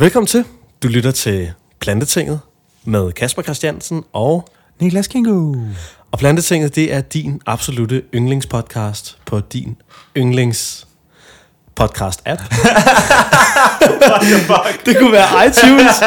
[0.00, 0.44] Velkommen til.
[0.82, 2.40] Du lytter til Plantetinget
[2.84, 4.48] med Kasper Christiansen og...
[4.80, 5.54] Niklas Kingo.
[6.10, 9.76] Og Plantetinget, det er din absolute yndlingspodcast på din
[10.16, 10.86] yndlings
[11.80, 12.28] podcast-app.
[14.86, 16.02] det kunne være iTunes.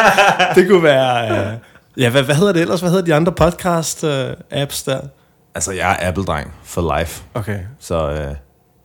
[0.55, 1.53] Det kunne være...
[1.53, 2.79] Uh, ja, hvad, hvad hedder det ellers?
[2.79, 4.99] Hvad hedder de andre podcast-apps der?
[5.55, 7.23] Altså, jeg er Apple-dreng for life.
[7.33, 7.59] Okay.
[7.79, 8.35] Så, øh,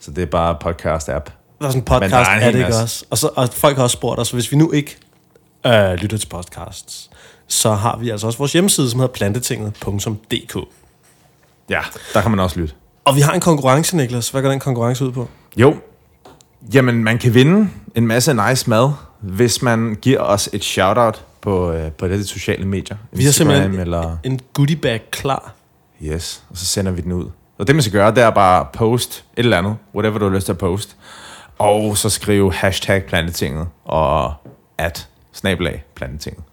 [0.00, 1.45] så det er bare podcast-app.
[1.58, 2.82] Der er sådan en Men der er podcast, en er det ikke masse.
[2.82, 3.04] også?
[3.10, 4.96] Og, så, og folk har også spurgt os, hvis vi nu ikke
[5.66, 7.10] øh, lytter til podcasts,
[7.48, 10.56] så har vi altså også vores hjemmeside, som hedder plantetinget.dk.
[11.70, 11.80] Ja,
[12.14, 12.74] der kan man også lytte.
[13.04, 14.28] Og vi har en konkurrence, Niklas.
[14.28, 15.28] Hvad går den konkurrence ud på?
[15.56, 15.76] Jo.
[16.74, 21.72] Jamen, man kan vinde en masse nice mad, hvis man giver os et shout-out på,
[21.72, 22.96] øh, på det sociale medier.
[23.12, 24.16] Vi har simpelthen eller...
[24.24, 25.54] en goodie bag klar.
[26.02, 27.30] Yes, og så sender vi den ud.
[27.58, 30.34] Og det, man skal gøre, det er bare post et eller andet, whatever du har
[30.34, 30.96] lyst til at post.
[31.58, 34.34] Og så skrive hashtag plantetinget og
[34.78, 36.44] at snabelag plantetinget.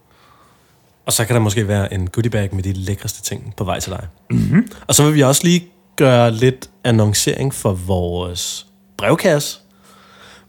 [1.05, 3.79] Og så kan der måske være en goodie bag med de lækreste ting på vej
[3.79, 4.07] til dig.
[4.29, 4.67] Mm-hmm.
[4.87, 8.65] Og så vil vi også lige gøre lidt annoncering for vores
[8.97, 9.59] brevkasse.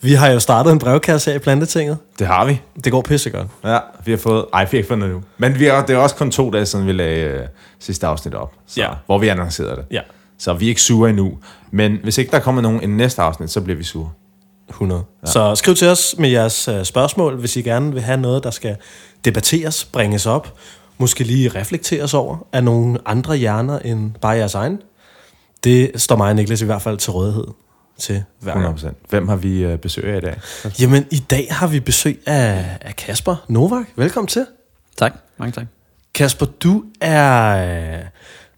[0.00, 1.98] Vi har jo startet en brevkasse her i Plantetinget.
[2.18, 2.60] Det har vi.
[2.84, 3.48] Det går pissegodt.
[3.64, 4.46] Ja, vi har fået...
[4.52, 5.22] Ej, vi har ikke fundet det nu.
[5.38, 7.46] Men vi har, det er også kun to dage siden, vi lagde øh,
[7.78, 8.52] sidste afsnit op.
[8.66, 8.90] Så, Ja.
[9.06, 9.84] Hvor vi annoncerede det.
[9.90, 10.00] Ja,
[10.38, 11.38] Så vi er ikke sure endnu.
[11.70, 14.10] Men hvis ikke der kommer nogen i næste afsnit, så bliver vi sure.
[14.68, 15.04] 100.
[15.22, 15.30] Ja.
[15.30, 18.50] Så skriv til os med jeres uh, spørgsmål, hvis I gerne vil have noget, der
[18.50, 18.76] skal
[19.24, 20.54] debatteres, bringes op,
[20.98, 24.78] måske lige reflekteres over af nogle andre hjerner end bare jeres egen.
[25.64, 27.46] Det står mig og Niklas i hvert fald til rådighed
[27.98, 28.78] til hver gang.
[28.78, 28.92] 100%.
[29.08, 30.40] Hvem har vi øh, besøg af i dag?
[30.80, 33.86] Jamen, i dag har vi besøg af, af Kasper Novak.
[33.96, 34.46] Velkommen til.
[34.96, 35.66] Tak, mange tak.
[36.14, 38.04] Kasper, du er øh,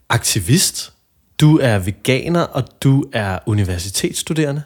[0.08, 0.92] aktivist,
[1.40, 4.62] du er veganer, og du er universitetsstuderende.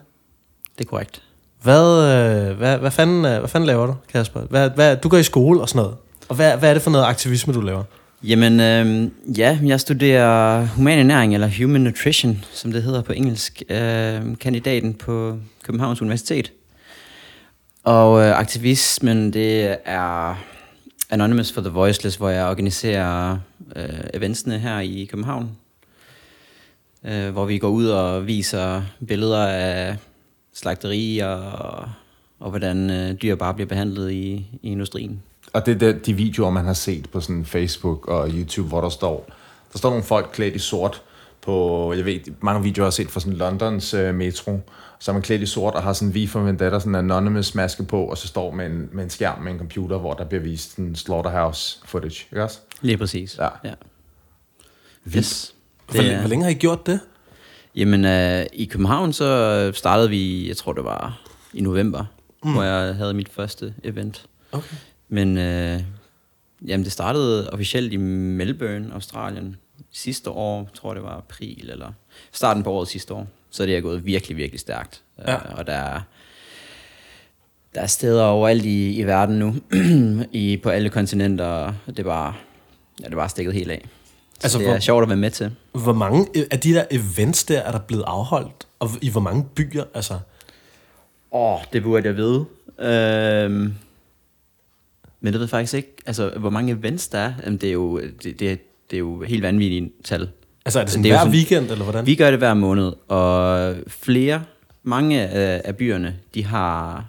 [0.79, 1.23] Det er korrekt.
[1.63, 2.05] Hvad,
[2.51, 4.41] øh, hvad, hvad, fanden, øh, hvad fanden laver du, Kasper?
[4.41, 5.97] Hvad, hvad, du går i skole og sådan noget.
[6.29, 7.83] Og hvad, hvad er det for noget aktivisme, du laver?
[8.23, 13.63] Jamen, øh, ja, jeg studerer human ernæring, eller human nutrition, som det hedder på engelsk.
[13.69, 16.53] Øh, kandidaten på Københavns Universitet.
[17.85, 20.39] Og øh, aktivismen, det er
[21.11, 23.39] Anonymous for the Voiceless, hvor jeg organiserer
[23.77, 25.51] øh, eventsene her i København.
[27.05, 29.97] Øh, hvor vi går ud og viser billeder af
[30.61, 31.89] slagterier og,
[32.41, 34.33] og hvordan øh, dyr bare bliver behandlet i,
[34.63, 35.23] i industrien.
[35.53, 38.81] Og det er de- de videoer, man har set på sådan Facebook og YouTube, hvor
[38.81, 39.27] der står,
[39.73, 41.03] der står nogle folk klædt i sort
[41.43, 44.61] på, jeg ved, mange videoer jeg har set fra sådan Londons øh, metro,
[44.99, 47.55] så er man klædt i sort og har sådan V for Vendetta, sådan en anonymous
[47.55, 50.25] maske på, og så står med en, med en skærm med en computer, hvor der
[50.25, 52.59] bliver vist sådan slaughterhouse footage, ikke også?
[52.81, 53.39] Lige præcis.
[53.39, 53.49] Ja.
[53.65, 53.75] ja.
[55.05, 55.17] Vildt.
[55.17, 55.55] Yes.
[55.87, 57.01] Hvor, hvor længe har I gjort det?
[57.77, 61.21] Jamen, øh, i København så startede vi, jeg tror det var
[61.55, 62.05] i november,
[62.45, 62.53] mm.
[62.53, 64.27] hvor jeg havde mit første event.
[64.53, 64.77] Okay.
[65.09, 65.81] Men øh,
[66.67, 69.57] jamen, det startede officielt i Melbourne, Australien.
[69.93, 71.93] Sidste år, tror det var april, eller
[72.33, 73.27] starten på året sidste år.
[73.51, 75.03] Så det er gået virkelig, virkelig stærkt.
[75.19, 75.35] Ja.
[75.35, 76.01] Øh, og der er,
[77.75, 79.55] der er steder overalt i, i verden nu,
[80.33, 81.47] i, på alle kontinenter.
[81.47, 82.35] og Det er bare,
[83.01, 83.89] ja, det er bare stikket helt af.
[84.41, 85.51] Så Altså, altså, det er hvor- sjovt at være med til.
[85.73, 88.67] Hvor mange af de der events der er der blevet afholdt?
[88.79, 89.85] Og i hvor mange byer?
[89.95, 90.15] Altså,
[91.33, 92.45] Åh, oh, det burde jeg vide.
[92.79, 93.75] Øhm,
[95.21, 95.93] men det ved faktisk ikke.
[96.07, 98.57] Altså, hvor mange events der er, Jamen, det, er jo, det, det, er-
[98.91, 100.31] det er jo helt vanvittige tal.
[100.65, 102.07] altså er det sådan Det er jo hver sådan- weekend, eller hvordan?
[102.07, 104.43] Vi gør det hver måned, og flere,
[104.83, 107.07] mange af, af byerne, de har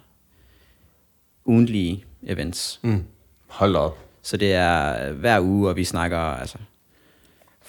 [1.44, 2.80] ugentlige events.
[2.82, 3.02] Mm.
[3.48, 3.98] Hold op.
[4.22, 6.58] Så det er hver uge, og vi snakker altså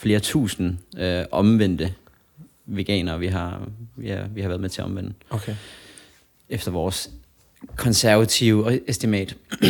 [0.04, 1.94] flere tusind øh, omvendte
[2.66, 3.62] veganere, vi har,
[3.96, 5.14] vi, har, vi har været med til at omvende.
[5.30, 5.56] Okay.
[6.50, 7.10] Efter vores
[7.76, 9.36] konservative estimat.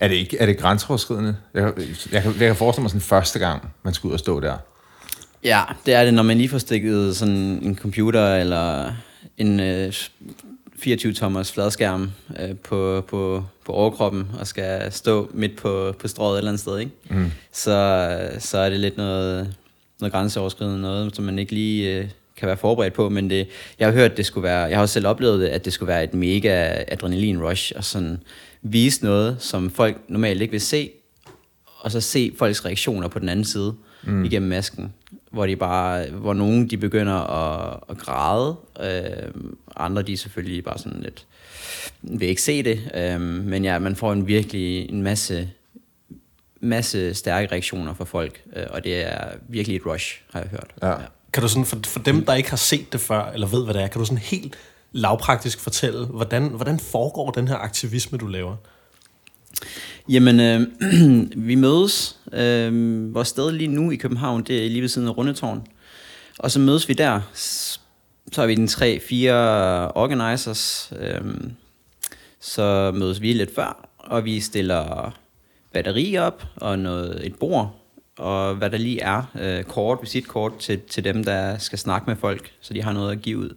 [0.00, 1.36] Er det ikke er det grænseoverskridende?
[1.54, 1.72] Jeg,
[2.12, 4.56] jeg, kan, jeg kan forestille mig sådan første gang, man skal ud og stå der.
[5.44, 8.92] Ja, det er det, når man lige får stikket sådan en computer eller
[9.38, 9.92] en øh,
[10.78, 12.10] 24-tommers fladskærm
[12.40, 16.60] øh, på, på, på overkroppen og skal stå midt på, på strået et eller andet
[16.60, 16.92] sted, ikke?
[17.10, 17.30] Mm.
[17.52, 19.54] Så, så er det lidt noget,
[20.00, 23.48] noget grænseoverskridende, noget, som man ikke lige øh, kan være forberedt på, men det,
[23.78, 25.88] jeg har hørt, det skulle være, jeg har også selv oplevet det, at det skulle
[25.88, 28.18] være et mega adrenalin rush, og sådan
[28.62, 30.90] vise noget, som folk normalt ikke vil se,
[31.80, 34.24] og så se folks reaktioner på den anden side mm.
[34.24, 34.92] igennem masken,
[35.30, 39.30] hvor de bare, hvor nogen de begynder at, at græde, øh,
[39.76, 41.26] andre de er selvfølgelig bare sådan lidt,
[42.02, 45.50] vil ikke se det, øh, men ja, man får en virkelig en masse,
[46.64, 50.74] masse stærke reaktioner fra folk, øh, og det er virkelig et rush, har jeg hørt.
[50.82, 50.94] Ja.
[51.32, 53.74] Kan du sådan, for, for dem, der ikke har set det før, eller ved, hvad
[53.74, 54.56] det er, kan du sådan helt
[54.92, 58.56] lavpraktisk fortælle, hvordan, hvordan foregår den her aktivisme, du laver?
[60.08, 60.66] Jamen, øh,
[61.48, 62.18] vi mødes.
[62.32, 65.66] Øh, vores sted lige nu i København, det er lige ved siden af Rundetårn.
[66.38, 67.20] Og så mødes vi der.
[68.32, 70.92] Så er vi den tre, fire organizers.
[71.00, 71.20] Øh,
[72.40, 75.14] så mødes vi lidt før, og vi stiller
[75.74, 77.74] batteri op og noget, et bord,
[78.18, 82.16] og hvad der lige er, øh, kort, visitkort til, til dem, der skal snakke med
[82.16, 83.56] folk, så de har noget at give ud.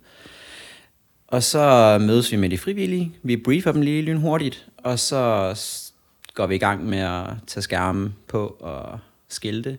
[1.28, 5.54] Og så mødes vi med de frivillige, vi briefer dem lige lynhurtigt, og så
[6.34, 9.00] går vi i gang med at tage skærmen på og
[9.30, 9.78] skilte,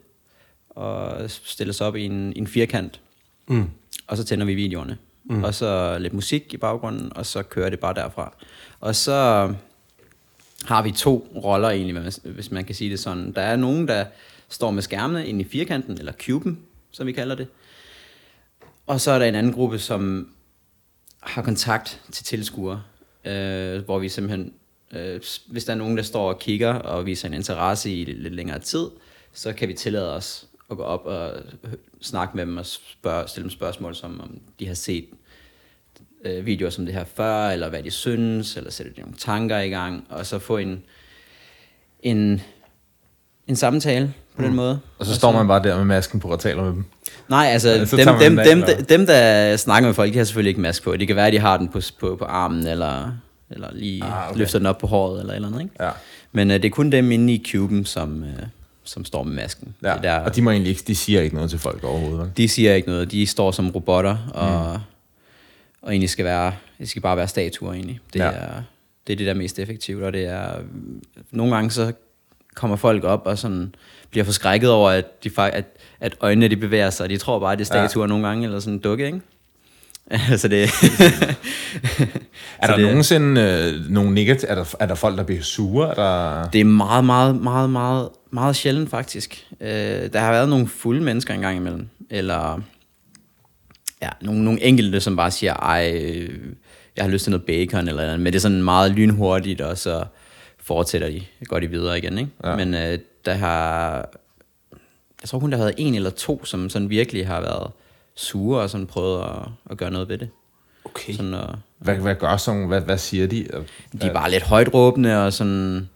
[0.71, 3.01] og stille os op i en, en firkant,
[3.51, 3.71] Mm.
[4.07, 4.99] og så tænder vi videoerne.
[5.25, 5.45] Mm.
[5.45, 8.33] Og så lidt musik i baggrunden, og så kører det bare derfra.
[8.81, 9.55] Og så
[10.65, 13.33] har vi to roller egentlig, hvis- hvis man kan sige det sådan.
[13.33, 14.05] Der er nogen, der
[14.49, 16.59] står med skærmene inde i firkanten, eller cuben,
[16.91, 17.47] som vi kalder det.
[18.87, 20.29] Og så er der en anden gruppe, som
[21.21, 22.83] har kontakt til tilskuere,
[23.25, 24.53] øh, hvor vi simpelthen,
[24.93, 28.35] øh, hvis der er nogen, der står og kigger og viser en interesse i lidt
[28.35, 28.87] længere tid,
[29.33, 31.33] så kan vi tillade os at gå op og
[32.01, 35.09] snakke med dem og spørge, stille dem spørgsmål, som om de har set
[36.25, 39.69] øh, videoer som det her før, eller hvad de synes, eller sætte nogle tanker i
[39.69, 40.83] gang, og så få en,
[42.03, 42.41] en,
[43.47, 44.81] en samtale på den måde.
[44.99, 46.85] Og så står man bare der med masken på og taler med dem.
[47.29, 48.83] Nej, altså, Ja, så dem, dem, af, dem, eller?
[48.83, 50.97] dem, der snakker med folk, de har selvfølgelig ikke mask på.
[50.97, 53.13] Det kan være, at de har den på, på, på armen, eller,
[53.51, 54.39] eller lige Ah, okay.
[54.39, 55.61] løfter den op på håret, eller eller andet.
[55.61, 55.75] Ikke?
[55.85, 55.91] Ja.
[56.33, 58.29] Men uh, det er kun dem inde i cuben, som, uh,
[58.85, 59.75] som står med masken.
[59.83, 59.95] ja.
[59.95, 62.31] Det der, Og de, må egentlig ikke, de siger ikke noget til folk overhovedet, vel?
[62.37, 63.11] de siger ikke noget.
[63.11, 64.81] De står som robotter, og, mm.
[65.83, 68.01] Og egentlig skal være, det skal bare være statuer egentlig.
[68.13, 68.25] Det, Ja.
[68.27, 68.63] er,
[69.07, 70.51] det er det, der er mest effektivt, og det er,
[71.31, 71.93] nogle gange så
[72.55, 73.75] kommer folk op og sådan
[74.11, 75.65] bliver forskrækket over, at, de, at,
[76.01, 78.09] at øjnene de bevæger sig, og de tror bare, at det er statuer ja.
[78.09, 79.21] nogle gange, eller sådan en dukke, ikke?
[80.41, 80.69] så det...
[82.59, 84.51] Er der det- nogensinde øh, nogle negative...
[84.51, 85.89] Er der, er der folk, der bliver sure?
[85.91, 86.49] Er der...
[86.51, 89.47] Det er meget, meget, meget, meget, meget sjældent faktisk.
[89.61, 89.69] Øh,
[90.13, 92.61] der har været nogle fulde mennesker engang imellem, eller
[94.03, 96.39] ja, nogle, nogle enkelte, som bare siger, ej, øh,
[96.97, 99.79] jeg har lyst til noget bacon, eller andet, men det er sådan meget lynhurtigt, og
[99.79, 100.05] så
[100.59, 102.31] fortsætter de, går de videre igen, ikke?
[102.45, 102.57] Ja.
[102.57, 103.95] Men øh, der har,
[105.23, 107.71] jeg tror kun, der har været en eller to, som sådan virkelig har været
[108.15, 110.29] sure, og sådan prøvet at, at gøre noget ved det.
[110.85, 111.13] Okay.
[111.13, 111.49] Sådan at,
[111.79, 113.47] Hvad, hvad gør sådan hvad, hvad siger de?
[114.03, 115.89] de er bare lidt højt råbende og sådan...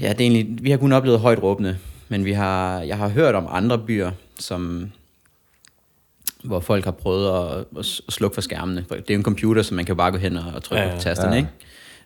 [0.00, 1.78] Ja, det er egentlig, vi har kun oplevet højt råbende,
[2.08, 4.92] men vi har, jeg har hørt om andre byer, som,
[6.44, 8.84] hvor folk har prøvet at, at slukke for skærmene.
[8.90, 10.94] Det er jo en computer, så man kan bare gå hen og, og trykke Ja,
[10.94, 11.46] på tasterne, Ja.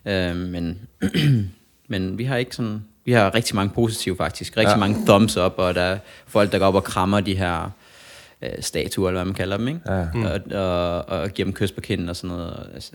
[0.05, 0.29] ikke?
[0.29, 0.79] Øh, men,
[1.89, 2.83] men vi har ikke sådan...
[3.05, 4.57] Vi har rigtig mange positive faktisk.
[4.57, 4.77] Rigtig Ja.
[4.77, 5.97] mange thumbs up, og der er
[6.27, 7.69] folk, der går op og krammer de her
[8.41, 9.79] øh, statuer, eller hvad man kalder dem, ikke?
[9.87, 10.05] Ja.
[10.13, 10.23] Mm.
[10.25, 12.69] Og, og, og giver dem kys på kinden og sådan noget.
[12.73, 12.91] Altså,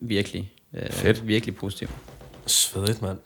[0.00, 1.26] virkelig, øh, Fedt.
[1.26, 1.90] virkelig positivt.
[2.46, 3.18] Svedigt, mand.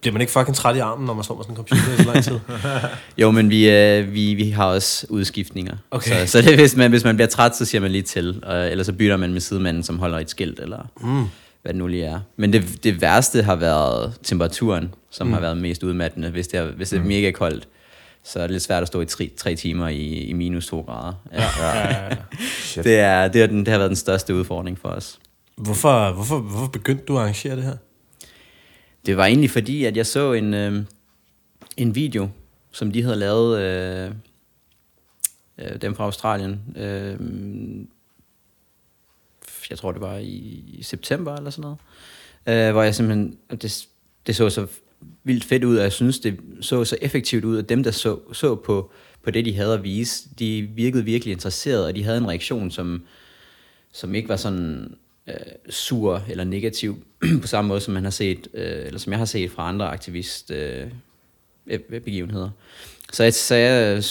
[0.00, 1.96] Bliver man ikke fucking træt i armen, når man står med sådan en computer i
[1.96, 2.40] så lang tid?
[3.22, 5.76] Jo, men vi, øh, vi, vi har også udskiftninger.
[5.90, 6.26] Okay.
[6.26, 8.42] Så, så det, hvis, man, hvis man bliver træt, så siger man lige til.
[8.42, 11.24] Og, eller så bytter man med sidemanden, som holder et skilt, eller mm.
[11.62, 12.20] hvad det nu lige er.
[12.36, 15.32] Men det, det værste har været temperaturen, som mm.
[15.32, 16.30] har været mest udmattende.
[16.30, 17.68] Hvis det er, hvis det er mega koldt,
[18.24, 20.80] så er det lidt svært at stå i tre, tre timer i, i minus to
[20.80, 21.12] grader.
[21.32, 21.42] Ja.
[21.60, 22.16] ja.
[22.62, 22.84] Shit.
[22.88, 25.18] Det, er, det, er den, det har været den største udfordring for os.
[25.56, 27.76] Hvorfor, hvorfor, hvorfor begyndte du at arrangere det her?
[29.06, 30.84] Det var egentlig fordi, at jeg så en, øh,
[31.76, 32.28] en video,
[32.72, 34.12] som de havde lavet, øh,
[35.58, 36.60] øh, dem fra Australien.
[36.76, 37.18] Øh,
[39.70, 41.78] jeg tror, det var i, i september eller sådan noget.
[42.46, 43.86] Øh, hvor jeg simpelthen, det,
[44.26, 44.66] det så så
[45.24, 48.18] vildt fedt ud, og jeg synes, det så så effektivt ud, at dem, der så,
[48.32, 48.90] så på,
[49.22, 52.70] på det, de havde at vise, de virkede virkelig interesserede, og de havde en reaktion,
[52.70, 53.02] som,
[53.92, 54.94] som ikke var sådan
[55.28, 55.34] øh,
[55.70, 57.04] sur eller negativ
[57.42, 59.88] på samme måde, som man har set, øh, eller som jeg har set fra andre
[59.88, 60.86] aktivist øh,
[61.66, 62.50] øh begivenheder.
[63.12, 64.04] Så jeg, så jeg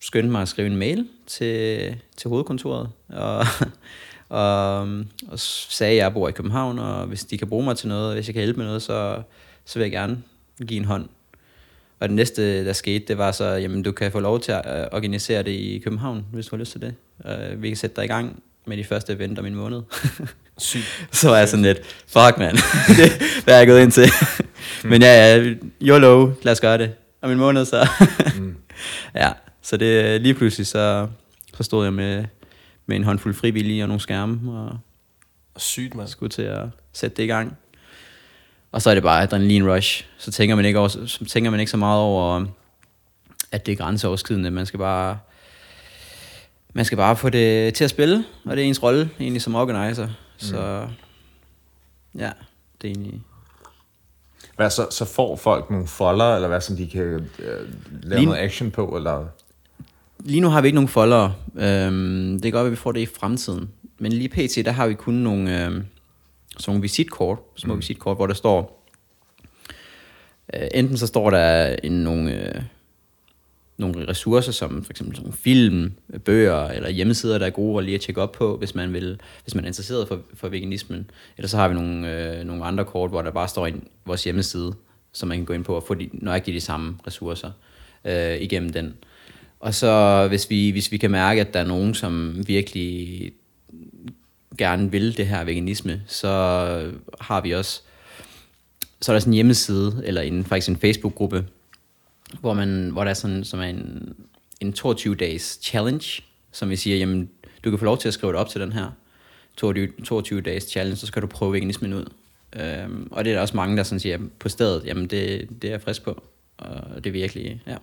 [0.00, 3.46] skyndte mig at skrive en mail til, til hovedkontoret, og,
[4.28, 4.80] og,
[5.28, 8.14] og sagde, at jeg bor i København, og hvis de kan bruge mig til noget,
[8.14, 9.22] hvis jeg kan hjælpe med noget, så,
[9.64, 10.22] så vil jeg gerne
[10.66, 11.08] give en hånd.
[12.00, 14.80] Og det næste, der skete, det var så, jamen du kan få lov til at
[14.80, 16.94] øh, organisere det i København, hvis du har lyst til det.
[17.62, 19.82] Vi kan sætte dig i gang med de første event om en måned.
[20.58, 21.06] Sygt.
[21.12, 22.56] så var jeg sådan lidt, fuck man,
[22.98, 24.10] det hvad er jeg gået ind til.
[24.84, 26.94] Men ja, ja, YOLO, lad os gøre det.
[27.22, 27.88] Om en måned så.
[29.14, 31.08] ja, så det lige pludselig så,
[31.54, 32.24] så stod jeg med,
[32.86, 34.78] med en håndfuld frivillige og nogle skærme, og
[35.56, 36.08] Sygt, mand.
[36.08, 37.56] skulle til at sætte det i gang.
[38.72, 40.04] Og så er det bare adrenalin rush.
[40.18, 42.46] Så tænker man ikke, over, så tænker man ikke så meget over,
[43.52, 44.50] at det er grænseoverskridende.
[44.50, 45.18] Man skal bare,
[46.72, 49.54] man skal bare få det til at spille, og det er ens rolle egentlig som
[49.54, 50.08] organizer.
[50.36, 50.86] Så
[52.18, 52.30] ja,
[52.82, 53.20] det er egentlig...
[54.56, 57.20] Hvad, så, så får folk nogle folder, eller hvad, som de kan øh,
[58.02, 59.26] lave Lige- noget action på, eller...
[60.24, 61.34] Lige nu har vi ikke nogen foldere.
[61.56, 63.70] Øhm, det kan godt at vi får det i fremtiden.
[63.98, 65.84] Men lige pt, der har vi kun nogle, øhm,
[66.58, 67.80] sådan nogle visitkort, små mm.
[67.80, 68.86] visitkort, hvor der står,
[70.54, 72.62] øh, enten så står der en, nogle, øh,
[73.76, 75.92] nogle ressourcer, som for eksempel sådan nogle film,
[76.24, 79.20] bøger eller hjemmesider, der er gode at lige at tjekke op på, hvis man, vil,
[79.44, 81.10] hvis man er interesseret for, for veganismen.
[81.36, 84.24] Eller så har vi nogle, øh, nogle andre kort, hvor der bare står en, vores
[84.24, 84.74] hjemmeside,
[85.12, 87.50] som man kan gå ind på og få de, nøjagtigt de samme ressourcer
[88.04, 88.94] øh, igennem den.
[89.60, 93.32] Og så hvis vi, hvis vi kan mærke, at der er nogen, som virkelig
[94.58, 96.28] gerne vil det her veganisme, så
[97.20, 97.82] har vi også,
[99.00, 101.44] så er der sådan en hjemmeside, eller en, faktisk en Facebook-gruppe,
[102.40, 104.14] hvor, man, hvor der er sådan, som er en,
[104.60, 106.22] en 22-dages challenge,
[106.52, 107.30] som vi siger, jamen,
[107.64, 108.90] du kan få lov til at skrive det op til den her
[109.62, 112.04] 22-dages challenge, så skal du prøve veganismen ud.
[112.52, 115.68] Øhm, og det er der også mange, der sådan siger på stedet, jamen det, det
[115.68, 116.22] er jeg frisk på,
[116.58, 117.76] og det er virkelig, ja.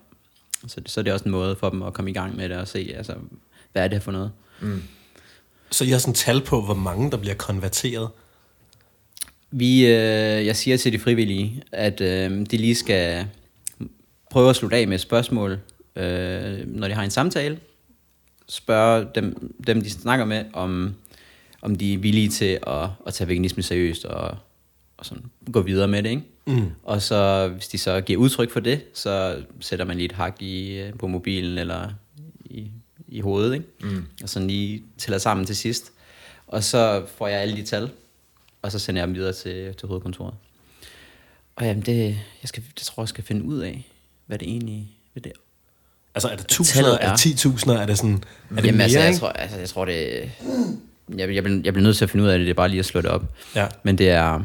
[0.67, 2.57] Så, så er det også en måde for dem at komme i gang med det
[2.57, 3.13] og se, altså,
[3.71, 4.31] hvad er det her for noget?
[5.71, 8.09] Så I har sådan tal på, hvor mange der bliver konverteret.
[9.51, 13.27] Vi, øh, jeg siger til de frivillige, at øh, de lige skal
[14.29, 15.59] prøve at slutte af med et spørgsmål,
[15.95, 17.59] øh, når de har en samtale.
[18.47, 20.95] Spørge dem, dem de snakker med, om,
[21.61, 24.37] om de er villige til at, at tage veganisme seriøst og,
[24.97, 26.09] og sådan gå videre med det.
[26.09, 26.23] Ikke?
[26.45, 26.71] Mm.
[26.83, 30.41] Og så hvis de så giver udtryk for det, så sætter man lige et hak
[30.41, 31.89] i, øh, på mobilen eller
[32.45, 32.71] i,
[33.07, 33.53] i hovedet.
[33.53, 33.65] Ikke?
[33.81, 34.05] Mm.
[34.23, 35.91] Og sådan lige tæller sammen til sidst.
[36.47, 37.89] Og så får jeg alle de tal,
[38.61, 40.33] og så sender jeg dem videre til, til hovedkontoret.
[41.55, 42.05] Og jamen, det,
[42.41, 43.87] jeg skal, det tror jeg, jeg skal finde ud af,
[44.29, 45.31] hvad det egentlig hvad det
[46.15, 48.83] Altså er det tusinder, er er- det 10.000, er det sådan, er det Jamen, mere,
[48.83, 49.19] altså, jeg, ikke?
[49.19, 50.31] tror, altså, jeg tror, det...
[51.17, 52.69] Jeg, jeg, bliver, jeg bliver nødt til at finde ud af det, det er bare
[52.69, 53.23] lige at slå det op.
[53.55, 53.67] Ja.
[53.83, 54.39] Men det er...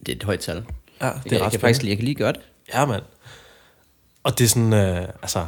[0.00, 0.56] Det er et højt tal.
[0.56, 0.64] Ja, Det
[1.02, 2.40] er jeg, jeg, ret kan faktisk lige, jeg kan lige gøre det.
[2.74, 3.02] Ja, mand.
[4.22, 5.46] Og det er sådan, øh, altså...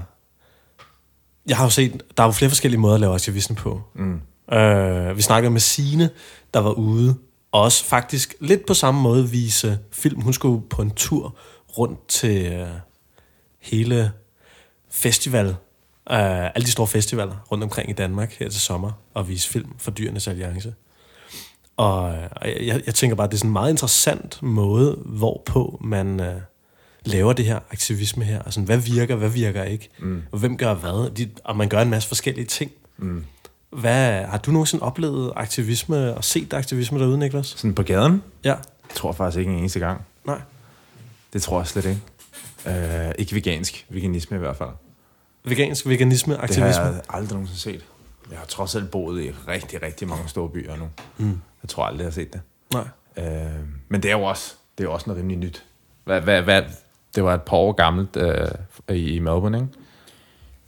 [1.47, 3.83] Jeg har jo set, der er jo flere forskellige måder at lave aktivisme på.
[3.95, 4.21] Mm.
[4.57, 6.11] Øh, vi snakkede med Sine,
[6.55, 7.15] der var ude,
[7.53, 10.21] og også faktisk lidt på samme måde vise film.
[10.21, 11.37] Hun skulle på en tur
[11.79, 12.69] rundt til øh,
[13.59, 14.12] hele
[14.91, 15.47] festival,
[16.11, 19.75] øh, alle de store festivaler rundt omkring i Danmark her til sommer, og vise film
[19.79, 20.75] for Dyrenes Alliance.
[21.77, 25.81] Og øh, og jeg, jeg tænker bare, det er sådan en meget interessant måde, hvorpå
[25.85, 26.41] man øh,
[27.05, 28.43] laver det her aktivisme her.
[28.43, 29.89] Altså, hvad virker, hvad virker ikke?
[29.99, 30.23] Mm.
[30.33, 31.11] Og hvem gør hvad?
[31.11, 32.71] De, og man gør en masse forskellige ting.
[32.99, 33.25] Mm.
[33.71, 37.47] Hvad, har du nogensinde oplevet aktivisme og set aktivisme derude, Niklas?
[37.47, 38.23] Sådan på gaden?
[38.45, 38.55] Ja.
[38.55, 40.00] Jeg tror faktisk ikke en eneste gang.
[40.25, 40.41] Nej.
[41.33, 42.01] Det tror jeg slet ikke.
[42.67, 43.87] Øh, ikke vegansk.
[43.89, 44.71] Veganisme i hvert fald.
[45.45, 46.83] Vegansk veganisme, Det aktivisme.
[46.83, 47.85] har jeg aldrig nogensinde set.
[48.31, 50.89] Jeg har trods alt boet i rigtig, rigtig mange store byer nu.
[51.19, 51.41] Mm.
[51.63, 52.41] Jeg tror aldrig, jeg har set det.
[52.73, 52.89] Nej.
[53.17, 55.65] Øh, men det er jo også, det er jo også noget rimelig nyt.
[56.05, 56.63] Hvad, hvad, hvad,
[57.15, 58.49] det var et par år gammelt øh,
[58.89, 59.69] i, i Melbourne, ikke?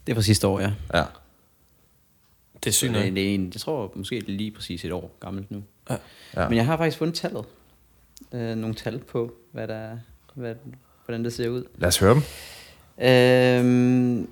[0.07, 0.73] Det er fra sidste år, ja.
[0.95, 1.04] Ja.
[2.54, 4.92] Det er sygt det, det er en, jeg tror måske, det er lige præcis et
[4.92, 5.62] år gammelt nu.
[5.90, 5.97] Ja.
[6.37, 6.49] Ja.
[6.49, 7.45] Men jeg har faktisk fundet tallet.
[8.33, 9.99] Øh, nogle tal på, hvad der,
[10.34, 10.54] hvad,
[11.06, 11.64] hvordan det ser ud.
[11.78, 12.22] Lad os høre dem.
[13.04, 14.28] Øhm,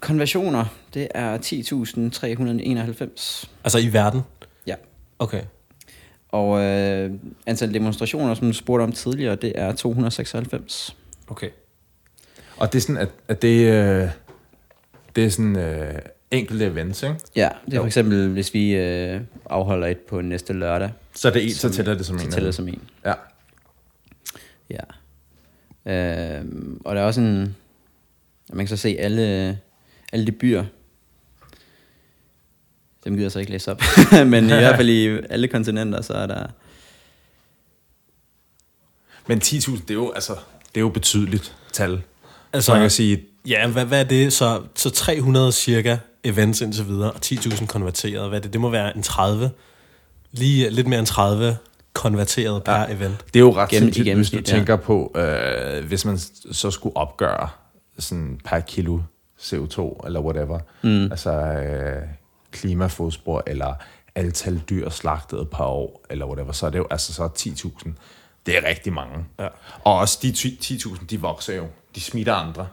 [0.00, 3.48] konversioner, det er 10.391.
[3.64, 4.20] Altså i verden?
[4.66, 4.74] Ja.
[5.18, 5.42] Okay.
[6.28, 7.10] Og øh,
[7.46, 10.96] antal demonstrationer, som du spurgte om tidligere, det er 296.
[11.28, 11.50] Okay.
[12.56, 14.08] Og det er sådan, at, at det, øh,
[15.16, 15.94] det er sådan øh,
[16.30, 17.16] enkelte events, ikke?
[17.36, 17.82] Ja, det er Jo.
[17.82, 21.70] for eksempel, hvis vi øh, afholder et på næste lørdag, Så det er en, så
[21.70, 22.30] tæller det som så en.
[22.30, 22.82] tæller af det som en.
[23.04, 23.14] Ja.
[24.70, 24.80] Ja.
[25.86, 27.56] Øhm, og der er også en...
[28.52, 29.58] Man kan så se alle,
[30.12, 30.64] alle de byer.
[33.04, 33.82] Dem gider jeg så ikke læse op.
[34.26, 36.46] Men i hvert fald i alle kontinenter, så er der...
[39.26, 40.32] Men 10.000, det er jo, altså,
[40.68, 41.90] det er jo betydeligt tal.
[41.92, 42.02] Altså-
[42.52, 44.32] Altså, man kan sige, Ja, hvad, hvad er det?
[44.32, 48.28] Så, så 300 cirka events indtil videre, og 10.000 konverteret.
[48.28, 48.52] Hvad er det?
[48.52, 49.50] Det må være en 30.
[50.32, 51.56] Lige lidt mere end 30
[51.96, 52.92] konverteret per Ja.
[52.92, 53.24] event.
[53.34, 54.42] det er jo ret Gennem- sindssygt, hvis du ja.
[54.42, 56.18] tænker på, øh, hvis man
[56.52, 57.48] så skulle opgøre
[57.98, 59.00] sådan per kilo
[59.40, 61.02] CO2 eller whatever, mm.
[61.04, 62.02] altså øh,
[62.52, 63.74] klimafodspor eller
[64.14, 67.90] antal dyr slagtet per år eller whatever, så er det jo altså så 10.000.
[68.46, 69.24] Det er rigtig mange.
[69.38, 69.48] Ja.
[69.84, 71.66] Og også de 10.000, de vokser jo.
[71.94, 72.66] De smitter andre.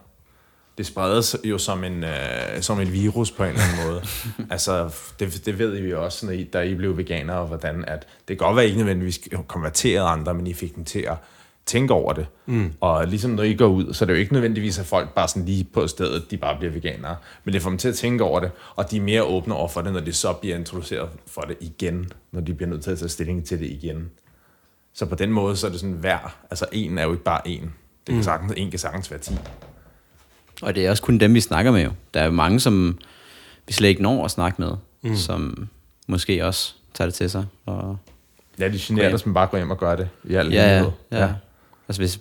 [0.77, 4.01] Det spredes jo som en, øh, som en virus på en eller anden måde.
[4.53, 8.07] altså, det, det ved I jo også, når I, da I blev veganere, hvordan at
[8.27, 10.99] det kan godt være, at I ikke nødvendigvis konverterede andre, men I fik dem til
[10.99, 11.17] at
[11.65, 12.27] tænke over det.
[12.45, 12.73] Mm.
[12.79, 15.27] Og ligesom når I går ud, så er det jo ikke nødvendigvis, at folk bare
[15.27, 17.15] sådan lige på stedet, de bare bliver veganere.
[17.43, 19.67] Men det får dem til at tænke over det, og de er mere åbne over
[19.67, 22.91] for det, når de så bliver introduceret for det igen, når de bliver nødt til
[22.91, 24.09] at tage stilling til det igen.
[24.93, 27.47] Så på den måde, så er det sådan hver, altså en er jo ikke bare
[27.47, 27.73] en.
[28.07, 29.33] Det kan sagtens, en kan sagtens være 10.
[30.63, 31.91] Og det er også kun dem, vi snakker med jo.
[32.13, 32.97] Der er jo mange, som
[33.67, 35.15] vi slet ikke når at snakke med, mm.
[35.15, 35.67] som
[36.07, 37.45] måske også tager det til sig.
[37.65, 37.97] Og,
[38.59, 40.67] Ja, de generer dig, som bare går hjem og gør det i al ja, ja,
[40.75, 40.91] hemmelighed.
[41.11, 41.33] ja.
[41.87, 42.19] Altså hvis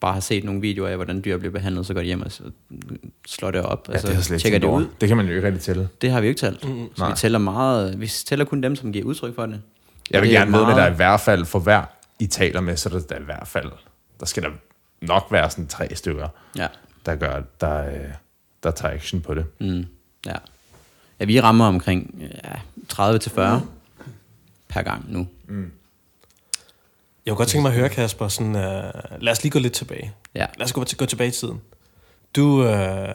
[0.00, 2.32] bare har set nogle videoer af, hvordan dyr bliver behandlet, så går de hjem og
[2.32, 2.42] så
[3.26, 3.88] slår det op.
[3.88, 4.78] Ja, altså, det har slet tjekker det over.
[4.80, 4.86] ud.
[5.00, 5.88] Det kan man jo ikke rigtig tælle.
[6.02, 6.64] Det har vi jo ikke talt.
[6.68, 8.00] Mm, Så vi tæller meget.
[8.00, 9.60] Vi tæller kun dem, som giver udtryk for det.
[10.10, 11.82] Jeg vil det er gerne vide, at der er i hvert fald for hver
[12.18, 13.70] I taler med, så er der, der i hvert fald,
[14.20, 14.50] der skal der
[15.00, 16.66] nok være sådan tre stykker, Ja.
[17.06, 18.08] Der gør, der, øh,
[18.62, 19.46] der tager action på det.
[19.60, 19.86] Mm,
[20.26, 20.36] ja.
[21.20, 22.52] ja, vi rammer omkring ja,
[22.92, 23.60] 30-40
[24.68, 25.26] per gang nu.
[27.26, 29.72] Jeg kunne godt tænke mig at høre, Kasper, sådan, uh, lad os lige gå lidt
[29.72, 30.12] tilbage.
[30.34, 30.46] Ja.
[30.58, 31.60] Lad os gå, gå tilbage i tiden.
[32.36, 33.08] Du, uh,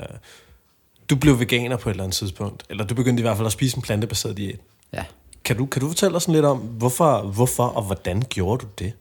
[1.09, 3.51] du blev veganer på et eller andet tidspunkt, eller du begyndte i hvert fald at
[3.51, 4.59] spise en plantebaseret diæt.
[4.93, 5.03] Ja.
[5.43, 8.67] Kan du, kan du fortælle os sådan lidt om, hvorfor, hvorfor og hvordan gjorde du
[8.79, 8.93] det?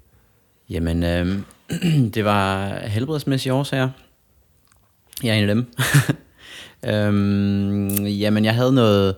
[0.70, 1.42] Jamen, øh,
[2.14, 3.90] det var helbredsmæssige årsager.
[5.22, 5.66] Jeg er en af dem.
[6.92, 9.16] øhm, jamen, jeg havde noget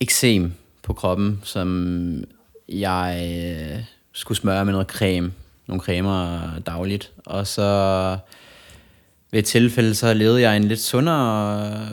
[0.00, 2.24] eksem på kroppen, som
[2.68, 3.32] jeg
[3.76, 5.32] øh, skulle smøre med noget creme.
[5.66, 7.12] Nogle cremer dagligt.
[7.26, 8.18] Og så
[9.30, 11.88] ved et tilfælde, så levede jeg en lidt sundere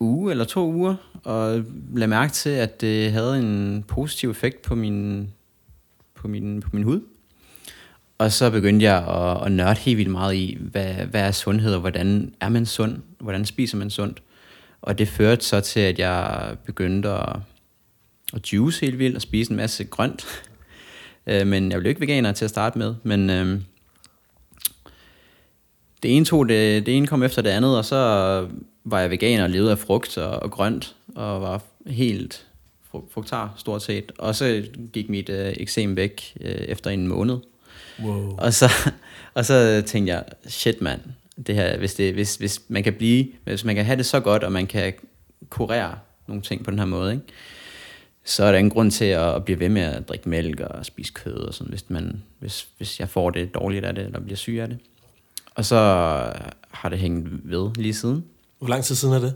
[0.00, 1.64] uge eller to uger, og
[1.94, 5.28] lagde mærke til, at det havde en positiv effekt på min,
[6.14, 7.00] på min, på min hud.
[8.18, 11.74] Og så begyndte jeg at, at nørde helt vildt meget i, hvad, hvad er sundhed,
[11.74, 12.96] og hvordan er man sund?
[13.20, 14.22] Hvordan spiser man sundt?
[14.82, 17.36] Og det førte så til, at jeg begyndte at,
[18.34, 20.26] at juice helt vildt og spise en masse grønt.
[21.30, 22.94] Øh, men jeg blev ikke veganer til at starte med.
[23.02, 23.60] Men øh,
[26.02, 27.96] det ene tog det, det ene kom efter det andet, og så
[28.84, 32.46] var jeg veganer og levede af frugt og, og grønt, og var helt
[33.10, 34.12] frugtar stort set.
[34.18, 37.38] Og så gik mit øh, eksem væk øh, efter en måned.
[38.04, 38.36] Wow.
[38.38, 38.70] Og så,
[39.34, 41.00] og så tænkte jeg, shit mand,
[41.46, 44.20] det her, hvis, det, hvis, hvis man kan blive, hvis man kan have det så
[44.20, 44.92] godt, og man kan
[45.48, 45.94] kurere
[46.26, 47.24] nogle ting på den her måde, ikke?
[48.28, 50.86] så er der ingen grund til at, at blive ved med at drikke mælk og
[50.86, 54.20] spise kød og sådan, hvis, man, hvis, hvis jeg får det dårligt af det, eller
[54.20, 54.78] bliver syg af det.
[55.54, 55.76] Og så
[56.70, 58.24] har det hængt ved lige siden.
[58.58, 59.34] Hvor lang tid siden er det?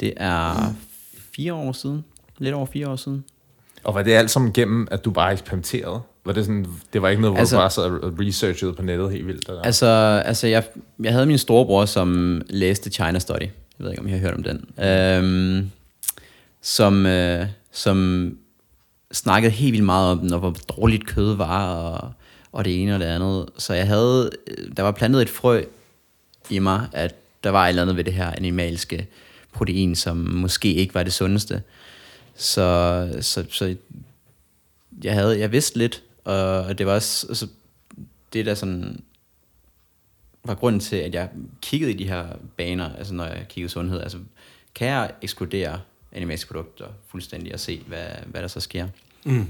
[0.00, 0.74] Det er
[1.36, 2.04] fire år siden.
[2.38, 3.24] Lidt over fire år siden.
[3.84, 6.00] Og var det alt sammen gennem, at du bare eksperimenterede?
[6.28, 8.82] Var det, sådan, det var ikke noget, hvor Altså- du bare sad og researchede på
[8.82, 9.48] nettet helt vildt?
[9.48, 9.62] Eller?
[9.62, 9.86] Altså,
[10.24, 10.64] altså jeg,
[11.02, 13.40] jeg havde min storebror, som læste China Study.
[13.40, 14.84] Jeg ved ikke, om I har hørt om den.
[14.84, 15.70] Øhm,
[16.62, 18.36] som, øh, som
[19.12, 22.12] snakkede helt vildt meget om den, og hvor dårligt kød var, og,
[22.52, 23.46] og det ene og det andet.
[23.58, 25.62] Så jeg havde, øh, der var plantet et frø
[26.50, 27.14] i mig, at
[27.44, 29.06] der var et eller andet ved det her animalske
[29.52, 31.62] protein, som måske ikke var det sundeste.
[32.36, 33.76] Så, så, så
[35.04, 36.02] jeg, havde, jeg vidste lidt,
[36.34, 37.48] og det var også, altså,
[38.32, 39.02] det der sådan
[40.44, 41.28] var grunden til, at jeg
[41.62, 44.18] kiggede i de her baner, altså når jeg kiggede sundhed, altså
[44.74, 45.80] kan jeg ekskludere
[46.12, 48.88] animalske produkter fuldstændig og se, hvad, hvad der så sker.
[49.24, 49.46] Mm.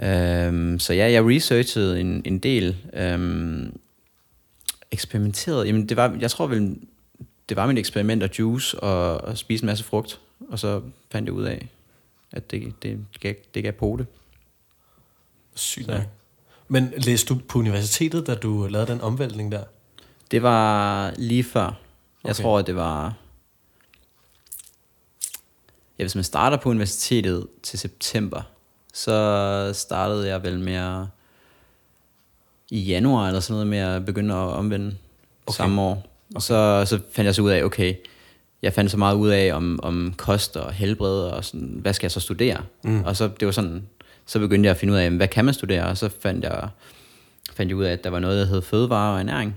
[0.00, 2.76] Øhm, så ja, jeg researchede en, en del.
[2.92, 3.72] Øhm,
[4.90, 6.76] eksperimenterede, jamen det var, jeg tror vel,
[7.48, 11.26] det var mit eksperiment at juice og, og spise en masse frugt, og så fandt
[11.26, 11.68] jeg ud af,
[12.32, 14.06] at det, det, gav, det gav det.
[15.56, 16.00] Sygt nok.
[16.68, 19.64] Men læste du på universitetet, da du lavede den omvæltning der?
[20.30, 21.60] Det var lige før.
[21.62, 21.72] Jeg
[22.24, 22.30] Okay.
[22.30, 22.42] okay.
[22.42, 23.14] tror, at det var...
[25.98, 28.42] Ja, hvis man starter på universitetet til september,
[28.92, 31.06] så startede jeg vel med
[32.70, 35.54] i januar eller sådan noget med at begynde at omvende Okay.
[35.54, 35.56] okay.
[35.56, 36.06] samme år.
[36.34, 37.94] Og så, så fandt jeg så ud af, okay,
[38.62, 42.04] jeg fandt så meget ud af om, om kost og helbred og sådan, hvad skal
[42.04, 42.62] jeg så studere?
[42.82, 43.04] Mm.
[43.04, 43.86] Og så det var sådan,
[44.26, 45.86] så begyndte jeg at finde ud af, hvad kan man studere?
[45.86, 46.68] Og så fandt jeg,
[47.52, 49.56] fandt jeg ud af, at der var noget, der hed fødevare og ernæring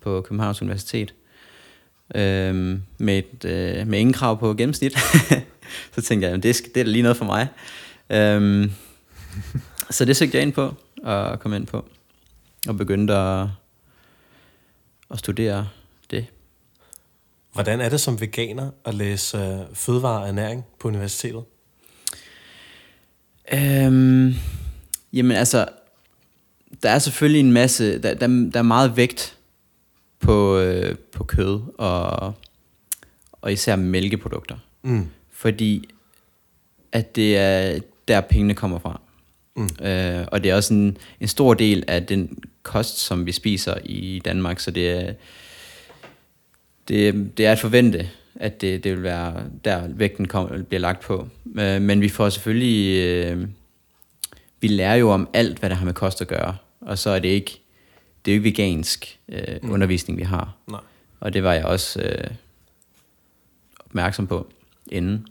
[0.00, 1.14] på Københavns Universitet.
[2.14, 4.98] Øhm, med, et, øh, med ingen krav på gennemsnit.
[5.94, 7.48] så tænkte jeg, at det, det er da lige noget for mig.
[8.10, 8.72] Øhm,
[9.90, 11.84] så det søgte jeg ind på, og kom ind på.
[12.68, 13.46] Og begyndte at,
[15.10, 15.68] at studere
[16.10, 16.26] det.
[17.52, 21.44] Hvordan er det som veganer at læse uh, fødevare og ernæring på universitetet?
[23.52, 24.34] Øhm,
[25.12, 25.68] jamen altså,
[26.82, 29.36] der er selvfølgelig en masse, der, der, der er meget vægt
[30.20, 32.34] på, øh, på kød og,
[33.32, 34.56] og især mælkeprodukter.
[34.82, 35.06] Mm.
[35.32, 35.88] Fordi
[36.92, 37.78] at det er
[38.08, 39.00] der pengene kommer fra.
[39.56, 39.86] Mm.
[39.86, 43.74] Øh, og det er også en, en stor del af den kost, som vi spiser
[43.84, 45.12] i Danmark, så det er,
[46.88, 51.02] det, det er at forvente, at det, det vil være der vægten kom, bliver lagt
[51.02, 51.28] på.
[51.58, 53.48] Øh, men vi får selvfølgelig, øh,
[54.60, 57.18] vi lærer jo om alt, hvad der har med kost at gøre, og så er
[57.18, 57.60] det ikke,
[58.24, 59.70] det er jo ikke vegansk øh, mm.
[59.70, 60.56] undervisning, vi har.
[60.68, 60.80] Nej.
[61.20, 62.30] Og det var jeg også øh,
[63.86, 64.52] opmærksom på
[64.90, 65.26] inden.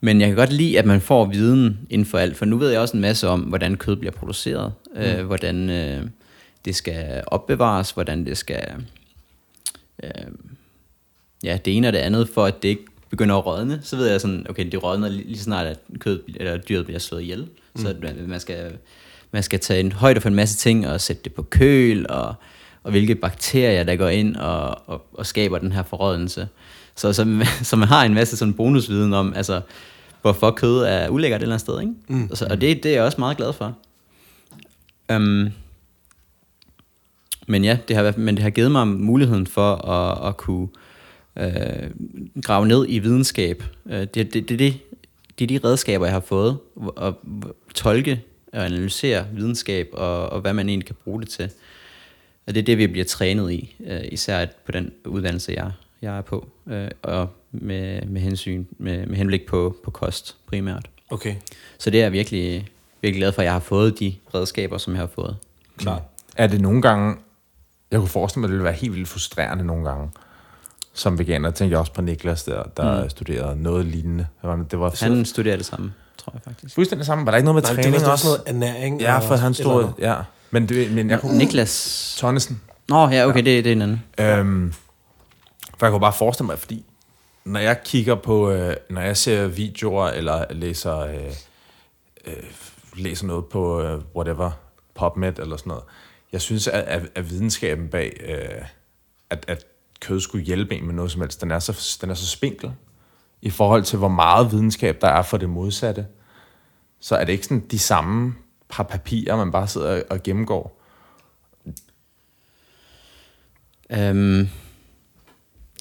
[0.00, 2.70] Men jeg kan godt lide, at man får viden inden for alt, for nu ved
[2.70, 5.00] jeg også en masse om, hvordan kød bliver produceret, mm.
[5.00, 6.06] øh, hvordan øh,
[6.64, 8.84] det skal opbevares, hvordan det skal...
[10.02, 10.10] Øh,
[11.46, 14.10] ja, det ene og det andet, for at det ikke begynder at rådne, så ved
[14.10, 17.48] jeg sådan, okay, det rådner lige snart, at kød, eller dyret bliver slået ihjel.
[17.74, 17.82] Mm.
[17.82, 18.72] Så man, man, skal,
[19.32, 22.34] man skal tage en højde for en masse ting, og sætte det på køl, og,
[22.82, 26.48] og hvilke bakterier, der går ind og, og, og skaber den her forrådnelse.
[26.94, 29.60] Så, så, så man har en masse sådan bonusviden om, altså,
[30.22, 31.80] hvorfor kød er ulækkert et eller andet sted.
[31.80, 31.92] Ikke?
[32.08, 32.30] Mm.
[32.34, 33.76] Så, og det, det er jeg også meget glad for.
[35.14, 35.48] Um,
[37.46, 40.68] men ja, det har, men det har givet mig muligheden for at, at kunne
[41.36, 41.90] øh,
[42.42, 43.64] grave ned i videnskab.
[43.86, 44.74] Øh, det, det, det, det,
[45.38, 46.58] det er de redskaber, jeg har fået,
[47.00, 47.14] at
[47.74, 48.22] tolke
[48.52, 51.50] og analysere videnskab, og, og hvad man egentlig kan bruge det til.
[52.46, 55.72] Og det er det, vi bliver trænet i, øh, især på den uddannelse, jeg,
[56.02, 60.90] jeg er på, øh, og med, med hensyn, med, med henblik på, på kost primært.
[61.10, 61.34] Okay.
[61.78, 62.68] Så det er jeg virkelig,
[63.02, 65.36] virkelig glad for, at jeg har fået de redskaber, som jeg har fået.
[65.76, 66.02] Klart.
[66.36, 67.16] Er det nogle gange,
[67.90, 70.10] jeg kunne forestille mig, at det ville være helt vildt frustrerende nogle gange,
[70.96, 71.48] som veganer.
[71.48, 73.10] Jeg tænker også på Niklas, der, der mm.
[73.10, 74.26] studerede noget lignende.
[74.42, 76.74] Det var han studerer det samme, tror jeg faktisk.
[76.74, 77.26] Fuldstændig det samme.
[77.26, 78.26] Var der ikke noget med Nej, træning det var også?
[78.26, 79.00] noget ernæring.
[79.00, 79.88] Ja, for han stod...
[79.98, 80.16] Ja.
[80.50, 81.38] Men, det, men jeg kunne...
[81.38, 82.14] Niklas...
[82.18, 82.60] Tonnesen.
[82.88, 84.02] Nå, ja, okay, det, det er en anden.
[84.20, 84.72] Øhm,
[85.78, 86.84] for jeg kunne bare forestille mig, fordi
[87.44, 91.32] når jeg kigger på, øh, når jeg ser videoer eller læser, øh,
[92.26, 92.32] øh,
[92.96, 94.50] læser noget på øh, whatever,
[94.94, 95.84] PubMed eller sådan noget,
[96.32, 98.62] jeg synes, at, at, at videnskaben bag, øh,
[99.30, 99.64] at, at
[100.00, 102.72] kød skulle hjælpe en med noget som helst, den er, så, den er så spinkel
[103.42, 106.06] i forhold til, hvor meget videnskab der er for det modsatte.
[107.00, 108.34] Så er det ikke sådan de samme
[108.68, 110.82] par papirer, man bare sidder og gennemgår.
[113.90, 114.48] Øhm,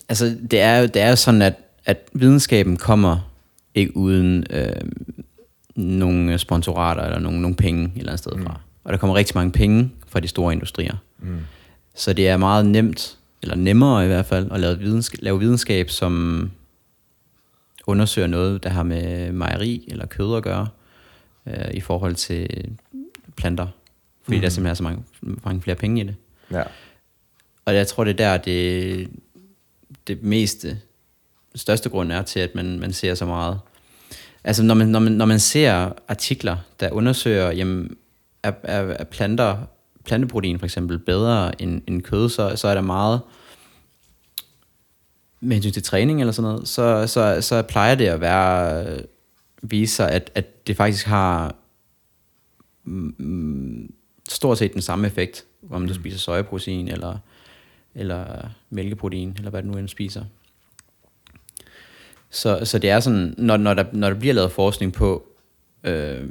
[0.09, 1.53] altså, det er jo det er jo sådan, at,
[1.85, 3.31] at videnskaben kommer
[3.75, 4.81] ikke uden øh,
[5.75, 8.59] nogle sponsorater eller nogle, nogle penge et eller andet sted fra.
[8.83, 10.95] Og der kommer rigtig mange penge fra de store industrier.
[11.19, 11.39] Mm.
[11.95, 15.89] Så det er meget nemt, eller nemmere i hvert fald, at lave videnskab, lave videnskab
[15.89, 16.51] som
[17.87, 20.67] undersøger noget, der har med mejeri eller kød at gøre,
[21.47, 22.69] øh, i forhold til
[23.35, 23.67] planter.
[24.23, 24.41] Fordi mm.
[24.41, 26.15] der simpelthen er så mange, mange flere penge i det.
[26.51, 26.63] Ja.
[27.65, 29.09] Og jeg tror, det er der, det,
[30.07, 30.79] det meste,
[31.55, 33.59] største grund er til, at man, man ser så meget.
[34.43, 37.97] Altså, når man, når man, når man ser artikler, der undersøger, jamen,
[38.43, 39.57] er, er, er planter,
[40.05, 43.21] planteprotein for eksempel bedre end, end kød, så, så er der meget,
[45.39, 48.85] med hensyn til træning eller sådan noget, så, så, så plejer det at være,
[49.61, 51.55] vise sig, at, at det faktisk har
[52.83, 53.93] mm,
[54.29, 57.17] stort set den samme effekt, om du spiser sojaprotein eller,
[57.95, 60.25] eller mælkeprotein, eller hvad du nu end spiser.
[62.29, 65.27] Så, så det er sådan, når, når, der, når der bliver lavet forskning på
[65.83, 66.29] øh,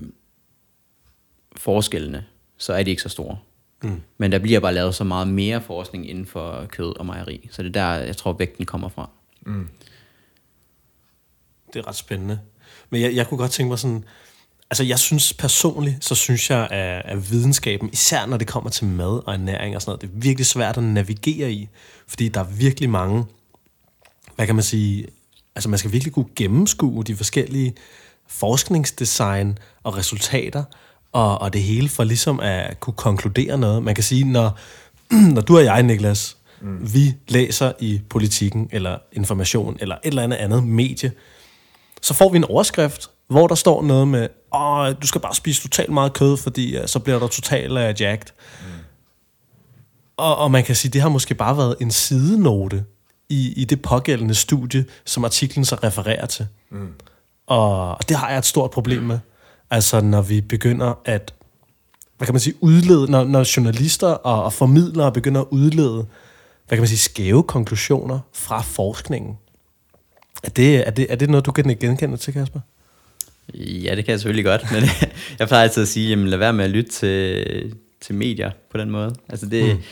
[1.56, 2.24] forskellene,
[2.56, 3.38] så er de ikke så store.
[3.84, 4.00] Mm.
[4.18, 7.48] Men der bliver bare lavet så meget mere forskning inden for kød og mejeri.
[7.52, 9.10] Så det er der, jeg tror, vægten kommer fra.
[9.46, 9.68] Mm.
[11.72, 12.40] Det er ret spændende.
[12.90, 14.04] Men jeg, jeg kunne godt tænke mig sådan...
[14.70, 18.86] Altså, jeg synes personligt, så synes jeg, at, at videnskaben, især når det kommer til
[18.86, 21.68] mad og ernæring og sådan noget, det er virkelig svært at navigere i.
[22.06, 23.24] Fordi der er virkelig mange,
[24.36, 25.06] hvad kan man sige,
[25.54, 27.74] altså man skal virkelig kunne gennemskue de forskellige
[28.26, 30.64] forskningsdesign og resultater,
[31.14, 33.82] og, og det hele for ligesom at kunne konkludere noget.
[33.82, 34.58] Man kan sige, når,
[35.34, 36.94] når du og jeg, Niklas, mm.
[36.94, 41.12] vi læser i politikken, eller information, eller et eller andet andet medie,
[42.02, 45.62] så får vi en overskrift, hvor der står noget med, åh, du skal bare spise
[45.62, 48.26] totalt meget kød, fordi uh, så bliver du totalt uh, jacked.
[48.60, 48.66] Mm.
[50.16, 52.84] Og, og man kan sige, det har måske bare været en sidenote
[53.28, 56.46] i, i det pågældende studie, som artiklen så refererer til.
[56.70, 56.88] Mm.
[57.46, 59.18] Og, og det har jeg et stort problem med.
[59.70, 61.34] Altså, når vi begynder at,
[62.16, 66.06] hvad kan man sige, udlede, når, når journalister og, og formidlere begynder at udlede,
[66.68, 69.36] hvad kan man sige, skæve konklusioner fra forskningen.
[70.42, 72.60] Er det, er det, er det noget, du kan genkende til, Kasper?
[73.54, 74.82] Ja, det kan jeg selvfølgelig godt, men
[75.38, 78.78] jeg plejer altid at sige, jamen lad være med at lytte til, til medier på
[78.78, 79.14] den måde.
[79.28, 79.82] Altså det, mm.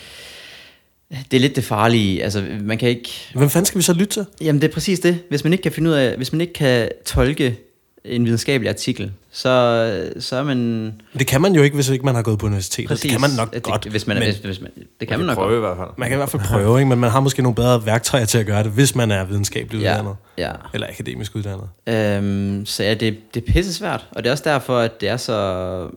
[1.30, 2.24] det er lidt det farlige.
[2.24, 3.10] Altså man kan ikke...
[3.34, 4.26] Hvem fanden skal vi så lytte til?
[4.40, 5.18] Jamen det er præcis det.
[5.28, 7.58] Hvis man ikke kan finde ud af, hvis man ikke kan tolke
[8.04, 10.92] en videnskabelig artikel, så, så er man...
[11.18, 12.88] Det kan man jo ikke, hvis ikke man har gået på universitetet.
[12.88, 13.84] Præcis, Det kan man nok det, godt.
[13.90, 15.56] Hvis man, men hvis, hvis man, det kan man, nok prøve godt.
[15.58, 15.88] i hvert fald.
[15.98, 16.88] man kan i hvert fald prøve, ikke?
[16.88, 19.84] men man har måske nogle bedre værktøjer til at gøre det, hvis man er videnskabeligt
[19.84, 20.16] Ja, uddannet.
[20.38, 20.52] ja.
[20.74, 21.68] Eller akademisk uddannet.
[21.86, 25.08] Øhm, så ja, det, det er pisse svært, og det er også derfor, at det
[25.08, 25.88] er så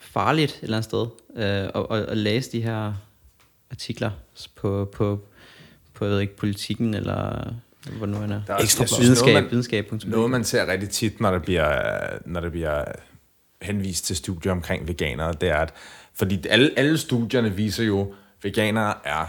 [0.00, 1.44] farligt et eller andet sted øh,
[1.74, 2.92] at, at, at læse de her
[3.70, 4.10] artikler
[4.56, 5.20] på, på,
[5.94, 7.44] på jeg ved ikke, politikken, eller
[7.92, 8.40] hvor nu han er.
[8.46, 9.92] Der er Ekstra synes, Videnskab, noget, man, videnskab.
[10.04, 11.82] noget, man ser rigtig tit, når der bliver,
[12.26, 12.84] når der bliver
[13.62, 15.72] henvist til studier omkring veganere, det er, at
[16.14, 18.08] fordi alle, alle studierne viser jo, at
[18.42, 19.26] veganere er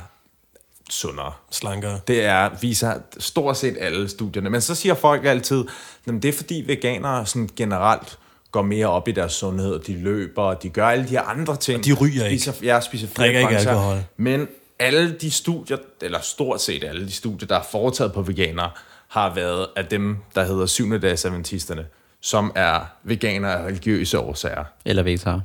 [0.89, 1.31] sundere.
[1.51, 1.99] Slankere.
[2.07, 4.49] Det er, viser stort set alle studierne.
[4.49, 5.63] Men så siger folk altid,
[6.07, 8.19] at det er fordi veganere sådan generelt
[8.51, 11.21] går mere op i deres sundhed, og de løber, og de gør alle de her
[11.21, 11.79] andre ting.
[11.79, 12.43] Og de ryger ikke.
[12.43, 13.97] Spiser, ja, spiser flere Drikker ikke alkohol.
[14.17, 14.47] Men
[14.79, 18.71] alle de studier, eller stort set alle de studier, der er foretaget på veganere,
[19.07, 21.01] har været af dem, der hedder 7.
[21.01, 21.85] dags adventisterne,
[22.21, 24.63] som er veganere af religiøse årsager.
[24.85, 25.41] Eller vegetar.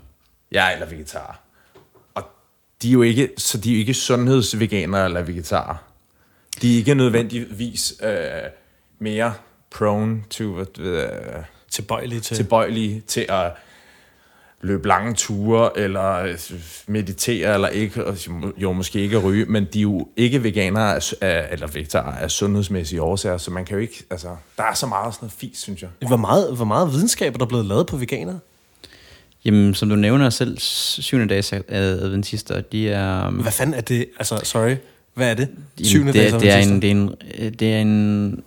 [0.52, 1.40] Ja, eller vegetarer.
[2.14, 2.22] Og
[2.82, 5.76] de er jo ikke, så de er jo ikke sundhedsveganere eller vegetarer.
[6.62, 8.12] De er ikke nødvendigvis øh,
[8.98, 9.34] mere
[9.70, 11.08] prone to, øh,
[11.70, 12.36] Tilbøjelige til.
[12.36, 13.52] tilbøjelige til at
[14.62, 16.38] løbe lange ture, eller øh,
[16.86, 18.16] meditere, eller ikke, og
[18.56, 22.30] jo måske ikke at ryge, men de er jo ikke veganere af, eller vegetarer af
[22.30, 25.58] sundhedsmæssige årsager, så man kan jo ikke, altså, der er så meget sådan noget fis,
[25.58, 25.90] synes jeg.
[26.06, 28.38] Hvor meget, hvor meget videnskab er der blevet lavet på veganer?
[29.44, 33.30] Jamen, som du nævner selv, syvende dages adventister, de er...
[33.30, 34.06] Hvad fanden er det?
[34.18, 34.76] Altså, sorry.
[35.14, 35.48] Hvad er det?
[35.82, 37.14] Syvende det, dags det, er en, det, er en,
[37.52, 38.42] det er en...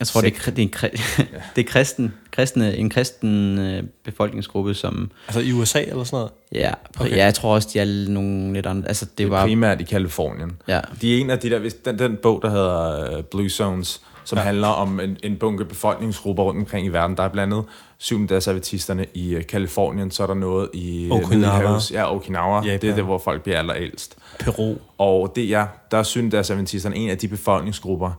[0.00, 1.02] Jeg tror, det er, det er, en, kri-
[1.56, 5.10] det er kristen, kristne, en kristen øh, befolkningsgruppe, som...
[5.28, 6.30] Altså i USA eller sådan noget?
[6.52, 7.04] Ja, Okay.
[7.06, 7.16] okay.
[7.16, 8.88] ja, jeg tror også, de er nogle lidt andre...
[8.88, 9.46] Altså, det, Det er var...
[9.46, 10.52] primært i Kalifornien.
[10.68, 10.80] Ja.
[11.00, 14.00] De er en af de der, hvis den, den bog, der hedder øh, Blue Zones,
[14.24, 14.44] som Ja.
[14.44, 17.16] handler om en, en bunke befolkningsgrupper rundt omkring i verden.
[17.16, 17.66] Der er blandt andet
[17.98, 21.78] syvendedagsadventisterne i øh, Kalifornien, så er der noget i Okinawa.
[21.92, 22.56] Ja, Okinawa.
[22.56, 22.80] Japan.
[22.80, 24.16] Det er der, hvor folk bliver allerældst.
[24.38, 24.74] Peru.
[24.98, 28.10] Og det ja, der er syvendedagsadventisterne en af de befolkningsgrupper,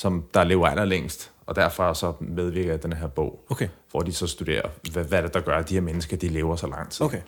[0.00, 1.30] som der lever allerlængst.
[1.46, 3.68] Og derfor så medvirker den her bog, Okay.
[3.90, 6.28] hvor de så studerer, hvad, hvad er det, der gør, at de her mennesker, de
[6.28, 7.06] lever så lang tid.
[7.06, 7.20] Okay.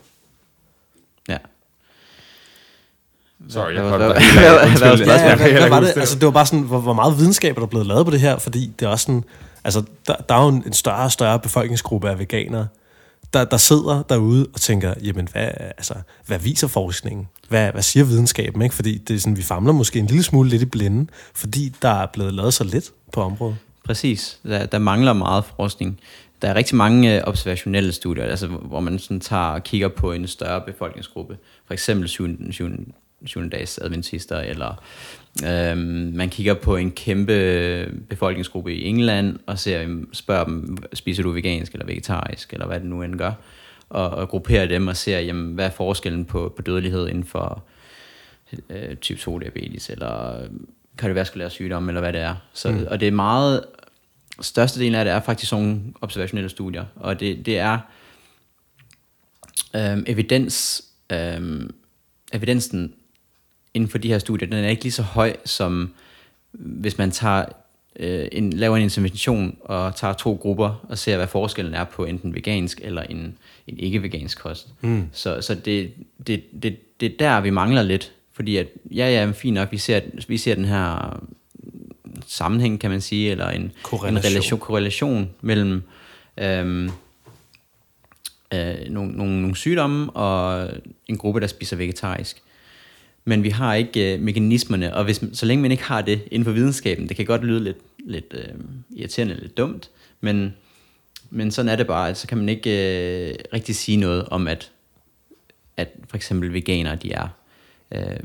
[1.29, 1.39] Ja.
[3.49, 7.19] Sorry, jeg var- kom hvad- helt jeg Altså, det var bare sådan, hvor, hvor meget
[7.19, 8.39] videnskab er der blevet lavet på det her?
[8.39, 9.25] Fordi det er også sådan,
[9.65, 12.69] altså, der, der er jo en, en større og større befolkningsgruppe af veganere,
[13.33, 15.95] der, der sidder derude og tænker, jamen, hvad, altså,
[16.27, 17.29] hvad viser forskningen?
[17.49, 18.63] Hvad, hvad siger videnskaben?
[18.63, 18.75] Ikke?
[18.75, 21.89] Fordi det er sådan, vi famler måske en lille smule lidt i blinde, fordi der
[21.89, 23.57] er blevet lavet så lidt på området.
[23.85, 24.39] Præcis.
[24.45, 26.01] Der, der mangler meget forskning.
[26.43, 30.13] Der er rigtig mange øh, observationelle studier, altså, hvor man sådan tager og kigger på
[30.13, 31.39] en større befolkningsgruppe.
[31.67, 32.53] For eksempel 7.
[32.53, 32.69] 7.
[33.27, 33.51] 7.
[33.51, 34.83] dags adventister, eller
[35.47, 41.31] øhm, man kigger på en kæmpe befolkningsgruppe i England, og ser, spørger dem, spiser du
[41.31, 43.33] vegansk eller vegetarisk, eller hvad det nu end gør,
[43.89, 47.65] og, og grupperer dem og ser, jamen, hvad er forskellen på, på dødelighed inden for
[48.71, 50.51] øh, type 2 diabetes, eller øh,
[50.99, 52.35] kardiovaskulære sygdomme, eller hvad det er.
[52.53, 52.87] Så, mm.
[52.91, 53.65] Og det er meget,
[54.41, 57.79] størstedelen af det er faktisk sådan nogle observationelle studier, og det, det er
[59.77, 61.75] øhm, evidens, øhm,
[62.33, 62.95] evidensen
[63.75, 65.95] inden for de her studier, den er ikke lige så høj, som
[66.53, 67.45] hvis man tager
[67.97, 72.05] øh, en, laver en intervention og tager to grupper og ser, hvad forskellen er på
[72.05, 74.69] enten vegansk eller en, en ikke-vegansk kost.
[74.81, 75.09] Mm.
[75.13, 75.93] Så, så det,
[76.27, 78.13] det, det, det er der, vi mangler lidt.
[78.33, 81.19] Fordi at, ja, ja, fint nok, vi ser, vi ser den her
[82.27, 84.17] sammenhæng, kan man sige, eller en Korrelation.
[84.17, 85.83] en relation, korrelation mellem
[86.39, 86.91] øhm,
[88.55, 90.71] øh, nogle, nogle, nogle sygdomme og
[91.07, 92.43] en gruppe, der spiser vegetarisk.
[93.25, 96.45] Men vi har ikke øh, mekanismerne, og hvis, så længe man ikke har det inden
[96.45, 98.55] for videnskaben, det kan godt lyde lidt, lidt øh,
[98.97, 100.55] irriterende, lidt dumt, men,
[101.31, 104.49] men sådan er det bare, at så kan man ikke øh, rigtig sige noget om,
[104.49, 104.71] at,
[105.77, 107.29] at for eksempel veganere, de er
[107.95, 108.21] øh,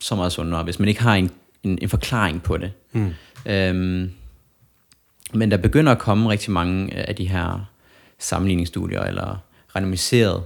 [0.00, 1.30] så meget sundere, hvis man ikke har en,
[1.62, 2.72] en, en forklaring på det.
[2.92, 3.14] Mm.
[3.46, 4.10] Øhm,
[5.32, 7.70] men der begynder at komme rigtig mange af de her
[8.18, 9.38] sammenligningsstudier, eller
[9.76, 10.42] randomiserede,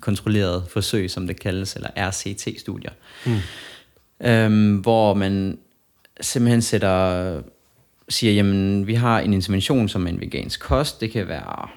[0.00, 2.92] kontrollerede forsøg, som det kaldes, eller RCT-studier.
[3.26, 3.38] Mm.
[4.20, 5.58] Øhm, hvor man
[6.20, 7.42] simpelthen sætter,
[8.08, 11.00] siger, jamen, vi har en intervention, som en vegansk kost.
[11.00, 11.68] Det kan være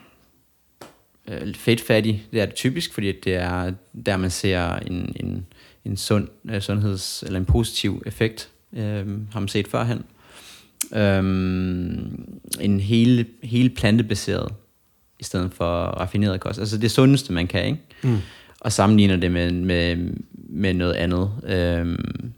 [1.27, 2.27] øh, fedtfattig.
[2.31, 3.71] Det er det typisk, fordi det er
[4.05, 5.45] der, man ser en, en,
[5.85, 10.03] en sund øh, sundheds- eller en positiv effekt, øh, har man set førhen.
[10.93, 14.53] Øhm, en hele, hele plantebaseret,
[15.19, 16.59] i stedet for raffineret kost.
[16.59, 17.79] Altså det sundeste, man kan, ikke?
[18.03, 18.17] Mm.
[18.59, 19.97] Og sammenligner det med, med,
[20.33, 21.31] med noget andet.
[21.43, 22.31] Øhm,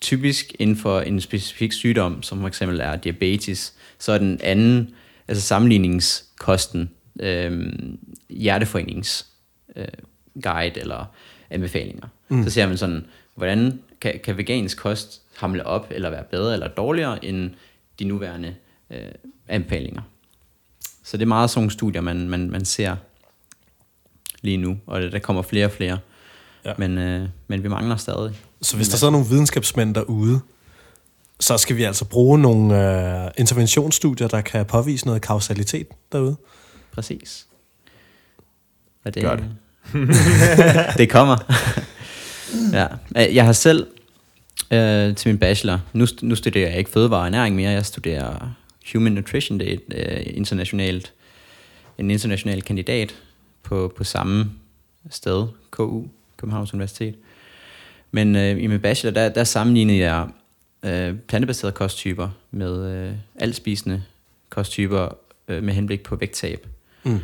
[0.00, 4.90] typisk inden for en specifik sygdom, som for eksempel er diabetes, Så er den anden,
[5.28, 6.90] altså sammenligningskosten,
[7.20, 7.72] øh,
[8.30, 9.26] hjerteforenings
[9.76, 9.88] øh,
[10.42, 11.14] guide eller
[11.50, 12.06] anbefalinger.
[12.28, 12.44] Mm.
[12.44, 16.68] Så ser man sådan, hvordan kan, kan vegansk kost hamle op, eller være bedre eller
[16.68, 17.50] dårligere end
[17.98, 18.54] de nuværende
[18.90, 18.98] øh,
[19.48, 20.02] anbefalinger.
[21.04, 22.96] Så det er meget sådan nogle studier, man, man, man ser
[24.46, 25.98] lige nu, og der kommer flere og flere.
[26.64, 26.72] Ja.
[26.78, 28.34] Men, øh, men vi mangler stadig.
[28.62, 30.40] Så hvis der så er nogle videnskabsmænd derude,
[31.40, 36.36] så skal vi altså bruge nogle øh, interventionsstudier, der kan påvise noget kausalitet derude.
[36.92, 37.46] Præcis.
[39.04, 39.44] Og det, Gør det.
[40.98, 41.36] det kommer.
[42.72, 42.86] ja.
[43.14, 43.86] Jeg har selv
[44.70, 48.50] øh, til min bachelor, nu, nu studerer jeg ikke fødevare og ernæring mere, jeg studerer
[48.92, 51.12] Human Nutrition, det er et øh, internationalt,
[51.98, 53.14] en international kandidat
[53.66, 54.50] på, på samme
[55.10, 56.04] sted, KU,
[56.36, 57.14] Københavns Universitet.
[58.10, 60.28] Men øh, i min bachelor, der, der sammenlignede jeg
[60.82, 64.02] øh, plantebaserede kosttyper med øh, altspisende
[64.48, 65.08] kosttyper
[65.48, 66.66] øh, med henblik på vægttab.
[67.04, 67.18] Mm.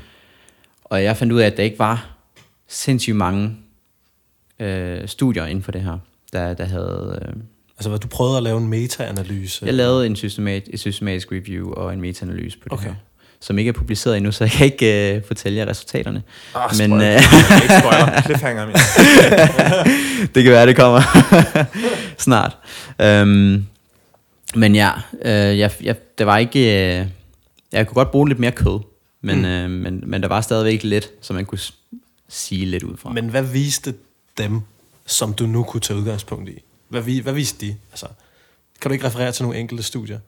[0.85, 2.17] Og jeg fandt ud af, at der ikke var
[2.67, 3.57] sindssygt mange
[4.59, 5.99] øh, studier inden for det her,
[6.33, 7.23] der, der havde...
[7.23, 7.35] Øh,
[7.77, 9.67] altså, hvad du prøvede at lave en meta-analyse?
[9.67, 12.89] Jeg lavede en systemat, et systematisk review og en meta-analyse på det okay.
[12.89, 12.95] her
[13.43, 16.23] som ikke er publiceret endnu, så jeg kan ikke uh, fortælle jer resultaterne.
[16.55, 18.23] Ah, Men, uh, ikke spoiler.
[18.23, 18.67] Cliffhanger,
[20.35, 21.03] det kan være, det kommer
[22.27, 22.57] snart.
[23.05, 23.67] Um,
[24.55, 26.59] men ja, uh, jeg, jeg, det var ikke...
[26.59, 27.11] Uh,
[27.73, 28.81] jeg kunne godt bruge lidt mere kød,
[29.21, 29.65] men, mm.
[29.65, 31.61] uh, men, men der var stadigvæk lidt, som man kunne
[32.29, 33.13] sige lidt ud fra.
[33.13, 33.95] Men hvad viste
[34.39, 34.61] dem,
[35.07, 36.63] som du nu kunne tage udgangspunkt i?
[36.89, 37.77] Hvad, hvad viste de?
[37.91, 38.07] Altså,
[38.81, 40.19] kan du ikke referere til nogle enkelte studier?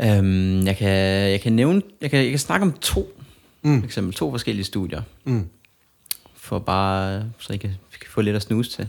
[0.00, 0.88] Øhm, jeg, kan,
[1.30, 3.20] jeg kan nævne, jeg kan, jeg kan snakke om to,
[3.62, 3.80] mm.
[3.80, 5.02] for eksempel to forskellige studier.
[5.24, 5.46] Mm.
[6.34, 8.84] For bare, så I kan, kan få lidt at snuse til.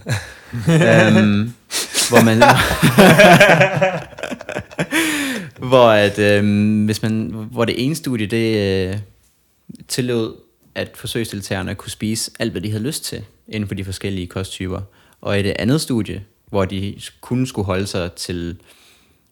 [0.87, 1.53] øhm,
[2.09, 2.37] hvor man...
[5.69, 8.97] hvor, at, øhm, hvis man, hvor det ene studie, det øh,
[9.87, 10.35] tillod,
[10.75, 14.81] at forsøgsdeltagerne kunne spise alt, hvad de havde lyst til, inden for de forskellige kosttyper.
[15.21, 18.57] Og i det andet studie, hvor de kun skulle holde sig til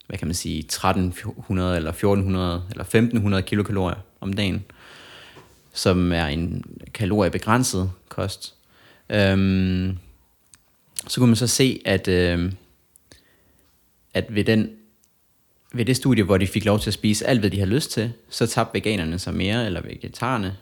[0.08, 4.66] hvad kan man sige, 1300 eller 1400 eller 1500 kilokalorier om dagen,
[5.74, 6.64] som er en
[6.94, 8.54] kaloriebegrænset kost.
[9.10, 9.98] Øhm,
[11.08, 12.52] så kunne man så se, at, øh,
[14.14, 14.72] at ved, den,
[15.74, 17.92] ved det studie, hvor de fik lov til at spise alt, hvad de havde lyst
[17.92, 20.58] til, så tabte veganerne sig mere, eller vegetarerne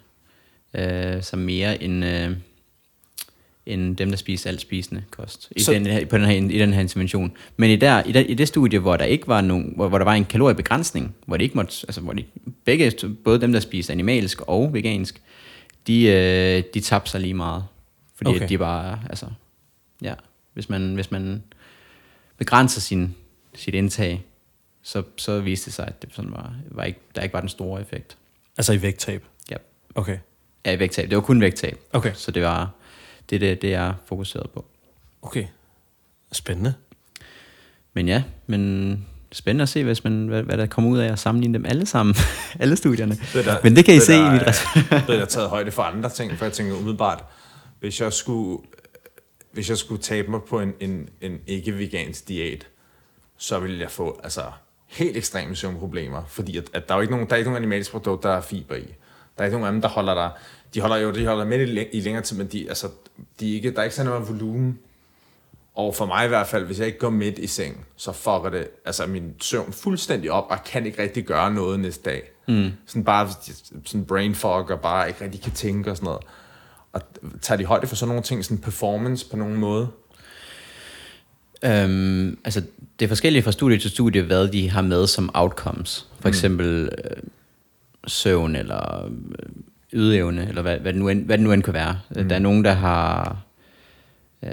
[0.73, 2.31] øh, sig mere end, øh,
[3.65, 6.59] end dem, der spiser alt spisende kost i, så, den, her, på den her, i
[6.59, 7.31] den her intervention.
[7.57, 9.97] Men i, der, i, der, i det studie, hvor der ikke var nogen, hvor, hvor
[9.97, 12.25] der var en kaloriebegrænsning, hvor det ikke måtte, altså hvor de,
[12.65, 12.93] begge,
[13.23, 15.21] både dem, der spiser animalsk og vegansk,
[15.87, 17.63] de, øh, de tabte sig lige meget.
[18.15, 18.49] Fordi okay.
[18.49, 19.25] de bare, altså,
[20.01, 20.13] ja,
[20.53, 21.43] hvis man, hvis man
[22.37, 23.15] begrænser sin,
[23.55, 24.23] sit indtag,
[24.83, 27.49] så, så viste det sig, at det sådan var, var ikke, der ikke var den
[27.49, 28.17] store effekt.
[28.57, 29.25] Altså i vægttab?
[29.51, 29.55] Ja.
[29.95, 30.17] Okay.
[30.65, 31.09] Ja, i vægttab.
[31.09, 31.79] Det var kun vægttab.
[31.93, 32.11] Okay.
[32.13, 32.71] Så det var,
[33.31, 34.65] det er det, det er fokuseret på.
[35.21, 35.45] Okay.
[36.31, 36.73] Spændende.
[37.93, 41.19] Men ja, men spændende at se, hvis man, hvad, hvad der kommer ud af at
[41.19, 42.15] sammenligne dem alle sammen,
[42.59, 43.17] alle studierne.
[43.33, 45.03] Det der, Men det kan I det se der, i mit resultat.
[45.07, 47.23] Det er taget højde for andre ting, for jeg tænker umiddelbart,
[47.79, 48.63] hvis jeg skulle,
[49.51, 52.67] hvis jeg skulle tabe mig på en, en, en ikke-vegansk diæt,
[53.37, 54.43] så ville jeg få altså,
[54.87, 57.63] helt ekstreme søvnproblemer, fordi at, at der er jo ikke nogen, der er ikke nogen
[57.63, 58.85] animaliske produkter, der er fiber i.
[59.37, 60.31] Der er ikke nogen dem, der holder dig
[60.73, 62.87] de holder jo de holder med i, i længere tid, men de, altså,
[63.39, 64.79] de ikke, der er ikke sådan noget volumen.
[65.75, 68.49] Og for mig i hvert fald, hvis jeg ikke går midt i seng, så fucker
[68.49, 72.23] det altså min søvn fuldstændig op, og kan ikke rigtig gøre noget næste dag.
[72.47, 72.71] Mm.
[72.85, 73.29] Sådan bare
[73.85, 76.21] sådan brain fog, og bare ikke rigtig kan tænke og sådan noget.
[76.93, 77.01] Og
[77.41, 79.87] tager de højde for sådan nogle ting, sådan performance på nogen måde?
[81.65, 82.63] Øhm, altså,
[82.99, 86.07] det er forskelligt fra studie til studie, hvad de har med som outcomes.
[86.19, 86.29] For mm.
[86.29, 87.23] eksempel øh,
[88.07, 89.11] søvn, eller øh,
[89.93, 91.99] ydeevne, eller hvad, hvad, det nu end, hvad det nu end kan være.
[92.09, 92.29] Mm.
[92.29, 93.37] Der er nogen, der har...
[94.43, 94.49] Øh,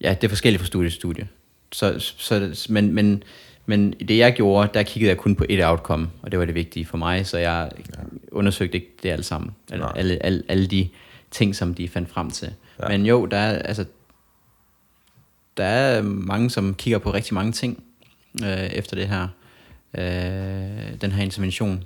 [0.00, 1.28] ja, det er forskelligt fra studie til studie.
[1.72, 3.22] Så, så, men, men,
[3.66, 6.54] men det jeg gjorde, der kiggede jeg kun på et outcome, og det var det
[6.54, 8.02] vigtige for mig, så jeg ja.
[8.32, 9.54] undersøgte ikke det alt sammen.
[9.72, 10.88] Alle, alle, alle, alle de
[11.30, 12.54] ting, som de fandt frem til.
[12.82, 12.88] Ja.
[12.88, 13.84] Men jo, der er, altså,
[15.56, 17.84] der er mange, som kigger på rigtig mange ting
[18.44, 19.28] øh, efter det her,
[19.98, 21.84] øh, den her intervention.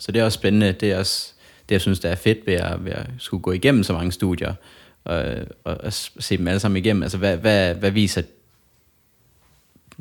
[0.00, 0.72] Så det er også spændende.
[0.72, 1.32] Det er også
[1.68, 4.12] det, jeg synes, der er fedt ved at, ved at skulle gå igennem så mange
[4.12, 4.54] studier,
[5.04, 5.24] og,
[5.64, 7.02] og, og se dem alle sammen igennem.
[7.02, 8.22] Altså, hvad, hvad, hvad viser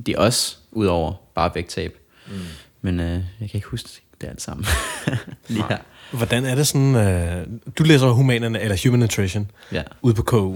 [0.05, 1.97] de også, udover bare vægttab?
[2.27, 2.33] Mm.
[2.81, 3.89] Men øh, jeg kan ikke huske
[4.21, 4.65] det alt sammen
[5.47, 5.77] lige her.
[6.11, 7.47] Hvordan er det sådan, øh,
[7.77, 9.83] du læser humanerne, eller Human Nutrition, ja.
[10.01, 10.55] ude på KU.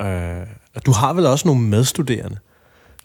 [0.00, 0.46] Øh,
[0.86, 2.38] du har vel også nogle medstuderende?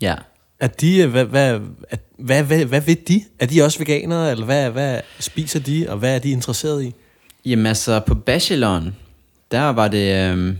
[0.01, 0.15] Ja.
[0.59, 1.59] Er de, øh, hvad, hvad,
[1.89, 3.23] er, hvad, hvad, hvad ved de?
[3.39, 6.93] Er de også veganere, eller hvad, hvad spiser de, og hvad er de interesseret i?
[7.45, 8.95] Jamen altså, på bacheloren,
[9.51, 10.31] der var det...
[10.31, 10.55] Øh,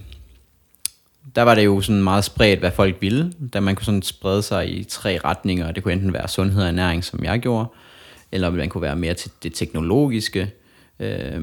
[1.36, 3.34] der var det jo sådan meget spredt, hvad folk ville.
[3.54, 5.72] Da man kunne sådan sprede sig i tre retninger.
[5.72, 7.66] Det kunne enten være sundhed og ernæring, som jeg gjorde,
[8.32, 10.52] eller man kunne være mere til det teknologiske,
[11.00, 11.42] øh,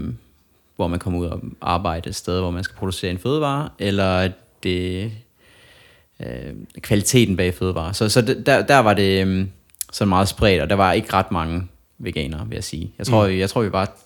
[0.77, 4.31] hvor man kommer ud og arbejder et sted, hvor man skal producere en fødevare, eller
[4.62, 5.12] det
[6.21, 7.95] øh, kvaliteten bag fødevare.
[7.95, 9.47] Så, så der, der var det øh,
[9.95, 11.69] sådan meget spredt, og der var ikke ret mange
[11.99, 12.93] veganere, vil jeg sige.
[12.99, 13.39] Jeg tror, mm.
[13.39, 13.97] jeg tror vi var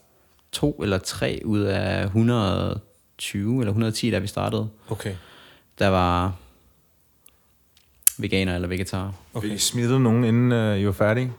[0.52, 4.68] to eller tre ud af 120 eller 110, da vi startede.
[4.88, 5.14] Okay.
[5.78, 6.32] Der var
[8.18, 9.12] veganer eller vegetar.
[9.34, 9.48] Okay.
[9.48, 11.32] Vi smittede nogen, inden uh, I var færdige?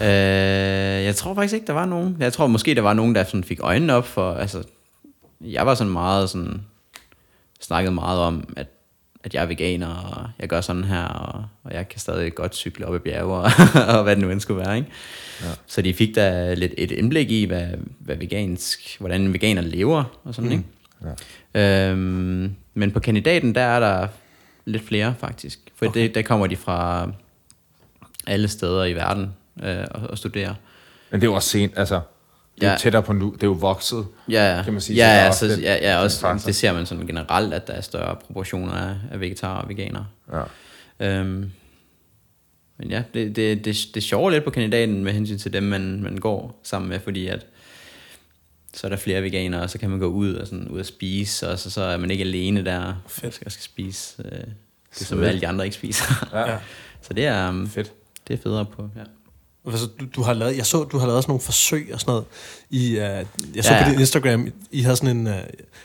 [0.00, 2.16] Øh, jeg tror faktisk ikke, der var nogen.
[2.20, 4.32] Jeg tror måske, der var nogen, der sådan fik øjnene op for...
[4.34, 4.62] Altså,
[5.40, 6.64] jeg var sådan meget sådan...
[7.60, 8.66] Snakket meget om, at,
[9.24, 12.54] at jeg er veganer, og jeg gør sådan her, og, og jeg kan stadig godt
[12.54, 13.50] cykle op i bjerge, og,
[13.96, 14.90] og hvad det nu end skulle være, ikke?
[15.42, 15.46] Ja.
[15.66, 17.66] Så de fik da lidt et indblik i, hvad,
[17.98, 20.56] hvad vegansk, hvordan veganer lever, og sådan, mm.
[20.56, 20.64] ikke?
[21.54, 21.90] Ja.
[21.90, 24.08] Øhm, men på kandidaten, der er der
[24.64, 25.58] lidt flere, faktisk.
[25.74, 26.00] For okay.
[26.00, 27.10] det, der kommer de fra
[28.26, 30.54] alle steder i verden øh, og, og studere.
[31.10, 32.00] Men det er jo også sent, altså,
[32.62, 32.76] det er ja.
[32.76, 34.96] jo tættere på nu, det er jo vokset, ja, kan man sige.
[34.96, 38.16] Ja, ja, så, ja, ja også, det ser man sådan generelt, at der er større
[38.26, 40.04] proportioner af, af vegetarer og veganer.
[40.32, 40.42] Ja.
[41.06, 41.50] Øhm,
[42.78, 46.02] men ja, det, det, det, det sjove lidt på kandidaten med hensyn til dem, man,
[46.02, 47.46] man går sammen med, fordi at
[48.74, 50.86] så er der flere veganere, og så kan man gå ud og, sådan, ud og
[50.86, 53.26] spise, og så, så er man ikke alene der, Fedt.
[53.26, 54.40] og skal, skal spise øh,
[54.98, 56.28] det, som alle de andre ikke spiser.
[56.32, 56.58] Ja.
[57.06, 57.92] så det er, um, Fedt.
[58.28, 59.02] det er federe på, ja.
[59.66, 62.10] Altså, du, du har lavet, jeg så, du har lavet sådan nogle forsøg og sådan
[62.10, 62.24] noget.
[62.70, 63.26] I, uh, jeg
[63.60, 63.84] så ja, ja.
[63.84, 65.32] på din Instagram, I havde sådan en, uh,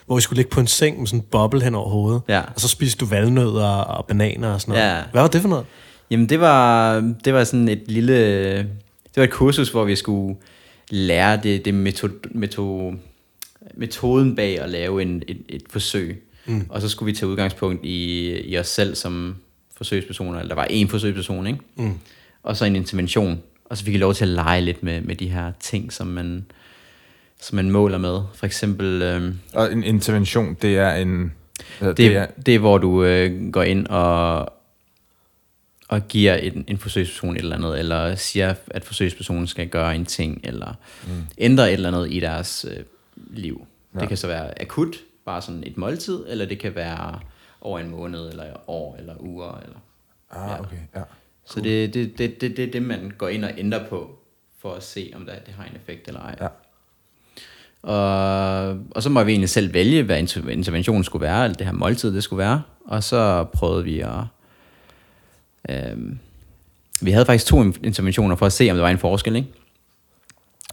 [0.06, 2.22] hvor I skulle ligge på en seng med sådan en boble hen over hovedet.
[2.28, 2.42] Ja.
[2.56, 4.90] Og så spiste du valnødder og bananer og sådan noget.
[4.90, 5.04] Ja.
[5.12, 5.66] Hvad var det for noget?
[6.12, 8.58] Jamen, det var, det var sådan et lille...
[8.58, 10.36] Det var et kursus, hvor vi skulle
[10.90, 12.98] lære det, det metod, metod,
[13.74, 16.24] metoden bag at lave en, et, et forsøg.
[16.46, 16.66] Mm.
[16.70, 19.36] Og så skulle vi tage udgangspunkt i, i os selv som
[19.78, 21.60] forsøgspersoner, eller der var en forsøgsperson, ikke?
[21.76, 21.94] Mm.
[22.44, 23.42] Og så en intervention.
[23.70, 26.08] Og så fik vi lov til at lege lidt med, med de her ting, som
[26.08, 26.46] man,
[27.42, 28.22] som man måler med.
[28.34, 29.02] For eksempel...
[29.02, 31.34] Øhm, og en intervention, det er en...
[31.80, 34.54] Det, det, er, det er, hvor du øh, går ind og,
[35.88, 40.06] og giver en, en forsøgsperson et eller andet, eller siger, at forsøgspersonen skal gøre en
[40.06, 40.74] ting, eller
[41.08, 41.24] mm.
[41.38, 42.84] ændre et eller andet i deres øh,
[43.30, 43.68] liv.
[43.96, 44.00] Ja.
[44.00, 44.96] Det kan så være akut,
[45.26, 47.20] bare sådan et måltid, eller det kan være
[47.62, 49.58] over en måned, eller år, eller uger.
[49.58, 49.80] Eller,
[50.32, 50.60] ah, ja.
[50.60, 51.02] okay, ja.
[51.50, 51.64] Cool.
[51.64, 54.20] Så det er det, det, det, det, det, man går ind og ændrer på,
[54.60, 56.36] for at se, om det, det har en effekt eller ej.
[56.42, 56.48] Ja.
[57.82, 60.20] Og, og så må vi egentlig selv vælge, hvad
[60.50, 62.62] interventionen skulle være, eller det her måltid, det skulle være.
[62.86, 64.24] Og så prøvede vi at
[65.70, 66.20] Øhm,
[67.02, 69.36] vi havde faktisk to interventioner for at se, om der var en forskel.
[69.36, 69.48] Ikke?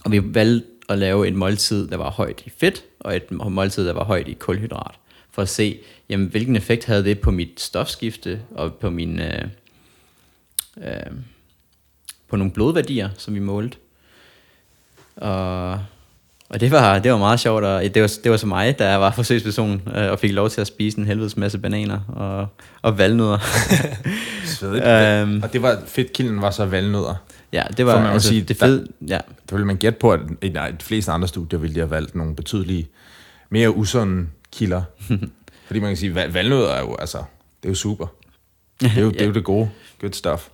[0.05, 3.87] Og vi valgte at lave et måltid, der var højt i fedt, og et måltid,
[3.87, 4.95] der var højt i kulhydrat,
[5.31, 9.19] for at se, jamen, hvilken effekt havde det på mit stofskifte, og på min...
[9.19, 9.47] Øh,
[10.77, 11.11] øh,
[12.27, 13.77] på nogle blodværdier, som vi målte.
[15.15, 15.79] Og
[16.49, 18.95] og det var, det var meget sjovt, og det var, det var så mig, der
[18.95, 22.47] var forsøgsperson, øh, og fik lov til at spise en helvedes masse bananer og,
[22.81, 23.39] og valnødder.
[25.23, 27.15] um, og det var, fedtkilden var så valnødder?
[27.53, 29.19] Ja, det var man altså, sige, det fede, ja.
[29.49, 32.15] Der ville man gætte på, at i de fleste andre studier ville de have valgt
[32.15, 32.87] nogle betydelige,
[33.49, 34.81] mere usunde kilder.
[35.67, 37.17] Fordi man kan sige, valnødder er jo, altså,
[37.63, 38.07] det er jo super.
[38.81, 39.11] Det er jo, ja.
[39.11, 39.69] det, er jo det gode,
[40.01, 40.47] good stuff.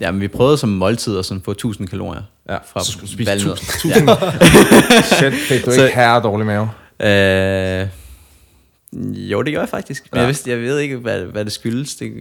[0.00, 2.22] Ja, men vi prøvede som måltid at sådan få 1000 kalorier.
[2.48, 3.52] Ja, fra så skulle du spise 1000.
[3.52, 4.10] 1000.
[4.10, 5.02] Ja.
[5.16, 6.70] Shit, fik du så, ikke herre dårlig mave?
[7.00, 7.88] Øh,
[9.30, 10.08] jo, det gør jeg faktisk.
[10.12, 10.20] Men ja.
[10.20, 11.96] jeg, vidste, jeg ved ikke, hvad, hvad det skyldes.
[11.96, 12.12] Det,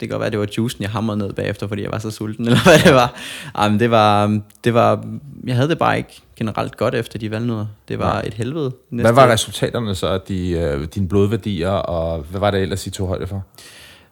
[0.00, 1.98] det kan godt være, at det var juicen, jeg hamrede ned bagefter, fordi jeg var
[1.98, 3.14] så sulten, eller hvad det var.
[3.58, 5.04] Jamen, det var, det var,
[5.46, 7.66] jeg havde det bare ikke generelt godt efter de valgnødder.
[7.88, 8.26] Det var ja.
[8.26, 8.72] et helvede.
[8.90, 12.86] Næste hvad var resultaterne så af de, øh, dine blodværdier, og hvad var det ellers,
[12.86, 13.44] I tog højde for?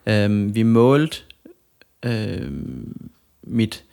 [0.07, 1.17] Øhm, vi målte
[2.05, 2.51] øh,
[3.43, 3.85] mit,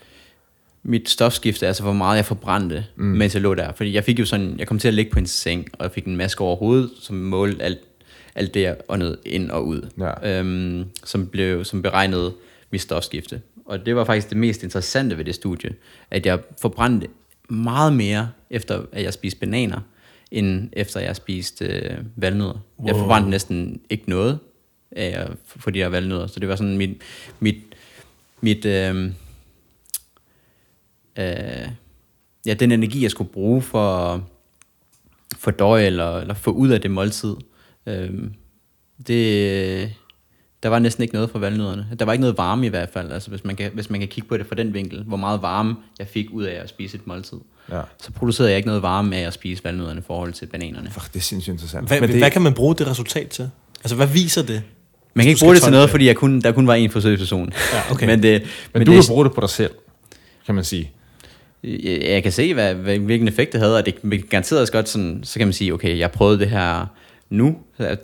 [0.83, 3.05] mit stofskifte, altså hvor meget jeg forbrændte, mm.
[3.05, 3.71] mens jeg lå der.
[3.73, 5.91] Fordi jeg fik jo sådan, jeg kom til at ligge på en seng, og jeg
[5.91, 7.79] fik en maske over hovedet, som målte alt,
[8.35, 9.89] alt det, jeg åndede ind og ud.
[9.99, 10.39] Ja.
[10.39, 12.33] Øhm, som, blev, som beregnede
[12.71, 13.41] mit stofskifte.
[13.65, 15.69] Og det var faktisk det mest interessante ved det studie,
[16.11, 17.07] at jeg forbrændte
[17.49, 19.79] meget mere, efter at jeg spiste bananer,
[20.31, 22.65] end efter jeg spiste øh, valnødder.
[22.79, 22.87] Wow.
[22.87, 24.39] Jeg forbrændte næsten ikke noget
[24.91, 26.27] af for de her valnødder.
[26.27, 27.01] Så det var sådan mit,
[27.39, 27.55] mit
[28.41, 29.05] mit, øh,
[31.17, 31.69] øh,
[32.45, 34.23] ja, den energi, jeg skulle bruge for
[35.37, 37.35] for døje eller, eller få ud af det måltid,
[37.85, 38.09] øh,
[39.07, 39.93] det,
[40.63, 41.87] Der var næsten ikke noget fra valnødderne.
[41.99, 44.09] Der var ikke noget varme i hvert fald, altså hvis man kan, hvis man kan
[44.09, 46.97] kigge på det fra den vinkel, hvor meget varme jeg fik ud af at spise
[46.97, 47.37] et måltid.
[47.71, 47.81] Ja.
[48.01, 50.89] Så producerede jeg ikke noget varme af at spise valnødderne i forhold til bananerne.
[50.91, 51.87] Fuck, det er sindssygt interessant.
[51.87, 53.49] Hvad, Men det, hvad kan man bruge det resultat til?
[53.83, 54.63] Altså, hvad viser det?
[55.17, 57.49] Man kan ikke bruge det til noget, fordi jeg kun, der kun var én forsøgsperson.
[57.73, 58.05] Ja, okay.
[58.05, 59.71] men det, men, men du det, kan bruge det på dig selv,
[60.45, 60.91] kan man sige.
[61.63, 64.73] jeg, jeg kan se, hvad, hvad, hvilken effekt det havde, og det kan garanteret også
[64.73, 66.85] godt sådan, så kan man sige, okay, jeg prøvede det her
[67.29, 67.57] nu,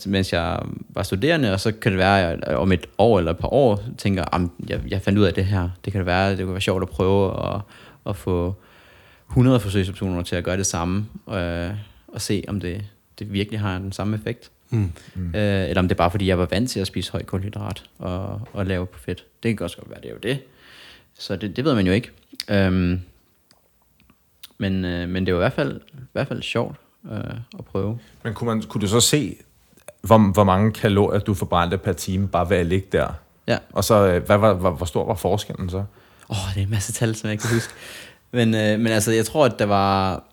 [0.06, 0.60] mens jeg
[0.90, 3.54] var studerende, og så kan det være, at jeg om et år eller et par
[3.54, 5.70] år tænker, "Am, jeg, jeg fandt ud af det her.
[5.86, 7.62] Det kan det være, det kunne være sjovt at prøve at,
[8.10, 8.56] at få
[9.30, 11.70] 100 forsøgsoptioner til at gøre det samme, øh,
[12.08, 12.82] og se, om det,
[13.20, 14.52] det virkelig har den samme effekt.
[14.74, 14.92] Mm.
[15.16, 15.36] Mm.
[15.36, 17.84] Øh, eller om det er bare fordi, jeg var vant til at spise høj kulhydrat
[18.00, 19.26] og, og lave på fedt.
[19.44, 20.40] Det kan også godt være, det er jo det.
[21.20, 22.12] Så det, det ved man jo ikke.
[22.50, 23.02] Øhm,
[24.58, 26.76] men, øh, men det var i hvert fald, i hvert fald sjovt
[27.12, 27.20] øh,
[27.60, 28.00] at prøve.
[28.24, 29.36] Men kunne, man, kunne du så se,
[30.02, 33.14] hvor, hvor mange kalorier du forbrændte per time, bare ved at ligge der?
[33.48, 33.58] Ja.
[33.72, 35.78] Og så, øh, hvad var, hvor, hvor stor var forskellen så?
[35.78, 35.86] Åh,
[36.30, 37.74] oh, det er en masse tal, som jeg ikke kan huske.
[38.36, 40.24] Men, øh, men altså, jeg tror, at der var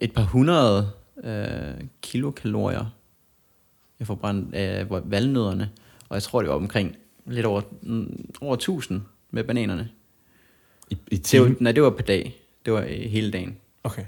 [0.00, 0.90] et par hundrede
[1.24, 2.84] øh, kilokalorier,
[3.98, 5.70] jeg forbrændte af øh, valnødderne.
[6.08, 6.96] Og jeg tror, det var omkring
[7.26, 9.88] lidt over, mm, over 1000 med bananerne.
[10.90, 12.36] I, i Det var, nej, det var per dag.
[12.64, 13.56] Det var øh, hele dagen.
[13.84, 14.02] Okay.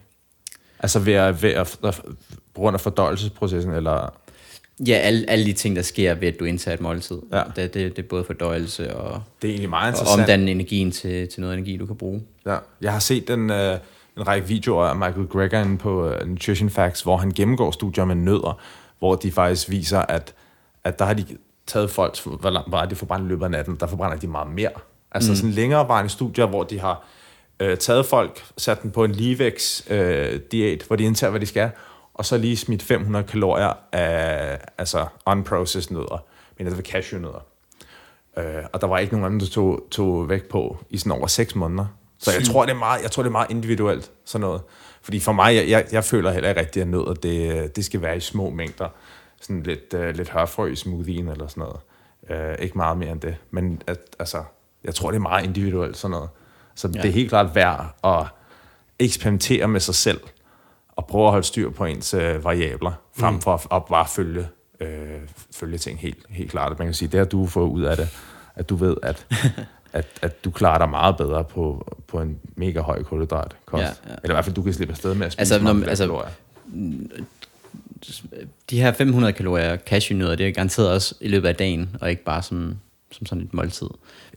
[0.79, 1.79] Altså ved at, ved at,
[2.55, 4.15] på grund af fordøjelsesprocessen, eller...
[4.87, 7.19] Ja, alle, alle de ting, der sker ved, at du indtager et måltid.
[7.33, 7.43] Ja.
[7.57, 10.21] Det, det, det er både fordøjelse og, Det er egentlig meget og interessant.
[10.21, 12.23] omdanne energien til, til noget energi, du kan bruge.
[12.47, 13.79] Ja, jeg har set en, øh,
[14.17, 18.15] en række videoer af Michael Greger på øh, Nutrition Facts, hvor han gennemgår studier med
[18.15, 18.61] nødder,
[19.01, 20.35] hvor de faktisk viser, at,
[20.85, 21.25] at der har de
[21.67, 24.51] taget folk, hvor langt var de forbrænder i løbet af natten, der forbrænder de meget
[24.51, 24.71] mere.
[25.13, 25.37] Altså mm.
[25.37, 27.05] sådan længerevarende studier, hvor de har
[27.61, 31.71] øh, taget folk, sat dem på en Livex-diæt, hvor de indtager, hvad de skal,
[32.15, 36.25] og så lige smidt 500 kalorier af altså unprocessed nødder,
[36.59, 37.45] men det var cashewnødder.
[38.37, 41.27] Øh, og der var ikke nogen anden, der tog, tog væk på i sådan over
[41.27, 41.87] 6 måneder.
[42.19, 44.61] Så jeg tror, det er meget, jeg tror, det er meget individuelt, sådan noget.
[45.03, 48.03] Fordi for mig, jeg, jeg, jeg føler heller ikke rigtigt, at nødder, det, det skal
[48.03, 48.89] være i små mængder.
[49.41, 52.57] Sådan lidt, uh, lidt hørfrø i smoothien eller sådan noget.
[52.57, 53.37] Uh, ikke meget mere end det.
[53.51, 54.43] Men at, altså,
[54.85, 56.29] jeg tror, det er meget individuelt, sådan noget.
[56.75, 56.89] Så.
[56.95, 57.03] Ja.
[57.03, 58.27] det er helt klart værd at
[58.99, 60.21] eksperimentere med sig selv,
[60.89, 63.41] og prøve at holde styr på ens øh, variabler, frem Mm.
[63.41, 64.49] for at, at bare følge,
[64.81, 65.21] øh,
[65.55, 66.79] følge ting helt, helt klart.
[66.79, 68.09] Man kan sige, det har du fået ud af det,
[68.55, 69.27] at du ved, at,
[69.93, 73.73] at, at du klarer dig meget bedre på, på en mega høj kulhydratkost.
[73.73, 74.15] Ja, Ja, ja.
[74.23, 76.05] Eller i hvert fald, du kan slippe afsted med at spise Altså, altså, når- altså-
[76.05, 76.29] kalorier.
[78.71, 82.25] De her 500 kalorier cashewnødder, det er garanteret også i løbet af dagen, og ikke
[82.25, 82.75] bare som,
[83.13, 83.87] som sådan et måltid.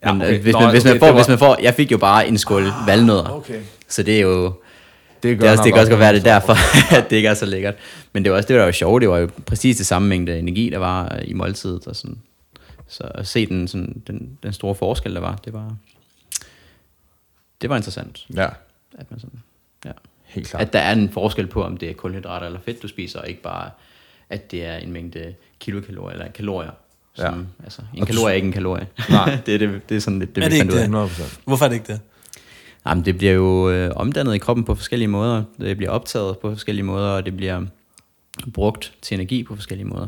[0.03, 0.35] Ja, Men okay.
[0.35, 1.97] øh, hvis, Nå, man, hvis, okay, man får, var- hvis man får, jeg fik jo
[1.97, 3.59] bare en skål valnødder, Okay.
[3.87, 4.45] så det er jo,
[5.23, 6.53] Det, det, er også, det kan også godt være, det er derfor.
[6.53, 7.75] derfor, at det ikke er så lækkert.
[8.13, 10.39] Men det var også det, der var sjovt, det var jo præcis det samme mængde
[10.39, 12.17] energi, der var i måltidet, og sådan.
[12.93, 15.75] Så at se den, sådan, den, den store forskel, der var, det var,
[17.61, 18.47] det var interessant, Ja,
[18.97, 19.39] at man sådan,
[19.85, 19.91] ja.
[20.23, 20.61] helt klart.
[20.61, 23.29] At der er en forskel på, om det er kulhydrater eller fedt, du spiser, og
[23.29, 23.69] ikke bare,
[24.29, 26.71] at det er en mængde kilokalorier eller kalorier.
[27.15, 27.25] Som,
[27.59, 27.63] ja.
[27.63, 28.87] altså, en Og kalorie er ikke en kalorie.
[29.09, 29.37] Nej.
[29.45, 31.09] det, er det, det er sådan lidt det, Er vi det fandt ud ikke af.
[31.09, 31.15] det?
[31.35, 31.39] 100%.
[31.45, 32.01] Hvorfor er det ikke det?
[32.85, 35.43] Jamen, det bliver jo øh, omdannet i kroppen på forskellige måder.
[35.59, 37.65] Det bliver optaget på forskellige måder, og det bliver
[38.53, 40.07] brugt til energi på forskellige måder.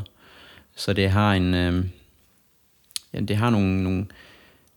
[0.76, 1.84] Så det har en, øh,
[3.16, 4.06] ja, det har nogle, nogle,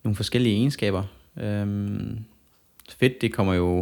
[0.03, 1.03] nogle forskellige egenskaber.
[1.41, 2.19] Øhm,
[2.99, 3.77] fedt, det kommer jo,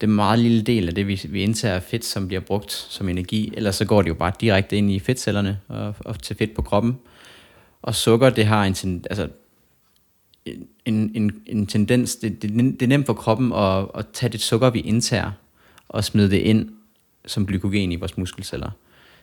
[0.00, 2.72] det er en meget lille del af det, vi, vi indtager fedt, som bliver brugt
[2.72, 3.52] som energi.
[3.56, 6.62] Ellers så går det jo bare direkte ind i fedtcellerne og, og til fedt på
[6.62, 6.98] kroppen.
[7.82, 9.28] Og sukker, det har en, ten- altså,
[10.84, 14.40] en, en, en tendens, det, det, det er nemt for kroppen at, at tage det
[14.40, 15.30] sukker, vi indtager,
[15.88, 16.70] og smide det ind
[17.26, 18.70] som glykogen i vores muskelceller.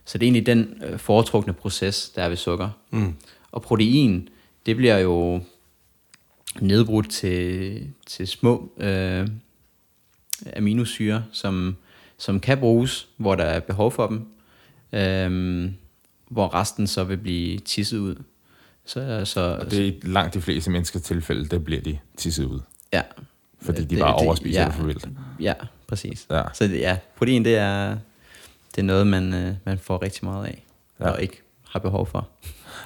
[0.06, 2.70] Så det er egentlig den øh, foretrukne proces, der er ved sukker.
[2.92, 3.14] Mm.
[3.52, 4.30] Og protein,
[4.66, 5.42] det bliver jo
[6.62, 9.28] nedbrudt til, til små øh,
[10.56, 11.76] aminosyre, som,
[12.18, 14.28] som kan bruges, hvor der er behov for dem,
[14.94, 15.72] øh,
[16.30, 18.16] hvor resten så vil blive tisset ud.
[18.86, 22.46] Så, så, Og det er i langt de fleste menneskers tilfælde, der bliver de tisset
[22.46, 22.60] ud.
[22.94, 23.02] ja,
[23.62, 24.68] Fordi de Det- bare det- overspiser ja.
[24.68, 25.08] det for vildt.
[25.40, 25.54] Ja,
[25.88, 26.28] præcis.
[26.32, 26.44] Ja.
[26.54, 27.98] Så det, ja, protein det er,
[28.76, 30.64] det er noget, man, øh, man får rigtig meget af,
[31.00, 31.10] ja.
[31.10, 32.30] og ikke har behov for.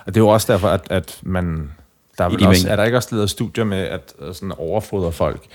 [0.06, 1.72] Og det er jo også derfor, at, at man...
[2.18, 5.12] Der er, vel også, er der ikke også lavet studier med at øh, sådan overfodre
[5.12, 5.46] folk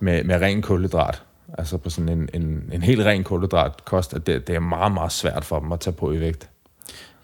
[0.00, 1.22] med, med ren kulhydrat?
[1.58, 5.12] Altså på sådan en, en, en helt ren kulhydratkost, at det, det er meget, meget
[5.12, 6.48] svært for dem at tage på i vægt.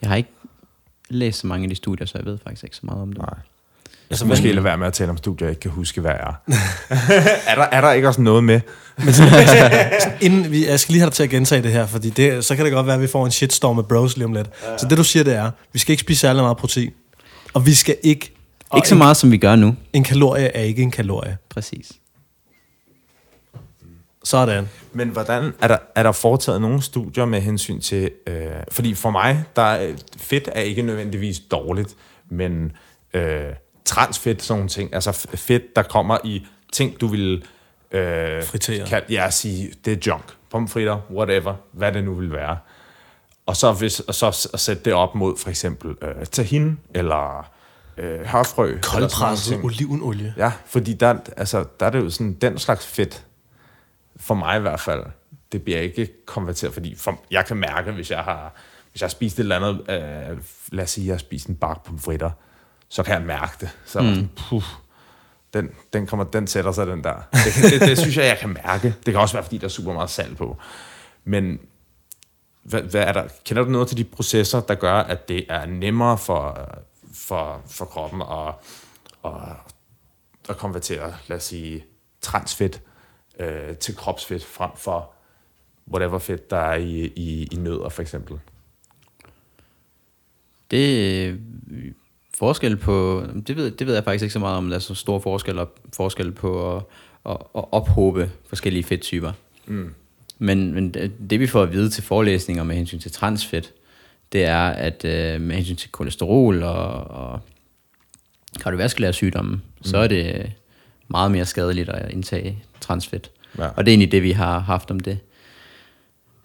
[0.03, 0.31] Jeg har ikke
[1.09, 3.23] læst så mange af de studier, så jeg ved faktisk ikke så meget om det.
[3.23, 3.35] Nej.
[4.13, 5.71] Jeg Altså, skal måske hvad- lade være med at tale om studier, jeg ikke kan
[5.71, 6.41] huske, hvad er.
[7.51, 8.61] er, der, er der ikke også noget med?
[10.21, 12.57] Inden vi, jeg skal lige have dig til at gentage det her, fordi det, så
[12.57, 14.51] kan det godt være, at vi får en shitstorm med bros lige om lidt.
[14.71, 14.79] Ja.
[14.79, 16.91] Så det du siger, det er, vi skal ikke spise særlig meget protein.
[17.55, 18.33] Og vi skal ikke...
[18.71, 19.77] Og Ikke så en, meget, som vi gør nu.
[19.93, 21.37] En kalorie er ikke en kalorie.
[21.51, 21.93] Præcis.
[24.25, 24.69] Sådan.
[24.93, 28.11] Men hvordan er der, er der foretaget nogle studier med hensyn til...
[28.27, 31.95] Øh, fordi for mig, der er, fedt er ikke nødvendigvis dårligt,
[32.31, 32.73] men
[33.15, 33.43] øh,
[33.85, 37.45] transfedt, sådan nogle ting, altså fedt, der kommer i ting, du vil...
[37.91, 38.87] Øh, Fritere.
[38.87, 40.25] Kan, ja, sige, det er junk.
[40.51, 42.59] Pomfritter, whatever, hvad det nu vil være.
[43.47, 47.51] Og så, hvis, og så at sætte det op mod for eksempel øh, tahin, eller
[47.97, 48.79] øh, hørfrø.
[48.83, 50.35] Koldpresset olivenolie.
[50.37, 53.25] Ja, fordi der, altså, der er det jo sådan, den slags fedt,
[54.17, 55.05] for mig i hvert fald,
[55.53, 58.55] det bliver ikke konverteret, fordi for, jeg kan mærke, hvis jeg har,
[58.91, 60.39] hvis jeg har spist et eller andet, øh,
[60.73, 62.31] lad os sige, jeg har spist en bakke pomfritter,
[62.93, 63.71] så kan jeg mærke det.
[63.85, 64.07] Så mm.
[64.07, 64.63] sådan, puh,
[65.55, 67.15] den, den, kommer, den sætter sig, den der.
[67.33, 68.95] Det, det, det, synes jeg, jeg kan mærke.
[69.07, 70.57] Det kan også være, fordi der er super meget salt på.
[71.25, 71.61] Men
[72.63, 75.67] hvad, hvad er der, kender du noget til de processer, der gør, at det er
[75.67, 76.69] nemmere for,
[77.15, 78.55] for, for kroppen at,
[79.25, 79.57] at,
[80.49, 81.85] at konvertere, lad os sige,
[82.21, 82.81] transfedt
[83.39, 85.13] øh, til kropsfedt frem for
[85.93, 88.39] whatever fedt, der er i, i, i nødder, for eksempel?
[90.71, 91.41] Det
[92.39, 94.95] forskel på, det ved, det ved jeg faktisk ikke så meget om, der er så
[94.95, 96.83] stor forskel, op, forskel på at,
[97.27, 99.33] at, at ophobe forskellige fedttyper.
[99.67, 99.95] Mm.
[100.39, 103.73] Men, men det, det vi får at vide til forelæsninger med hensyn til transfedt,
[104.33, 107.41] det er, at øh, med hensyn til kolesterol og, og
[108.61, 109.61] kardiovaskulære sygdomme, mm.
[109.83, 110.53] så er det
[111.09, 113.31] meget mere skadeligt at indtage transfedt.
[113.59, 113.67] Ja.
[113.67, 115.19] Og det er egentlig det, vi har haft om det.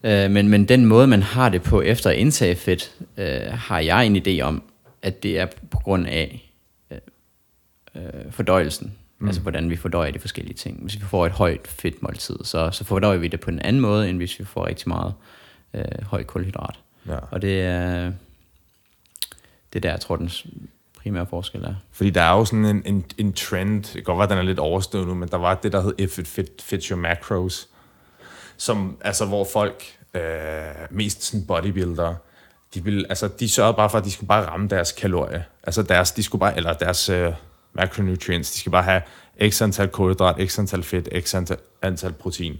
[0.04, 3.80] Øh, men, men den måde, man har det på efter at indtage fedt, øh, har
[3.80, 4.62] jeg en idé om,
[5.08, 6.52] at det er på grund af
[6.90, 6.98] øh,
[7.94, 8.98] øh, fordøjelsen.
[9.18, 9.26] Mm.
[9.26, 10.82] Altså hvordan vi fordøjer de forskellige ting.
[10.82, 14.10] Hvis vi får et højt fedtmåltid, så, så fordøjer vi det på en anden måde,
[14.10, 15.14] end hvis vi får rigtig meget
[15.74, 16.78] øh, højt kulhydrat.
[17.06, 17.18] Ja.
[17.30, 18.12] Og det er,
[19.72, 20.30] det er der, jeg tror, den
[20.98, 21.74] primære forskel er.
[21.92, 24.42] Fordi der er jo sådan en, en, en trend, det kan godt være, den er
[24.42, 27.68] lidt overstået nu, men der var det, der hed If It Fit, Fits Your Macros,
[28.56, 29.82] som, altså, hvor folk,
[30.14, 30.22] øh,
[30.90, 32.16] mest sådan bodybuildere,
[32.74, 35.42] de, ville, altså, de sørgede bare for, at de skulle bare ramme deres kalorier.
[35.62, 37.32] Altså deres, de skulle bare, eller deres øh,
[37.74, 39.02] macronutrients, de skal bare have
[39.50, 42.56] x antal kulhydrat, x antal fedt, x antal, antal protein.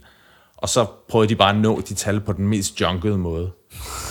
[0.56, 3.50] Og så prøvede de bare at nå de tal på den mest junkede måde.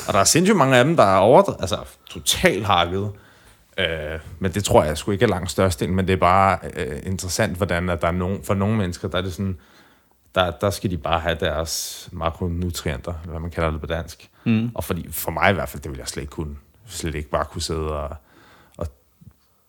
[0.08, 1.78] Og der er sindssygt mange af dem, der er over, altså
[2.10, 3.12] totalt hakket.
[3.78, 7.00] Øh, men det tror jeg sgu ikke er langt størst men det er bare øh,
[7.04, 9.58] interessant, hvordan at der er nogen, for nogle mennesker, der er det sådan,
[10.38, 14.30] der, der skal de bare have deres makronutrienter, hvad man kalder det på dansk.
[14.44, 14.72] Mm.
[14.76, 16.56] Og fordi, for mig i hvert fald, det vil jeg slet ikke kunne.
[16.88, 18.16] Slet ikke bare kunne sidde og,
[18.78, 18.88] og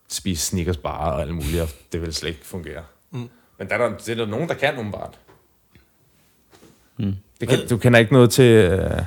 [0.08, 2.82] spise Snickers bare og alt muligt, og det vil slet ikke fungere.
[3.10, 3.28] Mm.
[3.58, 5.18] Men der er der, det er der nogen, der kan umiddelbart.
[6.96, 7.14] Mm.
[7.40, 9.02] Det kan, du kender ikke noget til, øh,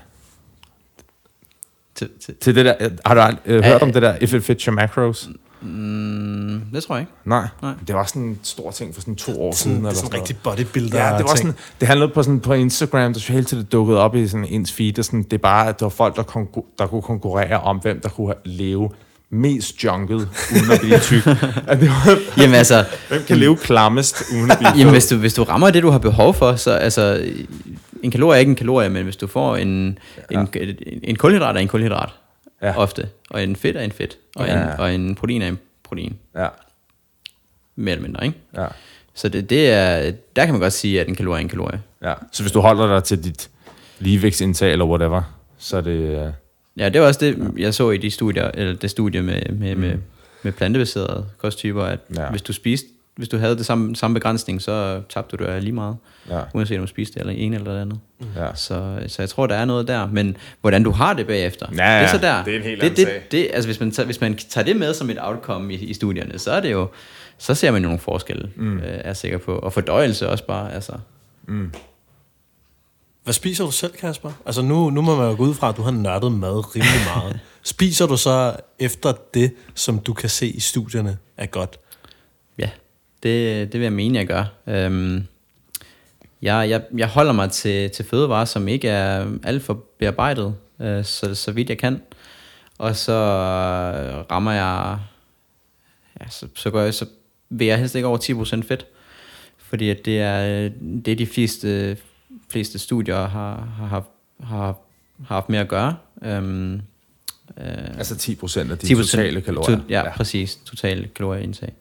[1.95, 4.63] Til, til, til det der, har du øh, hørt om det der, if it fits
[4.63, 5.29] your macros?
[5.61, 7.11] Mm, det tror jeg ikke.
[7.25, 7.47] Nej.
[7.61, 7.73] Nej.
[7.87, 9.83] Det var sådan en stor ting for sådan to år Sådan, siden.
[9.85, 12.53] det er sådan en rigtig bodybuilder Ja, det var sådan, det handlede på, sådan, på
[12.53, 15.37] Instagram, der så hele tiden dukkede op i sådan ens feed, og sådan, det er
[15.37, 18.57] bare, at det var folk, der, konkur- der kunne konkurrere om, hvem der kunne have-
[18.57, 18.89] leve
[19.33, 21.27] mest junket, uden at blive tyk.
[21.67, 25.17] At det var, Jamen altså, hvem kan leve klammest, uden at blive Jamen, hvis du,
[25.17, 27.27] hvis du rammer det, du har behov for, så altså,
[28.03, 29.67] en kalorie er ikke en kalorie, men hvis du får en,
[30.31, 32.09] en, en, en kulhydrat er en kulhydrat,
[32.61, 32.77] Ja.
[32.77, 34.63] ofte, og en fedt er en fedt, og, Ja.
[34.73, 36.47] en, og en protein er en protein, Ja,
[37.75, 38.37] mere eller mindre, ikke?
[38.57, 38.67] ja,
[39.13, 41.81] Så det, det er, der kan man godt sige, at en kalorie er en kalorie.
[42.03, 42.13] ja.
[42.31, 43.49] Så hvis du holder dig til dit
[43.99, 45.91] ligevægtsindtag eller whatever, så er det...
[46.25, 46.31] øh,
[46.77, 49.75] Ja, det var også det, jeg så i de studier, eller det studie med, med,
[49.75, 49.97] med,
[50.43, 52.29] med plantebaserede kosttyper, at ja.
[52.29, 55.73] hvis du spiste, hvis du havde det samme, samme begrænsning, så tabte du det lige
[55.73, 55.97] meget,
[56.29, 56.41] Ja.
[56.53, 57.99] uanset om du spiste det eller en eller det andet.
[58.35, 58.55] Ja.
[58.55, 60.07] Så, så jeg tror, der er noget der.
[60.11, 62.43] Men hvordan du har det bagefter, Ja, det er så ja, der.
[62.43, 63.23] det er en helt det, anden det, sag.
[63.31, 65.93] det, altså, hvis, man tager, hvis man tager det med som et outcome i, i
[65.93, 66.89] studierne, så er det jo,
[67.37, 68.77] så ser man jo nogle forskelle, mm.
[68.77, 69.55] øh, er jeg sikker på.
[69.55, 70.93] Og fordøjelse også bare, altså.
[73.23, 74.31] Hvad spiser du selv, Kasper?
[74.45, 77.01] Altså nu, nu må man jo gå ud fra, at du har nørdet mad rimelig
[77.15, 77.39] meget.
[77.63, 81.79] spiser du så efter det, som du kan se i studierne er godt?
[83.23, 84.45] Det, det vil jeg mene, jeg gør.
[84.67, 85.23] Øhm,
[86.41, 91.05] jeg, jeg, jeg holder mig til, til fødevarer, som ikke er alt for bearbejdet, øh,
[91.05, 92.01] så, så vidt jeg kan.
[92.77, 94.99] Og så øh, rammer jeg,
[96.21, 97.05] ja, så, så, går jeg, så
[97.49, 98.85] vil jeg helst ikke over 10% fedt.
[99.57, 100.71] Fordi at det er øh,
[101.05, 101.97] det, er de fleste,
[102.49, 104.05] fleste studier har, har, har,
[104.45, 104.75] har
[105.35, 105.95] haft med at gøre.
[106.23, 106.73] Øhm,
[107.57, 109.77] øh, Altså 10 procent af de totale kalorier.
[109.77, 110.55] To, ja, ja, præcis.
[110.65, 111.73] Totale kalorieindtag.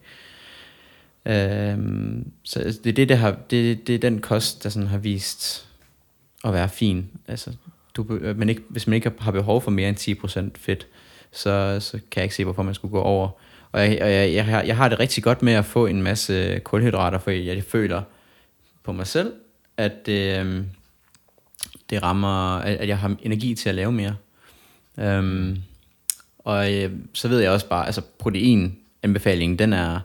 [1.26, 4.88] Øhm, så altså, det er det, der har, det, det er den kost, der sådan
[4.88, 5.68] har vist
[6.44, 7.10] at være fin.
[7.28, 7.52] Altså,
[7.94, 10.86] du, øh, men ikke, hvis man ikke har behov for mere end 10% fedt,
[11.32, 13.28] så, så kan jeg ikke se, hvorfor man skulle gå over.
[13.72, 16.02] Og jeg, og jeg, jeg, har, jeg har det rigtig godt med at få en
[16.02, 18.02] masse kulhydrater, for jeg, jeg føler
[18.82, 19.32] på mig selv,
[19.76, 20.64] at det,
[21.90, 24.16] det rammer, at, at jeg har energi til at lave mere.
[24.98, 25.56] Øhm,
[26.38, 30.00] og øh, så ved jeg også bare, altså proteinanbefalingen, den er,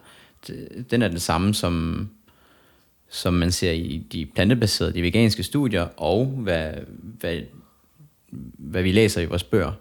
[0.92, 2.10] den er den samme som,
[3.10, 7.42] som man ser i de plantebaserede, de veganske studier, og hvad, hvad,
[8.58, 9.72] hvad vi læser i vores bøger.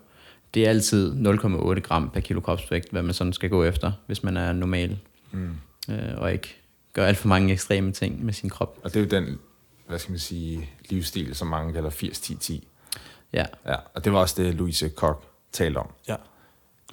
[0.54, 4.22] Det er altid 0,8 gram per kilo kropsvægt, hvad man sådan skal gå efter, hvis
[4.22, 4.98] man er normal.
[5.32, 5.50] Mm.
[5.90, 6.56] Øh, og ikke
[6.92, 8.78] gør alt for mange ekstreme ting med sin krop.
[8.84, 9.38] Og det er jo den,
[9.86, 12.60] hvad skal man sige, livsstil, som mange kalder 80-10-10.
[13.32, 13.44] Ja.
[13.66, 15.18] Ja, og det var også det, Louise Koch
[15.52, 15.90] talte om.
[16.08, 16.16] Ja.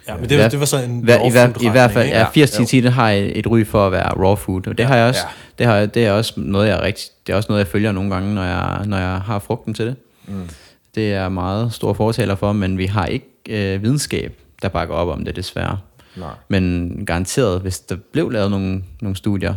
[0.07, 2.09] Ja, men det, det var så en hver, raw i, hver, food I hvert fald,
[2.09, 2.31] ja, ikke?
[2.33, 4.95] 80 10 det har et, et ry for at være raw food, og det har
[4.95, 5.63] jeg også, ja.
[5.63, 8.13] det, har, det er også noget, jeg rigtig, det er også noget, jeg følger nogle
[8.13, 9.95] gange, når jeg, når jeg har frugten til det.
[10.27, 10.49] Mm.
[10.95, 15.07] Det er meget stor fortaler for, men vi har ikke øh, videnskab, der bakker op
[15.07, 15.77] om det, desværre.
[16.15, 16.33] Nej.
[16.47, 19.55] Men garanteret, hvis der blev lavet nogle, nogle studier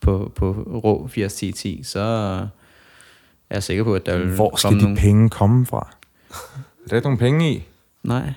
[0.00, 0.52] på, på
[0.84, 2.00] rå 80-10-10, så
[3.50, 4.98] er jeg sikker på, at der vil Hvor skal komme de nogle...
[4.98, 5.88] penge komme fra?
[6.84, 7.62] Er der ikke nogen penge i?
[8.06, 8.22] Nej.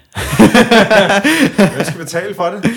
[1.74, 2.72] Hvem skal betale for det?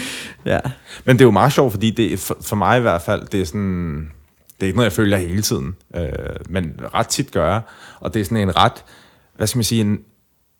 [0.45, 0.59] Ja.
[1.05, 3.40] Men det er jo meget sjovt, fordi det, for, for mig i hvert fald, det
[3.40, 4.11] er sådan...
[4.55, 6.09] Det er ikke noget, jeg følger hele tiden, øh,
[6.49, 7.61] men ret tit gør jeg.
[8.01, 8.84] Og det er sådan en ret,
[9.36, 9.99] hvad skal man sige, en,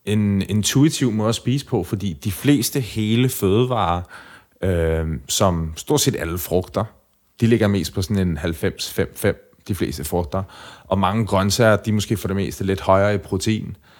[0.05, 4.03] en intuitiv måde at spise på, fordi de fleste hele fødevarer,
[4.63, 6.85] øh, som stort set alle frugter,
[7.41, 10.43] de ligger mest på sådan en 90-5-5, de fleste frugter.
[10.85, 13.92] Og mange grøntsager, de er måske for det meste lidt højere i protein, øh,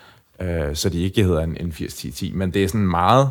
[0.75, 2.35] så de ikke hedder en, en 80-10-10.
[2.35, 3.31] Men det er sådan meget,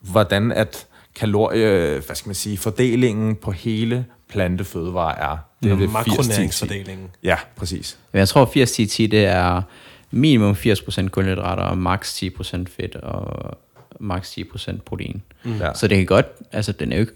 [0.00, 5.38] hvordan at kalorie, hvad skal man sige, fordelingen på hele plantefødevarer er.
[5.62, 5.90] Det er 80-10-10.
[5.90, 7.10] makronæringsfordelingen.
[7.22, 7.98] Ja, præcis.
[8.12, 9.62] Men jeg tror 80-10-10, det er
[10.10, 13.58] minimum 80% kulhydrater og maks 10% fedt og
[14.00, 15.22] maks 10% protein.
[15.44, 15.56] Mm.
[15.56, 15.74] Ja.
[15.74, 17.12] Så det kan godt, altså den er jo ikke,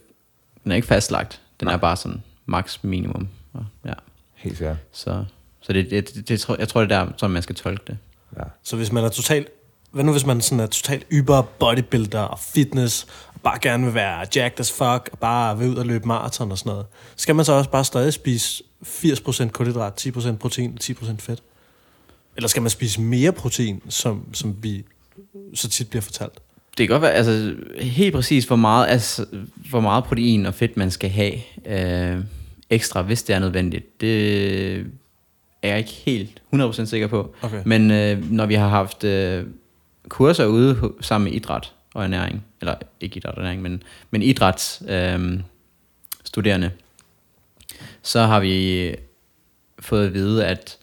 [0.65, 1.41] den er ikke fastlagt.
[1.61, 1.75] Den Nej.
[1.75, 3.29] er bare sådan maks minimum.
[3.85, 3.93] Ja.
[4.35, 4.77] Helt sikkert.
[4.93, 5.25] Så,
[5.61, 7.83] så det, det, det, det, tror, jeg tror, det er der, som man skal tolke
[7.87, 7.99] det.
[8.39, 8.45] Ja.
[8.63, 9.49] Så hvis man er totalt...
[9.91, 13.95] Hvad nu hvis man sådan er totalt yber bodybuilder og fitness, og bare gerne vil
[13.95, 16.87] være jacked as fuck, og bare vil ud og løbe maraton og sådan noget,
[17.17, 21.43] skal man så også bare stadig spise 80% kulhydrat, 10% protein og 10% fedt?
[22.37, 24.85] Eller skal man spise mere protein, som, som vi
[25.55, 26.35] så tit bliver fortalt?
[26.79, 29.27] Det kan godt være, altså helt præcis, hvor meget, altså,
[29.71, 31.35] hvor meget protein og fedt man skal have
[31.67, 32.25] øh,
[32.71, 34.01] ekstra, hvis det er nødvendigt.
[34.01, 34.87] Det
[35.63, 37.35] er jeg ikke helt 100% sikker på.
[37.43, 37.63] Okay.
[37.65, 39.45] Men øh, når vi har haft øh,
[40.09, 44.83] kurser ude sammen med idræt og ernæring, eller ikke idræt og ernæring, men, men idræts
[44.89, 45.41] øh,
[46.25, 46.71] studerende,
[48.03, 48.95] så har vi
[49.79, 50.79] fået at vide, at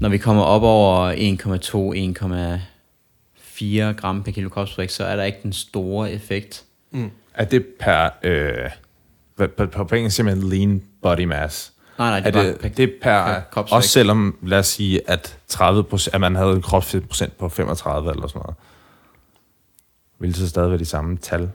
[0.00, 5.52] når vi kommer op over 1,2-1,4 gram per kilo kropsvægt, så er der ikke den
[5.52, 6.64] store effekt.
[7.34, 8.70] Er det per, øh,
[9.36, 11.71] på, på, på engelsk simpelthen lean body mass?
[11.98, 13.76] Nej, nej, det er det, bare det er per, per kropsvægt.
[13.76, 18.26] også selvom, lad os sige, at 30% at man havde en kropsfedtprocent på 35 eller
[18.26, 18.54] sådan noget,
[20.18, 21.50] ville det så stadig være de samme tal?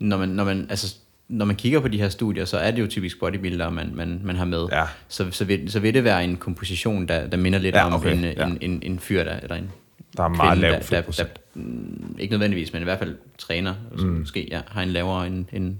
[0.00, 0.94] når man, når man, altså,
[1.28, 4.20] når man kigger på de her studier, så er det jo typisk bodybuildere, man, man,
[4.24, 4.66] man har med.
[4.72, 4.84] Ja.
[5.08, 7.94] Så, så, vil, så vil det være en komposition, der, der minder lidt Ja, om
[7.94, 8.46] okay, en, ja.
[8.46, 9.70] en, en, en fyr, der, eller en
[10.16, 13.16] Der er meget kvinde, lav der, der, der, mm, ikke nødvendigvis, men i hvert fald
[13.38, 14.06] træner, og mm.
[14.06, 15.76] måske ja, har en lavere end, end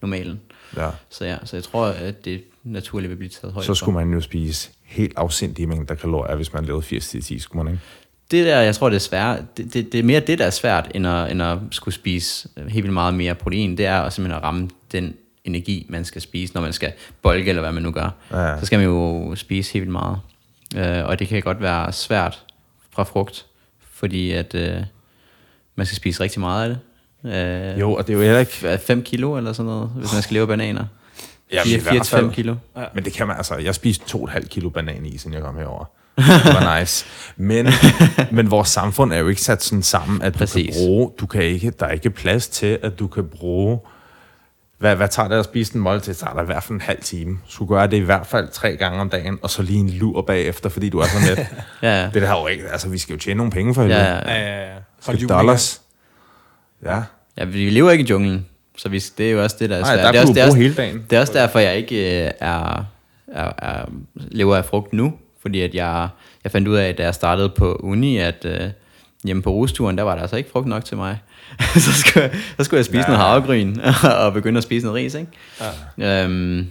[0.00, 0.40] normalen.
[0.76, 0.90] Ja.
[1.10, 4.12] Så ja, så jeg tror, at det naturligt vil blive taget højt Så skulle man
[4.12, 7.84] jo spise helt afsindige mængder kalorier, hvis man lavede 80-10, skulle man ikke?
[8.30, 9.56] Det der, jeg tror, det er svært.
[9.56, 12.48] Det, det, det er mere det, der er svært, end at, end at skulle spise
[12.56, 13.76] helt vildt meget mere protein.
[13.76, 15.14] Det er at simpelthen at ramme den
[15.44, 16.92] energi, man skal spise, når man skal
[17.22, 18.10] bolke, eller hvad man nu gør.
[18.30, 18.60] Ja.
[18.60, 20.18] Så skal man jo spise helt vildt meget.
[20.76, 22.44] Øh, og det kan godt være svært
[22.90, 23.46] fra frugt,
[23.90, 24.76] fordi at øh,
[25.74, 26.78] man skal spise rigtig meget af det.
[27.24, 28.78] Øh, Jo, og det er jo heller ikke...
[28.86, 30.84] 5 kilo eller sådan noget, hvis man skal leve af bananer.
[31.50, 32.32] Hvert 4-5 fald.
[32.32, 32.54] kilo.
[32.94, 33.56] Men det kan man altså.
[33.56, 35.84] Jeg spiste 2,5 kilo banan i, siden jeg kom herover.
[36.16, 37.06] Det var nice.
[37.36, 37.68] Men,
[38.32, 40.74] men vores samfund er jo ikke sat sådan sammen, at du Præcis.
[40.76, 43.78] kan bruge, du kan ikke, der er ikke plads til, at du kan bruge,
[44.78, 46.12] hvad, hvad tager det at spise en måltid?
[46.12, 47.30] Det tager dig i hvert fald en halv time.
[47.46, 49.90] Du skulle gøre det i hvert fald tre gange om dagen, og så lige en
[49.90, 51.46] lur bagefter, fordi du er så net.
[51.82, 52.10] Ja, ja.
[52.14, 54.00] Det der har jo ikke, altså vi skal jo tjene nogle penge for helvede.
[54.00, 54.32] Ja, ja.
[54.34, 54.78] Ja, ja, ja.
[55.00, 55.81] Skal dollars.
[56.84, 57.02] Ja.
[57.38, 59.80] Ja, vi lever ikke i junglen, så vi, det er jo også det, der er
[59.80, 60.04] Nej, svært.
[60.04, 61.06] der det, er også, du det, er også, hele dagen.
[61.10, 62.84] det er også derfor, jeg ikke øh, er,
[63.26, 65.12] er, er, lever af frugt nu,
[65.42, 66.08] fordi at jeg,
[66.44, 68.60] jeg fandt ud af, da jeg startede på uni, at øh,
[69.24, 71.18] hjemme på rusturen, der var der altså ikke frugt nok til mig.
[71.74, 73.06] så, skulle jeg, så skulle jeg spise Ja.
[73.06, 73.76] noget havregryn,
[74.24, 75.30] og begynde at spise noget ris, ikke?
[75.98, 76.24] Ja.
[76.24, 76.66] Øhm,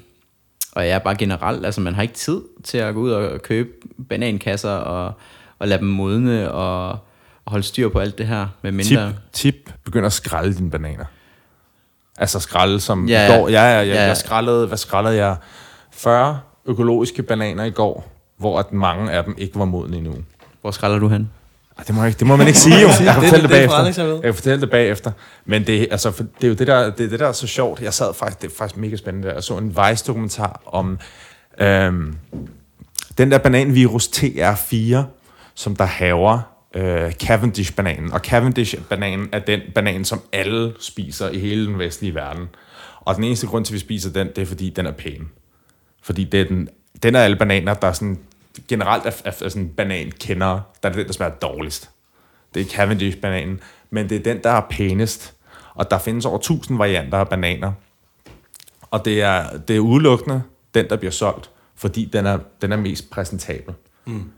[0.72, 3.41] og jeg er bare generelt, altså man har ikke tid til at gå ud og
[3.41, 3.70] købe
[4.09, 5.14] banankasser og,
[5.59, 6.97] og lade dem modne og,
[7.46, 9.14] og holde styr på alt det her, med Tip, mindre...
[9.34, 11.06] tip, begynd at skrælle dine bananer.
[12.18, 13.50] Altså skralde som Ja, går.
[13.50, 14.04] Ja, ja, ja, Ja.
[14.08, 15.36] jeg skrællede, hvad skrællede jeg?
[15.92, 20.16] 40 økologiske bananer i går, hvor at mange af dem ikke var modne endnu.
[20.62, 21.30] Hvor skralder du hen?
[21.78, 22.88] Ej, det må, jeg ikke, det må man ikke sige, jo.
[22.88, 24.06] Jeg kan Det- fortælle det, det er bagefter.
[24.14, 25.12] Jeg kan fortælle det bagefter.
[25.46, 27.82] Men det, altså, det er jo det der, det, er det, der er så sjovt.
[27.82, 29.28] Jeg sad faktisk, det er faktisk mega spændende.
[29.28, 29.34] der.
[29.34, 31.00] Jeg så en Vice-dokumentar om
[31.60, 32.16] øhm,
[33.18, 34.98] den der bananvirus TR4,
[35.56, 36.39] som der haver
[36.74, 38.14] øh, Cavendish-bananen.
[38.14, 42.50] Og Cavendish-bananen er den banan, som alle spiser i hele den vestlige verden.
[43.00, 45.30] Og den eneste grund til, at vi spiser den, det er, fordi den er pæn.
[46.02, 46.70] Fordi det er den,
[47.04, 48.20] den af alle bananer, der er sådan,
[48.68, 51.90] generelt er, er, er sådan banankendere, der er den, der smager dårligst.
[52.54, 53.60] Det er Cavendish-bananen,
[53.90, 55.34] men det er den, der er pænest.
[55.74, 57.72] Og der findes over 1000 varianter af bananer.
[58.92, 60.44] Og det er, det er udelukkende
[60.74, 63.74] den, der bliver solgt, fordi den er, den er mest præsentabel.
[64.06, 64.32] Mm.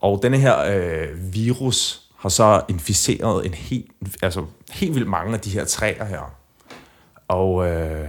[0.00, 3.90] Og denne her øh, virus har så inficeret en helt,
[4.22, 6.34] altså, helt vildt mange af de her træer her.
[7.28, 8.08] Og øh,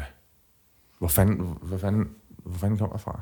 [0.99, 2.09] hvor fanden, hvor fanden,
[2.45, 3.19] hvor fanden kommer jeg fra?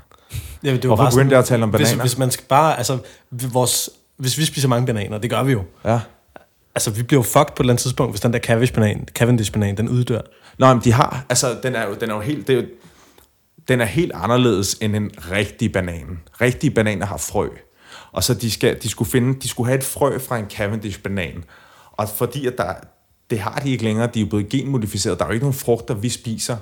[0.63, 2.03] Jamen, det var Hvorfor begyndte jeg at tale om hvis, bananer?
[2.03, 2.97] hvis man skal bare, altså,
[3.32, 5.63] vores, hvis vi spiser mange bananer, det gør vi jo.
[5.86, 5.99] Ja.
[6.76, 9.78] Altså, vi bliver jo fucked på et eller andet tidspunkt, hvis den der Cavendish-banan, Cavendish-banan
[9.78, 10.22] den uddør.
[10.57, 12.68] Nå, men de har, altså, den er jo, den er jo helt, det er jo,
[13.68, 16.20] den er helt anderledes end en rigtig banan.
[16.41, 17.49] Rigtige bananer har frø.
[18.12, 21.43] Og så de, skal, de, skulle finde, de skulle have et frø fra en Cavendish-banan.
[21.91, 22.74] Og fordi at der,
[23.30, 25.20] det har de ikke længere, de er blevet genmodificeret.
[25.20, 26.58] Der er jo ikke nogen frugter, vi spiser,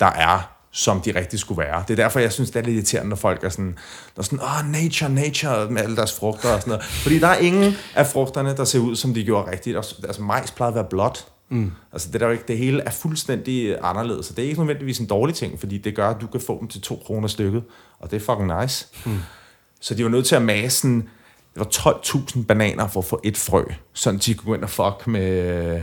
[0.00, 1.84] der er som de rigtig skulle være.
[1.88, 3.78] Det er derfor, jeg synes, det er lidt irriterende, når folk er sådan,
[4.14, 6.84] der er sådan, åh, oh, nature, nature, med alle deres frugter og sådan noget.
[6.84, 9.76] Fordi der er ingen af frugterne, der ser ud, som de gjorde rigtigt.
[9.76, 11.26] Altså, majs plejede at være blåt.
[11.48, 11.72] Mm.
[11.92, 14.26] Altså, det, er der ikke, det hele er fuldstændig anderledes.
[14.26, 16.60] Så det er ikke nødvendigvis en dårlig ting, fordi det gør, at du kan få
[16.60, 17.62] dem til 2 kroner stykket.
[17.98, 18.86] Og det er fucking nice.
[19.06, 19.18] Mm.
[19.80, 21.08] Så de var nødt til at mase sådan,
[21.54, 24.70] det var 12.000 bananer for at få et frø, sådan de kunne gå ind og
[24.70, 25.82] fuck med,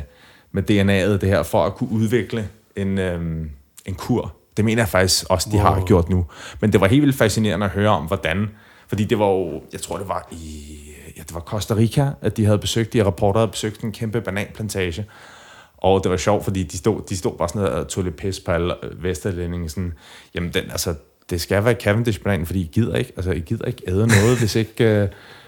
[0.52, 3.50] med DNA'et det her, for at kunne udvikle en, øhm,
[3.86, 4.36] en kur.
[4.58, 5.66] Det mener jeg faktisk også, de wow.
[5.66, 6.26] har gjort nu.
[6.60, 8.50] Men det var helt vildt fascinerende at høre om, hvordan,
[8.88, 10.78] fordi det var jo, jeg tror det var i,
[11.18, 13.92] ja, det var Costa Rica, at de havde besøgt, de her reporter havde besøgt en
[13.92, 15.06] kæmpe bananplantage,
[15.78, 18.40] og det var sjovt, fordi de stod, de stod bare sådan og tog lidt pis
[18.40, 19.94] på alle vesterlændinge, sådan,
[20.36, 20.96] jamen den, altså,
[21.30, 24.56] det skal være Cavendish-bananen, fordi I gider ikke, altså I gider ikke æde noget, hvis
[24.56, 25.08] ikke, øh,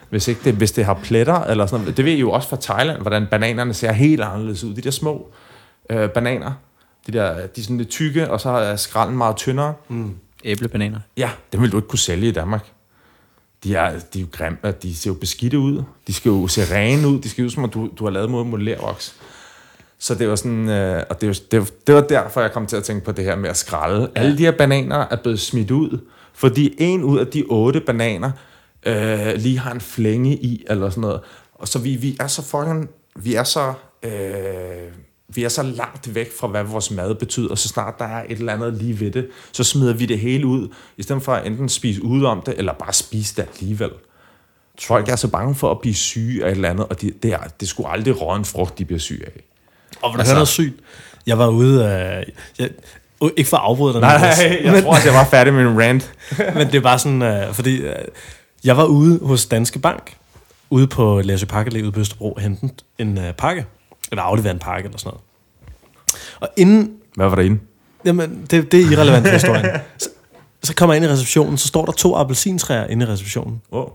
[0.09, 1.97] hvis, ikke det, hvis det har pletter, eller sådan noget.
[1.97, 4.73] Det ved I jo også fra Thailand, hvordan bananerne ser helt anderledes ud.
[4.73, 5.31] De der små
[5.89, 6.51] øh, bananer,
[7.07, 9.73] de der, de er sådan lidt tykke, og så er skralden meget tyndere.
[9.89, 10.15] Mm.
[10.43, 10.99] Æblebananer.
[11.17, 12.71] Ja, dem vil du ikke kunne sælge i Danmark.
[13.63, 15.83] De er, de er jo grimme, de ser jo beskidte ud.
[16.07, 17.19] De skal jo se rene ud.
[17.19, 19.15] De skal ud, som om du, du har lavet mod modellervoks.
[19.99, 22.75] Så det var sådan, øh, og det var, det, det var derfor, jeg kom til
[22.75, 24.11] at tænke på det her med at skralde.
[24.15, 24.21] Ja.
[24.21, 25.99] Alle de her bananer er blevet smidt ud,
[26.33, 28.31] fordi en ud af de otte bananer
[28.85, 31.21] øh, lige har en flænge i, eller sådan noget.
[31.53, 33.73] Og så vi, vi er så fucking, vi er så,
[34.03, 34.11] øh,
[35.27, 38.39] vi er så langt væk fra, hvad vores mad betyder, så snart der er et
[38.39, 40.67] eller andet lige ved det, så smider vi det hele ud,
[40.97, 43.91] i stedet for at enten spise ud om det, eller bare spise det alligevel.
[44.81, 47.33] Folk er så bange for at blive syge af et eller andet, og det, det,
[47.33, 49.43] er, det skulle aldrig røre en frugt, de bliver syge af.
[50.05, 50.79] Og hvor altså, noget sygt.
[51.27, 52.25] Jeg var ude af...
[52.59, 52.69] Jeg,
[53.37, 54.01] ikke for at afbryde dig.
[54.01, 56.11] Nej, Niklas, jeg men, tror, at jeg var færdig med en rant.
[56.57, 57.93] men det var sådan, uh, fordi uh,
[58.63, 60.17] jeg var ude hos Danske Bank,
[60.69, 63.65] ude på Læsø Pakkelæg ude på Østerbro, og hente en uh, pakke,
[64.11, 65.21] eller aflevere en pakke eller sådan noget.
[66.39, 67.59] Og inden, Hvad var der inde?
[68.05, 69.65] jamen, det, det er irrelevant for historien.
[69.97, 70.09] Så,
[70.63, 73.61] så kommer jeg ind i receptionen, så står der to appelsintræer inde i receptionen.
[73.71, 73.87] Oh.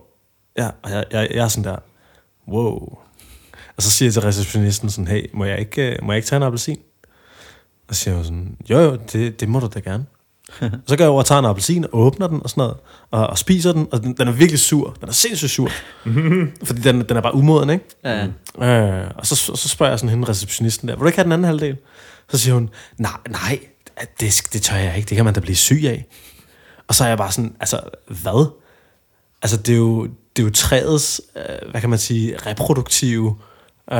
[0.58, 1.76] Ja, og jeg, jeg, jeg er sådan der,
[2.48, 2.98] wow.
[3.80, 6.28] Og så siger jeg til receptionisten sådan, hey, må jeg ikke, øh, må jeg ikke
[6.28, 6.78] tage en appelsin?
[7.88, 10.06] Og så siger jeg sådan, jo jo, det, det må du da gerne.
[10.60, 12.76] og så går jeg over og tager en appelsin og åbner den og sådan noget,
[13.10, 14.96] og, og spiser den, og den, den er virkelig sur.
[15.00, 15.70] Den er sindssygt sur.
[16.66, 17.84] fordi den, den er bare umoden, ikke?
[18.04, 18.26] Ja.
[19.04, 21.32] Øh, og så, så spørger jeg sådan hende receptionisten der, vil du ikke have den
[21.32, 21.76] anden halvdel?
[22.30, 23.58] Så siger hun, nej, nej,
[24.20, 26.06] det, det tør jeg ikke, det kan man da blive syg af.
[26.88, 28.50] Og så er jeg bare sådan, altså, hvad?
[29.42, 30.04] Altså, det er jo,
[30.36, 33.36] det er jo træets, øh, hvad kan man sige, reproduktive...
[33.92, 33.98] Øh,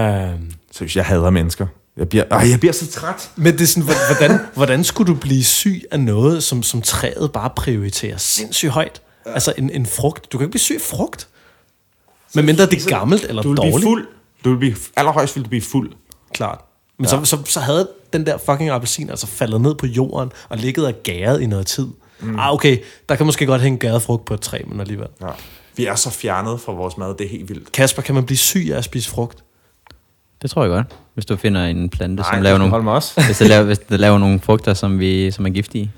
[0.72, 1.66] Så hvis jeg hader mennesker.
[1.96, 3.30] Jeg bliver, øh, jeg bliver så træt.
[3.36, 6.82] men det er sådan, hvor- hvordan, hvordan skulle du blive syg af noget, som, som
[6.82, 9.02] træet bare prioriterer sindssygt højt?
[9.26, 10.32] Altså en, en frugt.
[10.32, 11.28] Du kan ikke blive syg af frugt.
[12.34, 13.74] Men mindre det er gammelt eller Du vil dårligt.
[13.76, 14.06] blive fuld.
[14.44, 15.92] Du vil blive, allerhøjst vil du blive fuld.
[16.34, 16.58] Klart.
[16.98, 17.10] Men ja.
[17.10, 20.86] så, så, så havde den der fucking appelsin altså faldet ned på jorden og ligget
[20.86, 21.88] og gæret i noget tid.
[22.20, 22.38] Mm.
[22.38, 22.78] Ah, okay,
[23.08, 25.08] der kan måske godt hænge gæret frugt på et træ, men alligevel.
[25.20, 25.26] Ja.
[25.76, 27.72] Vi er så fjernet fra vores mad, det er helt vildt.
[27.72, 29.38] Kasper, kan man blive syg af at spise frugt?
[30.42, 30.86] Det tror jeg godt.
[31.14, 33.22] Hvis du finder en plante, som Nej, laver du skal nogle, holde mig også.
[33.26, 35.90] hvis, der laver, hvis der laver nogle frugter, som, vi, som er giftige.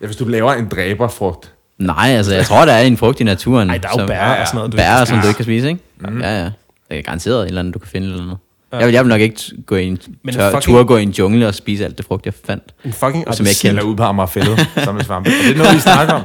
[0.00, 1.52] Ja, hvis du laver en dræberfrugt.
[1.78, 3.66] Nej, altså jeg tror, der er en frugt i naturen.
[3.66, 4.72] Nej, der er jo som, bær og sådan noget.
[4.72, 5.80] Du Bær, ikke som kan du ikke kan spise, ikke?
[6.00, 6.20] Mm.
[6.20, 6.44] Ja, ja.
[6.90, 8.38] Det er garanteret et eller andet, du kan finde eller andet.
[8.72, 11.02] Jeg vil, jeg vil nok ikke gå i en Men tør, fucking- tur gå i
[11.02, 12.74] en jungle og spise alt det frugt, jeg fandt.
[12.84, 13.68] En fucking Og som jeg.
[13.68, 15.30] Eller ude på Amagerfællet, sammen med svampe.
[15.30, 16.22] Og det er noget, vi snakker om.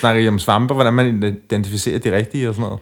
[0.00, 2.80] Snakker I om svampe, hvordan man identificerer de rigtige og sådan noget?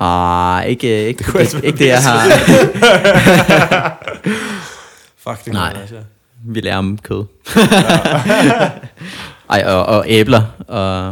[0.00, 2.22] Ah, ikke, ikke, kunne ikke, jeg ikke det, jeg har.
[5.18, 5.76] Fuck, det Nej.
[5.92, 5.96] ja.
[6.44, 7.24] Vi lærer om kød.
[9.50, 11.06] Ej, og, og æbler, og,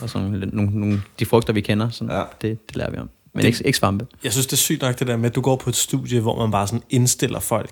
[0.00, 2.18] og sådan nogle, nogle, de frugter, vi kender, sådan, Ja.
[2.18, 2.24] ja.
[2.42, 3.10] det, det lærer vi om.
[3.34, 4.06] Men Det- ikke, ikke svampe.
[4.24, 6.20] Jeg synes, det er sygt nok det der med, at du går på et studie,
[6.20, 7.70] hvor man bare sådan indstiller folk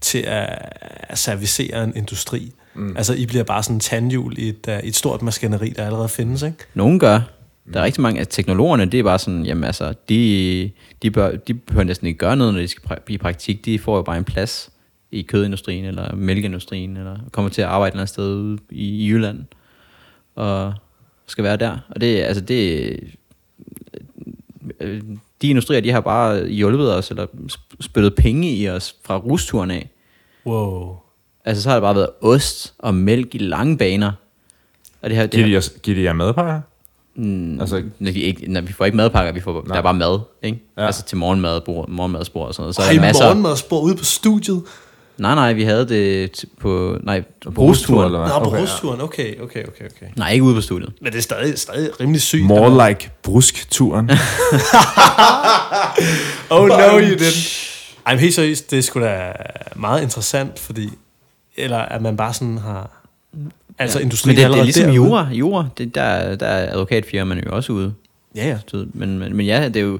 [0.00, 0.58] til at,
[1.02, 2.52] at servicere en industri.
[2.74, 2.96] Mm.
[2.96, 5.86] Altså, I bliver bare sådan en tandhjul i et, uh, i et stort maskineri, der
[5.86, 6.56] allerede findes, ikke?
[6.74, 7.20] Nogen gør.
[7.72, 10.70] Der er rigtig mange af teknologerne, det er bare sådan, jamen altså, de,
[11.02, 13.64] de, bør, de behøver næsten ikke gøre noget, når de skal i praktik.
[13.64, 14.70] De får jo bare en plads
[15.10, 19.04] i kødindustrien, eller mælkeindustrien, eller kommer til at arbejde et eller andet sted ude i,
[19.04, 19.44] i Jylland,
[20.34, 20.74] og
[21.26, 21.78] skal være der.
[21.88, 23.00] Og det, altså det,
[24.80, 25.02] øh,
[25.42, 29.70] de industrier, de har bare hjulpet os, eller sp- spyttet penge i os fra rusturen
[29.70, 29.90] af.
[30.46, 30.96] Wow.
[31.44, 34.12] Altså så har det bare været ost og mælk i lange baner.
[35.02, 36.60] Og det her, det Giver her, de, os, giver de jer madpakker?
[37.18, 39.94] Mm, Altså- altså, vi, ikke, nej, vi får ikke madpakker, vi får, der er bare
[39.94, 40.58] mad, ikke?
[40.78, 40.86] Ja.
[40.86, 42.74] Altså til morgenmad, bord, morgenmadsbord og sådan noget.
[42.76, 43.24] Så Har er I der masser.
[43.24, 44.62] morgenmadspor ude på studiet?
[45.18, 48.04] Nej, nej, vi havde det t- på, nej, rustur, brusturen.
[48.06, 48.28] eller hvad?
[48.28, 48.62] Nå, på Okay, ja.
[48.62, 49.00] rusturen.
[49.00, 50.06] Okay, okay, okay, okay.
[50.16, 50.92] Nej, ikke ude på studiet.
[51.02, 52.44] Men det er stadig, stadig rimelig sygt.
[52.44, 54.10] More like brusk-turen.
[56.50, 57.64] Oh no, you didn't.
[58.06, 59.32] Ej, men helt seriøst, det er sgu da
[59.76, 60.88] meget interessant, fordi...
[61.56, 62.90] Eller at man bare sådan har...
[63.78, 64.02] Altså, ja.
[64.04, 64.94] industrien Men det, det er ligesom derude.
[64.94, 65.28] jura.
[65.32, 67.94] jura det, der, der er advokatfirmaerne jo også ude.
[68.36, 68.58] Ja, ja.
[68.94, 69.98] Men, men, men ja, det er jo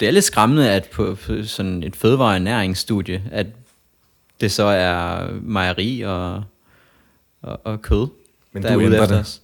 [0.00, 3.46] det er lidt skræmmende, at på, på sådan et fødevareernæringsstudie, at
[4.40, 6.42] det så er mejeri og,
[7.42, 8.06] og, og kød,
[8.52, 9.20] Men der du er ude efter det.
[9.20, 9.42] os.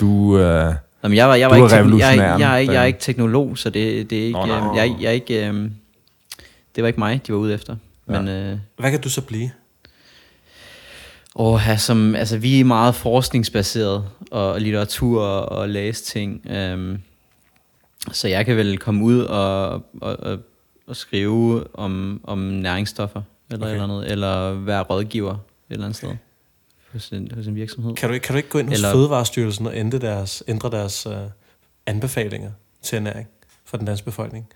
[0.00, 2.82] Du, øh, Nå, men jeg var, jeg var er ikke, jeg, revolutionæren, jeg, jeg, jeg
[2.82, 4.76] er ikke teknolog, så det, det er ikke, Nå, nå, øh, nå.
[4.76, 5.54] jeg, jeg er ikke, øh,
[6.76, 7.76] det var ikke mig, de var ude efter.
[8.06, 9.50] Men øh, Hvad kan du så blive?
[11.34, 16.46] Åh, her, som, altså, vi er meget forskningsbaseret, og litteratur og læse ting.
[16.50, 16.98] Øh,
[18.12, 19.68] så jeg kan vel komme ud og,
[20.00, 20.38] og, og,
[20.86, 23.74] og skrive om, om næringsstoffer, eller, Okay.
[23.74, 23.82] okay.
[23.82, 25.38] eller, andet, eller være rådgiver et
[25.70, 26.16] eller andet sted
[26.92, 27.94] hos en, hos en virksomhed.
[27.94, 30.70] Kan du, ikke- kan du ikke gå ind hos Eller- Fødevarestyrelsen og ændre deres, ændre
[30.70, 31.12] deres uh,
[31.86, 32.50] anbefalinger
[32.82, 33.28] til ernæring
[33.64, 34.46] for den danske befolkning?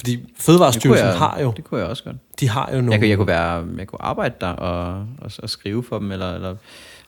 [0.00, 2.16] Fordi Fødevarestyrelsen jeg, har jo, det kunne jeg også godt.
[2.40, 2.92] de har jo nogle...
[2.92, 6.12] Jeg kunne, jeg kunne, være, jeg kunne arbejde der og, og, og skrive for dem,
[6.12, 6.56] eller, eller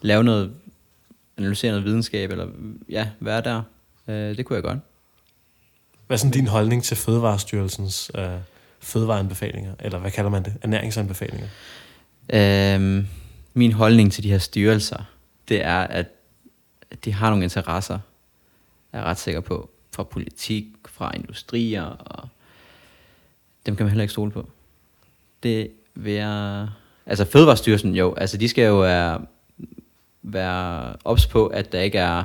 [0.00, 0.52] lave noget,
[1.38, 2.46] analysere noget videnskab, eller
[2.88, 3.62] ja, være der.
[4.08, 4.78] Øh, det kunne jeg godt.
[6.06, 8.24] Hvad er sådan din holdning til Fødevarestyrelsens uh,
[8.80, 9.74] fødevareanbefalinger?
[9.80, 10.54] Eller hvad kalder man det?
[10.62, 11.48] Ernæringsanbefalinger?
[12.32, 13.06] Øhm,
[13.54, 15.04] min holdning til de her styrelser,
[15.48, 16.06] det er, at
[17.04, 17.98] de har nogle interesser,
[18.92, 22.28] jeg er ret sikker på, fra politik, fra industrier, og
[23.66, 24.48] dem kan man heller ikke stole på.
[25.42, 26.68] Det vil jeg...
[27.06, 29.26] Altså Fødevarestyrelsen, jo, altså de skal jo være,
[30.22, 32.24] være ops på, at der ikke er,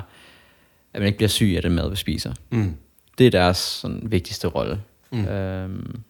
[0.92, 2.34] at man ikke bliver syg af den mad, vi spiser.
[2.50, 2.76] Mm.
[3.18, 4.82] Det er deres sådan, vigtigste rolle.
[5.10, 5.26] Mm.
[5.26, 6.00] Øhm,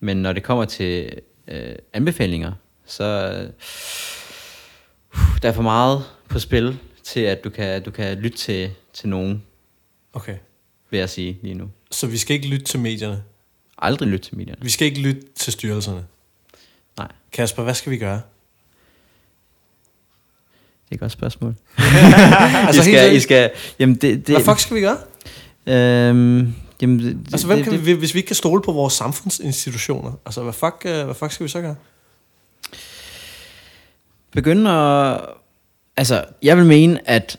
[0.00, 2.52] men når det kommer til øh, anbefalinger,
[2.86, 3.50] så øh,
[5.42, 9.08] der er for meget på spil til, at du kan, du kan lytte til, til
[9.08, 9.42] nogen,
[10.12, 10.36] Okay.
[10.90, 11.70] vil jeg sige lige nu.
[11.90, 13.22] Så vi skal ikke lytte til medierne.
[13.78, 14.62] Aldrig lytte til medierne.
[14.62, 16.04] Vi skal ikke lytte til styrelserne.
[16.98, 18.20] Nej, Kasper, hvad skal vi gøre?
[20.86, 21.54] det er et godt spørgsmål.
[21.78, 24.98] altså, I helt skal, I seriøst, skal, jamen det, det, hvad fuck skal vi gøre?
[25.66, 28.72] Øhm, jamen, det, Altså, hvem det, kan det, vi, hvis vi ikke kan stole på
[28.72, 31.76] vores samfundsinstitutioner, altså, hvad fuck, øh, hvad fuck skal vi så gøre?
[34.36, 35.20] begynde at...
[35.96, 37.38] Altså, jeg vil mene, at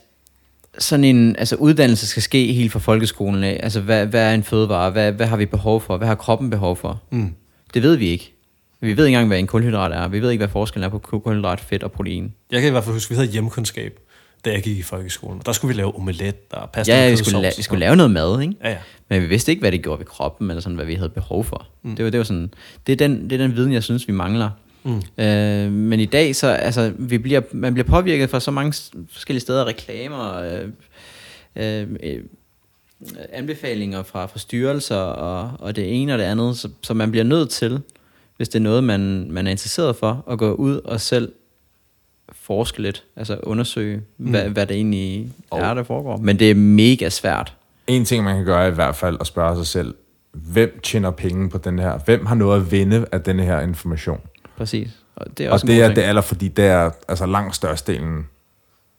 [0.78, 3.60] sådan en altså, uddannelse skal ske helt fra folkeskolen af.
[3.62, 4.90] Altså, hvad, hvad er en fødevare?
[4.90, 5.96] Hvad, hvad har vi behov for?
[5.96, 7.02] Hvad har kroppen behov for?
[7.10, 7.34] Mm.
[7.74, 8.34] Det ved vi ikke.
[8.80, 10.08] Vi ved ikke engang, hvad en kulhydrat er.
[10.08, 12.34] Vi ved ikke, hvad forskellen er på kulhydrat, fedt og protein.
[12.52, 13.98] Jeg kan i hvert fald huske, at vi havde hjemkundskab,
[14.44, 15.42] da jeg gik i folkeskolen.
[15.46, 17.96] Der skulle vi lave omelet og pasta Ja, ja vi, skulle la- vi skulle lave
[17.96, 18.54] noget mad, ikke?
[18.64, 18.76] Ja, ja.
[19.10, 21.44] Men vi vidste ikke, hvad det gjorde ved kroppen, eller sådan, hvad vi havde behov
[21.44, 21.66] for.
[21.82, 21.96] Mm.
[21.96, 22.50] Det, var, det, var sådan,
[22.86, 24.50] det, er den, det er den viden, jeg synes, vi mangler.
[24.82, 25.24] Mm.
[25.24, 28.72] Øh, men i dag, så altså, vi bliver, man bliver påvirket fra så mange
[29.12, 30.68] forskellige steder, reklamer, øh,
[31.56, 32.22] øh, øh,
[33.32, 37.24] anbefalinger fra, fra styrelser, og, og det ene og det andet, så, så man bliver
[37.24, 37.80] nødt til,
[38.36, 41.32] hvis det er noget, man, man er interesseret for, at gå ud og selv
[42.32, 44.30] forske lidt, altså undersøge, mm.
[44.30, 46.16] hvad, hvad det egentlig er, der foregår.
[46.16, 47.54] Men det er mega svært.
[47.86, 49.94] En ting, man kan gøre er i hvert fald at spørge sig selv,
[50.32, 51.98] hvem tjener penge på den her?
[51.98, 54.20] Hvem har noget at vinde af den her information?
[54.58, 54.90] Præcis.
[55.16, 57.56] Og det er Og også det en er det aller, fordi det er, altså langt
[57.56, 58.26] størstedelen,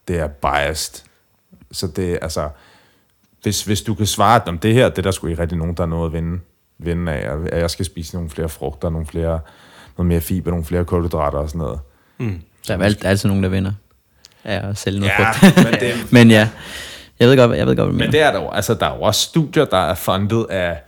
[0.08, 1.04] det er biased.
[1.72, 2.48] Så det er, altså,
[3.42, 5.74] hvis, hvis du kan svare, om det her, det er der skulle ikke rigtig nogen,
[5.76, 6.40] der er noget at vinde,
[6.78, 9.40] vinde af, at jeg skal spise nogle flere frugter, nogle flere,
[9.96, 11.80] noget mere fiber, nogle flere kulhydrater og sådan noget.
[12.18, 12.40] Mm.
[12.68, 13.72] Der er alt, altid nogen, der vinder.
[14.44, 15.56] Ja, at sælge noget Ja, frugt.
[15.56, 16.48] men det- men ja,
[17.20, 18.86] jeg ved godt, jeg ved godt, hvad du Men det er der jo, altså der
[18.86, 20.78] er jo også studier, der er fundet af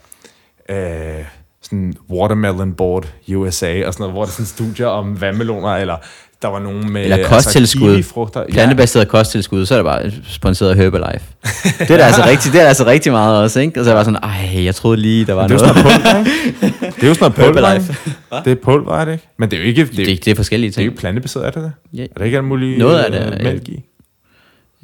[0.69, 1.25] øh,
[1.73, 5.97] sådan Watermelon Board USA og sådan noget, hvor der er sådan studier om vandmeloner, eller
[6.43, 7.95] der var nogen med Eller kosttilskud.
[7.97, 8.45] Altså.
[8.51, 11.25] Plantebaseret kosttilskud, så er det bare sponsoreret Herbalife.
[11.89, 13.81] det er altså rigtig, det er altså rigtig meget også, ikke?
[13.81, 15.73] Og så er jeg bare sådan, ej, jeg troede lige, der var Det er jo
[15.75, 15.85] noget.
[15.85, 16.27] sådan noget
[16.61, 16.91] pulver?
[16.95, 17.97] Det er jo sådan noget pulver, Herbalife.
[18.07, 18.51] ikke?
[18.51, 19.29] Det er pulver, er det ikke?
[19.39, 20.93] Men det er jo ikke, det er, det, det er forskellige det er jo ting.
[20.93, 21.73] ikke plantebaseret, er det det?
[21.99, 22.03] Ja.
[22.05, 23.85] Er der ikke alt muligt Noget af det øh, er- mælk i?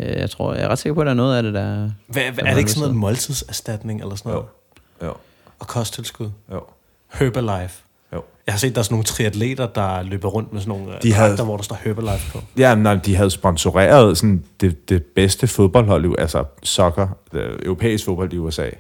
[0.01, 1.91] Øh, Jeg tror, jeg er ret sikker på, at der er noget af det, der...
[2.07, 4.47] Hvad, hvad, er det ikke sådan noget måltidserstatning eller sådan noget?
[5.03, 5.12] Jo.
[5.61, 6.30] Og kosttilskud?
[6.53, 6.61] Jo.
[7.12, 7.82] Herbalife.
[8.12, 8.22] Jo.
[8.46, 10.98] Jeg har set, der er sådan nogle triatleter, der løber rundt med sådan nogle De
[11.02, 11.44] De havde- havde...
[11.44, 12.40] hvor der står Herbalife på.
[12.59, 18.04] Ja, nej, de havde sponsoreret sådan det, det bedste fodboldhold, i- altså soccer, øh, europæisk
[18.04, 18.70] fodbold i USA.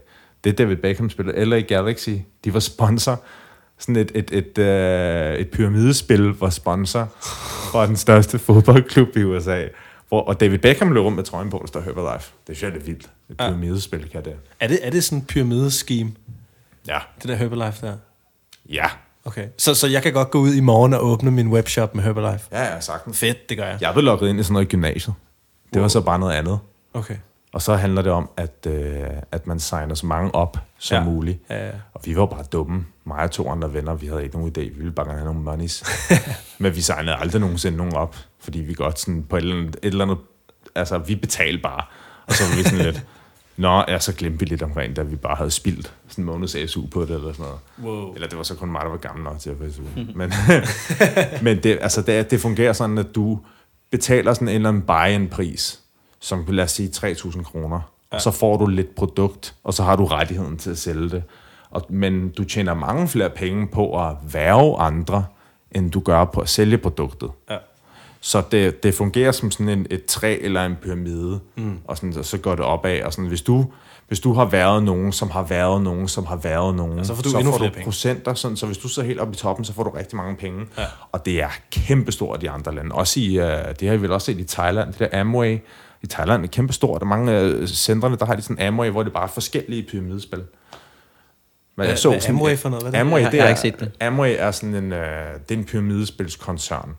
[0.44, 1.44] Det er David Beckham spillede.
[1.44, 2.10] LA Galaxy,
[2.44, 3.20] de var sponsor.
[3.78, 7.08] Sådan et, et, et, øh, et pyramidespil var sponsor
[7.72, 9.64] for den største fodboldklub i USA.
[10.08, 12.32] Hvor, og David Beckham løb rundt med trøjen på, der står Herbalife.
[12.46, 13.10] Det synes jeg er vildt.
[13.30, 14.32] Et pyramidespil kan det.
[14.60, 16.10] Er det, er det sådan en pyramideskeme,
[16.88, 16.98] Ja.
[17.22, 17.92] det der Herbalife der?
[18.68, 18.86] Ja.
[19.24, 19.48] Okay.
[19.58, 22.48] Så, så jeg kan godt gå ud i morgen og åbne min webshop med Herbalife?
[22.52, 23.18] Ja, ja, sagtens.
[23.18, 23.78] Fedt, det gør jeg.
[23.80, 25.14] Jeg blev lukket ind i sådan noget i gymnasiet.
[25.74, 26.58] Det var så bare noget andet.
[26.94, 27.16] Okay.
[27.52, 31.04] Og så handler det om, at, øh, at man signer så mange op som ja.
[31.04, 31.38] muligt.
[31.50, 31.72] Ja, ja.
[31.94, 32.86] Og vi var bare dumme.
[33.04, 34.60] Mig og to andre venner, vi havde ikke nogen idé.
[34.60, 35.84] Vi ville bare gerne have nogle monies.
[36.58, 39.76] Men vi signede aldrig nogensinde nogen op, fordi vi godt sådan på et eller andet...
[39.76, 40.18] Et eller andet
[40.74, 41.84] altså, vi betalte bare.
[42.26, 43.06] Og så var vi sådan lidt...
[43.58, 46.70] Nå, ja, så glemte vi lidt omkring, da vi bare havde spildt sådan en måneds
[46.70, 47.58] SU på det, eller sådan noget.
[47.82, 48.14] Wow.
[48.14, 49.82] Eller det var så kun mig, der var gammel nok til at få SU.
[50.18, 50.32] men
[51.46, 53.40] men det, altså, det, det fungerer sådan, at du
[53.90, 55.80] betaler sådan en eller anden buy-in-pris,
[56.20, 57.80] som lad os sige 3.000 kroner.
[58.12, 58.16] Ja.
[58.16, 61.22] Og så får du lidt produkt, og så har du rettigheden til at sælge det.
[61.70, 65.26] Og, men du tjener mange flere penge på at værve andre,
[65.72, 67.30] end du gør på at sælge produktet.
[67.50, 67.56] Ja.
[68.28, 71.78] Så det, det fungerer som sådan en, et træ eller en pyramide, mm.
[71.84, 73.02] og, sådan, og så går det opad.
[73.02, 73.66] Og sådan, hvis, du,
[74.08, 77.14] hvis du har været nogen, som har været nogen, som har været nogen, Ja, så
[77.14, 77.84] får du så endnu får du penge.
[77.84, 78.34] procenter.
[78.34, 80.66] Sådan, så hvis du sidder helt oppe i toppen, så får du rigtig mange penge.
[80.78, 80.84] Ja.
[81.12, 82.94] Og det er kæmpestort i de andre lande.
[82.94, 83.44] Også i, uh,
[83.80, 85.58] det har vi vel også set i Thailand, det der Amway.
[86.02, 87.00] I Thailand er kæmpestort.
[87.00, 89.82] Der er mange uh, centrene, der har de sådan Amway, hvor det bare er forskellige
[89.90, 90.38] pyramidespil.
[90.38, 90.46] Men
[91.74, 92.82] Hvad- hvad er Amway for noget?
[92.84, 93.06] Hvad er det?
[93.10, 93.92] Amway, Jeg- det jeg har er, ikke set det.
[94.00, 96.90] Amway er sådan en, uh, det er en pyramidespilskoncern.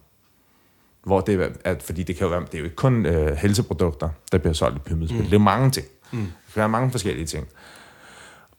[1.04, 3.28] Hvor det er, at, fordi det kan jo være, det er jo ikke kun uh,
[3.28, 5.18] helseprodukter, der bliver solgt i pyramidespil.
[5.18, 5.24] Mm.
[5.24, 5.88] Det er jo mange ting.
[6.12, 6.20] Mm.
[6.20, 7.48] Det kan være mange forskellige ting.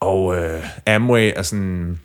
[0.01, 2.01] Og uh, Amway er sådan en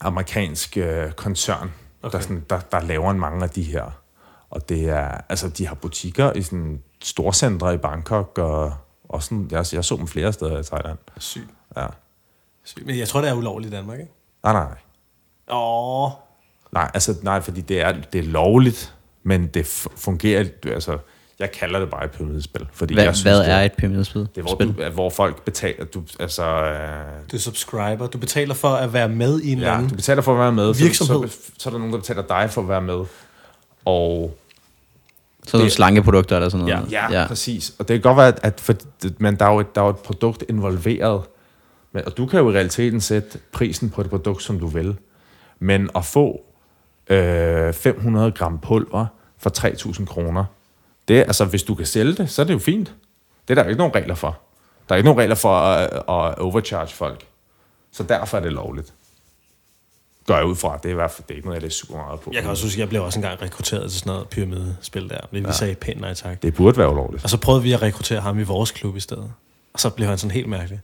[0.00, 1.72] amerikansk uh, koncern,
[2.02, 2.16] okay.
[2.16, 4.02] der, sådan, der, der laver mange af de her.
[4.50, 8.74] Og det er, altså de har butikker i sådan storcentre i Bangkok, og,
[9.08, 10.98] og sådan, jeg, jeg så dem flere steder i Thailand.
[11.18, 11.50] Sygt.
[11.76, 11.86] Ja.
[12.64, 12.86] Sygt.
[12.86, 14.12] Men jeg tror, det er ulovligt i Danmark, ikke?
[14.42, 14.78] Nej, nej, nej.
[15.56, 16.10] Åh.
[16.72, 18.94] Nej, altså, nej, fordi det er, det er lovligt,
[19.28, 20.98] men det fungerer, altså,
[21.38, 24.20] jeg kalder det bare et pyramidespil, fordi Hvad, jeg synes, hvad det, er et pyramidespil?
[24.20, 26.78] det er, hvor, du, hvor folk betaler, du, altså, øh,
[27.32, 28.06] Du er subscriber.
[28.06, 30.38] Du betaler for at være med i en eller ja, anden du betaler for at
[30.38, 31.28] være med, Virksomhed.
[31.28, 33.04] Så, så, så, er der nogen, der betaler dig for at være med,
[33.84, 34.36] og
[35.46, 36.92] Så er det det- slankeprodukter eller sådan noget?
[36.92, 37.72] Ja, ja, præcis.
[37.78, 38.74] Og det kan godt være, at, at for,
[39.18, 41.22] men der er, jo et, der er jo et produkt involveret.
[41.92, 44.96] Men, og du kan jo i realiteten sætte prisen på det produkt, som du vil.
[45.58, 46.40] Men at få
[47.10, 49.06] øh, 500 gram pulver
[49.38, 50.44] for 3.000 kroner,
[51.08, 52.92] det er, altså, hvis du kan sælge det, så er det jo fint.
[53.48, 54.38] Det er der ikke nogen regler for.
[54.88, 57.26] Der er ikke nogen regler for at, at overcharge folk.
[57.92, 58.92] Så derfor er det lovligt.
[60.26, 60.76] Går jeg ud fra.
[60.76, 62.30] Det er i hvert fald det er ikke noget, jeg læser super meget på.
[62.34, 65.20] Jeg kan også huske, at jeg blev også engang rekrutteret til sådan noget pyramidespil der.
[65.30, 66.42] Men vi sagde pænt nej tak.
[66.42, 67.24] Det burde være ulovligt.
[67.24, 69.32] Og så prøvede vi at rekruttere ham i vores klub i stedet.
[69.72, 70.80] Og så blev han sådan helt mærkelig.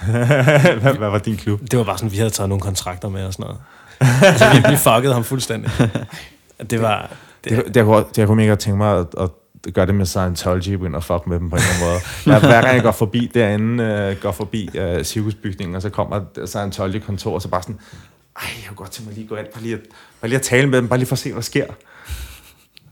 [0.80, 1.60] hvad, hvad var din klub?
[1.70, 4.38] Det var bare sådan, vi havde taget nogle kontrakter med og sådan noget.
[4.38, 5.70] så vi, vi fuckede ham fuldstændig.
[6.70, 7.10] Det var...
[7.48, 9.30] Det, det, det, kunne, det kunne godt tænke mig at, at
[9.74, 12.00] gøre det med Scientology, begynde at fuck med dem på en eller anden måde.
[12.40, 16.20] Hver, hver gang jeg går forbi derinde, øh, går forbi øh, cirkusbygningen, og så kommer
[16.46, 17.78] Scientology-kontor, og så bare sådan,
[18.36, 19.80] ej, jeg kunne godt tænke mig lige at gå ind, bare lige at,
[20.20, 21.66] bare lige at tale med dem, bare lige for at se, hvad der sker.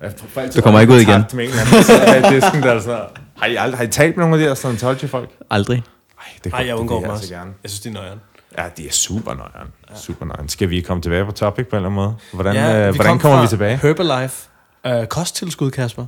[0.00, 0.12] Jeg
[0.56, 1.24] Du kommer ikke ud igen.
[1.34, 3.00] Med en eller anden, så det sådan der, sådan,
[3.36, 5.30] har, I aldrig, har I talt med nogle af de der Scientology-folk?
[5.50, 5.82] Aldrig.
[6.18, 7.34] Ej, det, Nej, jeg undgår dem altså også.
[7.34, 7.50] gerne.
[7.62, 8.18] Jeg synes, de er nøjeren.
[8.58, 9.68] Ja, de er super nøjeren.
[9.96, 10.48] Super nøjeren.
[10.48, 12.14] Skal vi komme tilbage på topic på en eller anden måde?
[12.32, 13.76] Hvordan, Ja, øh, vi hvordan kom kommer vi tilbage?
[13.76, 14.48] Herbalife.
[14.86, 16.06] Øh, kosttilskud, Kasper.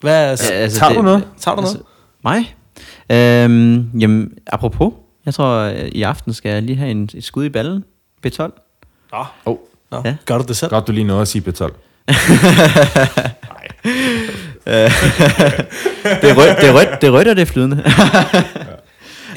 [0.00, 1.28] Hvad er, Ja, altså, tager du noget?
[1.40, 1.78] Tager du altså,
[2.24, 2.46] noget?
[3.10, 3.44] Mig?
[3.44, 4.92] Øhm, jamen, apropos,
[5.26, 7.84] jeg tror, øh, i aften skal jeg lige have en, et skud i ballen.
[8.26, 8.40] B12.
[9.12, 9.56] Nå, Oh,
[9.90, 10.02] Nå.
[10.04, 10.16] Ja.
[10.24, 10.70] Gør du det selv?
[10.70, 11.72] godt, du lige nåede at sige B12.
[16.22, 17.84] Det er rødt, det er rødt, det er rødt og det er flydende.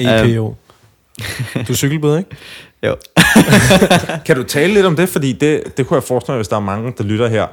[0.00, 0.56] EPO.
[1.54, 2.30] Du er cykelbud, ikke?
[2.82, 2.96] Jo.
[4.26, 5.08] Kan du tale lidt om det?
[5.08, 7.46] Fordi det, det kunne jeg forestille mig, hvis der er mange, der lytter her,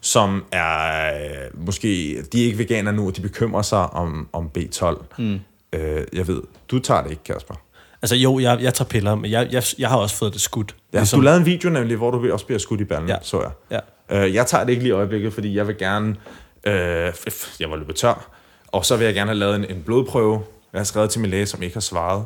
[0.00, 4.50] som er øh, måske, de er ikke veganer nu, og de bekymrer sig om, om
[4.58, 5.04] B12.
[5.18, 5.40] Mm.
[5.72, 7.54] Øh, jeg ved, du tager det ikke, Kasper.
[8.02, 10.74] Altså jo, jeg, jeg tager piller, men jeg, jeg, jeg har også fået det skudt.
[10.92, 11.20] Ja, ligesom.
[11.20, 13.14] Du lavede en video nemlig, hvor du også bliver skudt i ballen, ja.
[13.14, 13.20] Ja.
[13.22, 13.40] så
[13.70, 13.80] jeg.
[14.10, 14.24] Ja.
[14.24, 16.16] Øh, jeg tager det ikke lige i øjeblikket, fordi jeg vil gerne...
[16.64, 17.12] Øh,
[17.60, 18.30] jeg var løbet tør.
[18.66, 20.42] Og så vil jeg gerne have lavet en, en blodprøve.
[20.72, 22.24] Jeg har skrevet til min læge, som ikke har svaret.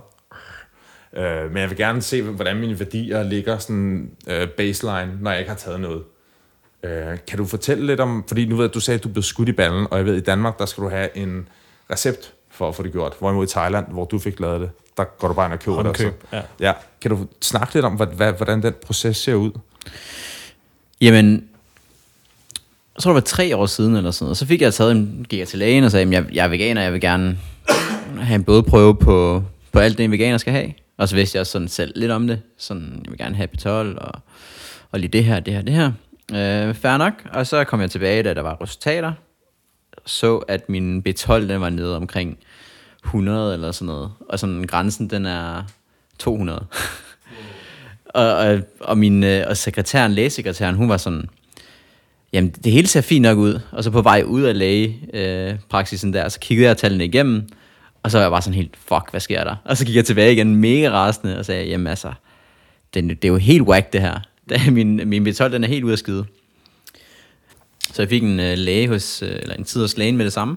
[1.17, 5.41] Øh, men jeg vil gerne se, hvordan mine værdier ligger sådan øh, baseline, når jeg
[5.41, 6.03] ikke har taget noget.
[6.83, 8.25] Øh, kan du fortælle lidt om...
[8.29, 10.13] Fordi nu ved jeg, du sagde, at du blev skudt i ballen, og jeg ved,
[10.15, 11.49] at i Danmark, der skal du have en
[11.93, 13.13] recept for at få det gjort.
[13.19, 15.77] Hvorimod i Thailand, hvor du fik lavet det, der går du bare ind og køber
[15.83, 15.87] det.
[15.91, 16.41] og så- Håndkøb, ja.
[16.61, 16.73] ja.
[17.01, 19.51] Kan du snakke lidt om, hvordan den proces ser ud?
[21.01, 21.45] Jamen,
[22.97, 25.27] jeg tror det var tre år siden eller sådan noget, så fik jeg taget en,
[25.29, 27.39] gik jeg til lægen og sagde, at jeg, jeg er veganer, jeg vil gerne
[28.21, 29.43] have en blodprøve på,
[29.73, 30.73] på alt det, en veganer skal have.
[30.97, 32.43] Og så vidste jeg sådan selv lidt om det.
[32.57, 34.21] Sådan, jeg vil gerne have B12 og,
[34.91, 35.93] og lige det her, det her, det her.
[36.33, 37.13] Øh, fair nok.
[37.33, 39.13] Og så kom jeg tilbage, da der var resultater.
[40.07, 42.39] Så at min B12, den var nede omkring
[43.05, 44.13] 100 eller sådan noget.
[44.29, 45.63] Og sådan grænsen, den er
[46.19, 46.67] 200.
[48.15, 51.29] og, og, og, min, øh, og sekretæren, lægesekretæren, hun var sådan,
[52.33, 53.61] jamen det hele ser fint nok ud.
[53.73, 57.49] Og så på vej ud af lægepraksisen øh, der, så kiggede jeg tallene igennem,
[58.05, 59.57] og så var jeg bare sådan helt, fuck, hvad sker der?
[59.65, 62.13] Og så gik jeg tilbage igen mega rasende og sagde, jamen altså,
[62.95, 64.21] det, det er jo helt whack det her.
[64.49, 66.25] Det er min, min B12, den er helt ude af skide.
[67.93, 70.33] Så jeg fik en øh, læge hos, øh, eller en tid hos lægen med det
[70.33, 70.57] samme,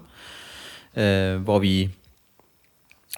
[0.98, 1.90] øh, hvor vi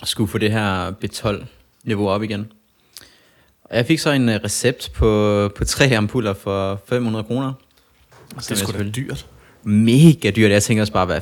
[0.04, 2.52] skulle få det her B12-niveau op igen.
[3.64, 7.54] Og jeg fik så en øh, recept på, på tre ampuller for 500 kroner.
[8.36, 9.26] Det er sgu da dyrt.
[9.64, 10.52] Mega dyrt.
[10.52, 11.22] Jeg tænker også bare, hvad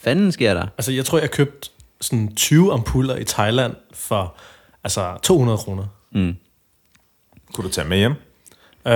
[0.00, 0.66] fanden sker der?
[0.78, 4.34] Altså, jeg tror, jeg købte sådan 20 ampuller i Thailand for
[4.84, 5.86] altså 200 kroner.
[6.10, 6.36] Mm.
[7.54, 8.12] Kunne du tage med hjem?
[8.86, 8.92] Øh,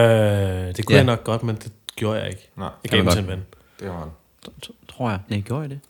[0.77, 0.97] det kunne Ja.
[0.97, 2.49] jeg nok godt, men det gjorde jeg ikke.
[2.57, 3.45] Nej, Jeg gav dem til en ven.
[3.81, 4.11] Det var
[4.89, 5.21] Tror jeg.
[5.29, 5.81] Nej, gjorde jeg det?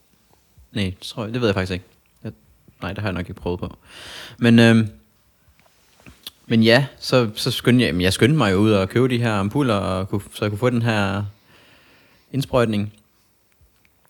[0.73, 1.33] Nej, det tror jeg.
[1.33, 1.85] Det ved jeg faktisk ikke.
[2.25, 2.33] Jeg,
[2.83, 3.77] nej, det har jeg nok ikke prøvet på.
[4.39, 4.89] Men, øhm,
[6.47, 9.33] men ja, så, så skyndte jeg, jeg skyndte mig jo ud og købe de her
[9.35, 11.25] ampuller, og kunne, så jeg kunne få den her
[12.33, 12.93] indsprøjtning.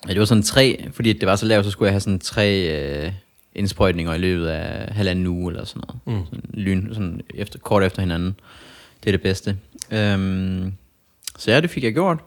[0.09, 2.19] Ja, det var sådan tre, fordi det var så lavt, så skulle jeg have sådan
[2.19, 3.13] tre øh,
[3.55, 6.21] indsprøjtninger i løbet af halvanden uge eller sådan noget.
[6.21, 6.27] Mm.
[6.27, 8.35] Sådan, lyn, sådan efter, kort efter hinanden.
[9.05, 9.57] Det er det bedste.
[9.91, 10.73] Øhm,
[11.39, 12.19] så ja, det fik jeg gjort.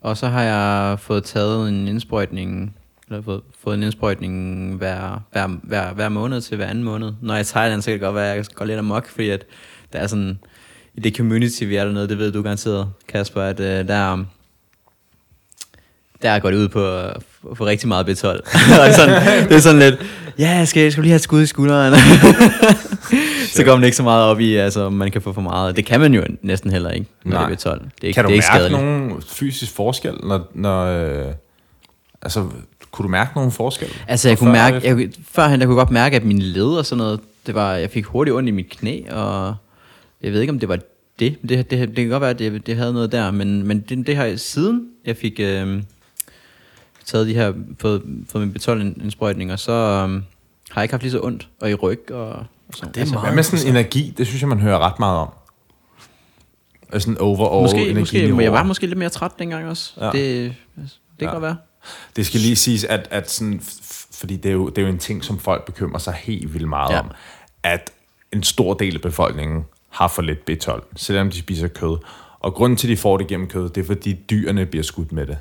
[0.00, 2.76] Og så har jeg fået taget en indsprøjtning,
[3.08, 7.12] eller fået, fået en indsprøjtning hver, hver, hver, hver måned til hver anden måned.
[7.20, 9.08] Når jeg er i Thailand, så kan det godt være, at jeg går lidt amok,
[9.08, 9.44] fordi at
[9.92, 10.38] der er sådan,
[10.94, 14.24] i det community, vi er dernede, det ved du garanteret, Kasper, at uh, der,
[16.24, 17.16] der går det ud på at
[17.54, 18.26] få rigtig meget B12.
[18.26, 19.94] Og det, er sådan, det er sådan lidt,
[20.38, 21.94] ja, jeg skal, jeg skal lige have et skud i skulderen.
[23.54, 25.76] så går man ikke så meget op i, altså, om man kan få for meget.
[25.76, 27.48] Det kan man jo næsten heller ikke, når Nej.
[27.48, 27.74] det er B12.
[27.74, 28.82] Det er ikke, Kan du det er ikke mærke skadeligt.
[28.82, 30.50] nogen fysisk forskel, når...
[30.54, 31.32] når øh,
[32.22, 32.46] altså,
[32.90, 33.88] kunne du mærke nogen forskel?
[34.08, 36.66] Altså, jeg kunne mærke, jeg, kunne- førhen der kunne jeg godt mærke, at mine led
[36.66, 39.54] og sådan noget, det var, jeg fik hurtigt ondt i mit knæ, og
[40.22, 40.76] jeg ved ikke, om det var
[41.18, 41.36] det.
[41.48, 44.06] Det, det, det kan godt være, at det, det havde noget der, men, men det,
[44.06, 45.82] det har jeg siden, jeg fik øh,
[47.06, 50.22] taget de her, fået, fået min B12-indsprøjtninger, så øh,
[50.70, 52.44] har jeg ikke haft lige så ondt, og i ryg og, og
[52.74, 52.94] sådan.
[52.94, 54.14] Det er meget Hvad med sådan energi?
[54.18, 55.28] Det synes jeg, man hører ret meget om.
[56.92, 59.92] Altså sådan overall Måske, måske, men jeg var måske lidt mere træt dengang også.
[60.00, 60.06] Ja.
[60.06, 60.54] Det, det
[61.18, 61.32] kan Ja.
[61.32, 61.56] godt være.
[62.16, 63.60] Det skal lige siges, at, at sådan,
[64.12, 66.68] fordi det er, jo, det er jo en ting, som folk bekymrer sig helt vildt
[66.68, 66.92] meget.
[66.92, 67.00] Ja.
[67.00, 67.10] om,
[67.62, 67.90] at
[68.32, 71.96] en stor del af befolkningen har for lidt B12, selvom de spiser kød.
[72.40, 75.12] Og grunden til, at de får det gennem kød, det er, fordi dyrene bliver skudt
[75.12, 75.38] med det.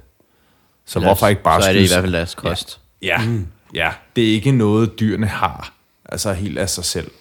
[0.85, 2.79] Så Lad os- hvorfor ikke bare Så er det i skyde- hvert fald deres kost.
[3.01, 3.47] Ja, mm.
[3.75, 5.73] ja, det er ikke noget, dyrene har,
[6.05, 7.11] altså helt af sig selv.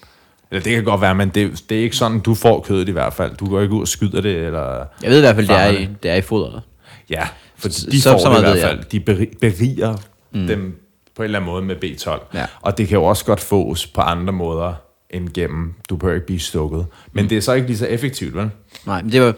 [0.51, 2.93] Eller det kan godt være, men det, det er ikke sådan, du får kødet i
[2.93, 3.37] hvert fald.
[3.37, 4.85] Du går ikke ud og skyder det, eller...
[5.03, 6.63] Jeg ved i hvert fald, det er i, det er i fodret.
[7.11, 8.69] Ja, for Så- de så- får så det i hvert ved jeg.
[8.69, 8.85] fald.
[8.85, 9.97] De beri- beriger
[10.33, 10.47] mm.
[10.47, 10.79] dem
[11.17, 12.27] på en eller anden måde med B12.
[12.39, 12.47] Ja.
[12.61, 14.75] Og det kan jo også godt fås på andre måder
[15.11, 16.87] end gennem, du behøver ikke blive stukket.
[17.13, 17.29] Men mm.
[17.29, 18.51] det er så ikke lige så effektivt, vel?
[18.87, 19.35] Nej, men det var...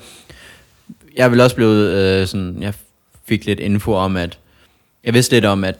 [1.17, 2.63] Jeg er vel også blevet øh, sådan...
[2.63, 2.75] Jeg
[3.29, 4.39] fik lidt info om, at...
[5.05, 5.79] Jeg vidste lidt om, at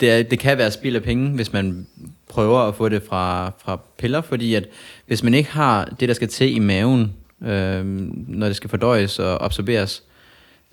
[0.00, 1.86] det, er, det kan være spild af penge, hvis man
[2.28, 4.66] prøver at få det fra, fra piller, fordi at
[5.06, 7.12] hvis man ikke har det, der skal til i maven,
[7.42, 7.84] øh,
[8.28, 10.02] når det skal fordøjes og absorberes,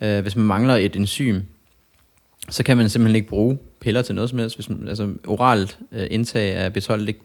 [0.01, 1.41] øh, hvis man mangler et enzym,
[2.49, 4.55] så kan man simpelthen ikke bruge piller til noget som helst.
[4.55, 7.15] Hvis man, altså oralt øh, indtag af B12, det,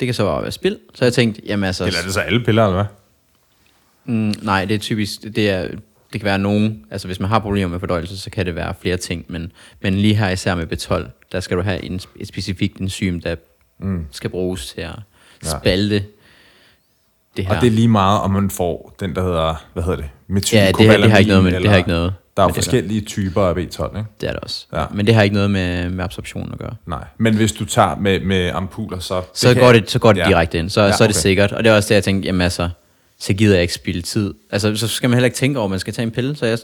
[0.00, 0.78] det kan så bare være spild.
[0.94, 1.86] Så jeg tænkte, jamen altså...
[1.86, 4.14] Eller er det så alle piller, eller hvad?
[4.14, 5.68] Mm, nej, det er typisk, det, er,
[6.12, 8.74] det kan være nogen, altså hvis man har problemer med fordøjelse, så kan det være
[8.80, 12.28] flere ting, men, men lige her især med B12, der skal du have en, et
[12.28, 13.34] specifikt enzym, der
[13.78, 14.06] mm.
[14.10, 14.90] skal bruges til at
[15.44, 15.58] Ja.
[15.60, 16.04] spalte
[17.36, 17.54] det her.
[17.56, 20.04] Og det er lige meget, om man får den, der hedder, hvad hedder det?
[20.52, 22.48] Ja, det her- det har ikke noget med- det har ikke noget Der er jo
[22.48, 23.58] det forskellige typer af B12,
[23.98, 24.08] ikke?
[24.20, 24.66] Det er det også.
[24.72, 24.80] Ja.
[24.80, 24.86] Ja.
[24.90, 26.74] Men det har ikke noget med, med absorption at gøre.
[26.86, 27.04] Nej.
[27.18, 29.22] Men hvis du tager med, med ampuller, så...
[29.34, 30.24] Så kan- går det, så går det Ja.
[30.24, 30.28] ja.
[30.28, 30.70] direkte ind.
[30.70, 31.20] Så, Ja, ja, så er det okay.
[31.22, 31.52] sikkert.
[31.52, 32.68] Og det er også det, jeg tænkte, jamen altså,
[33.20, 34.34] så gider jeg ikke spille tid.
[34.50, 36.36] Altså, så skal man heller ikke tænke over, at man skal tage en pille.
[36.36, 36.58] Så jeg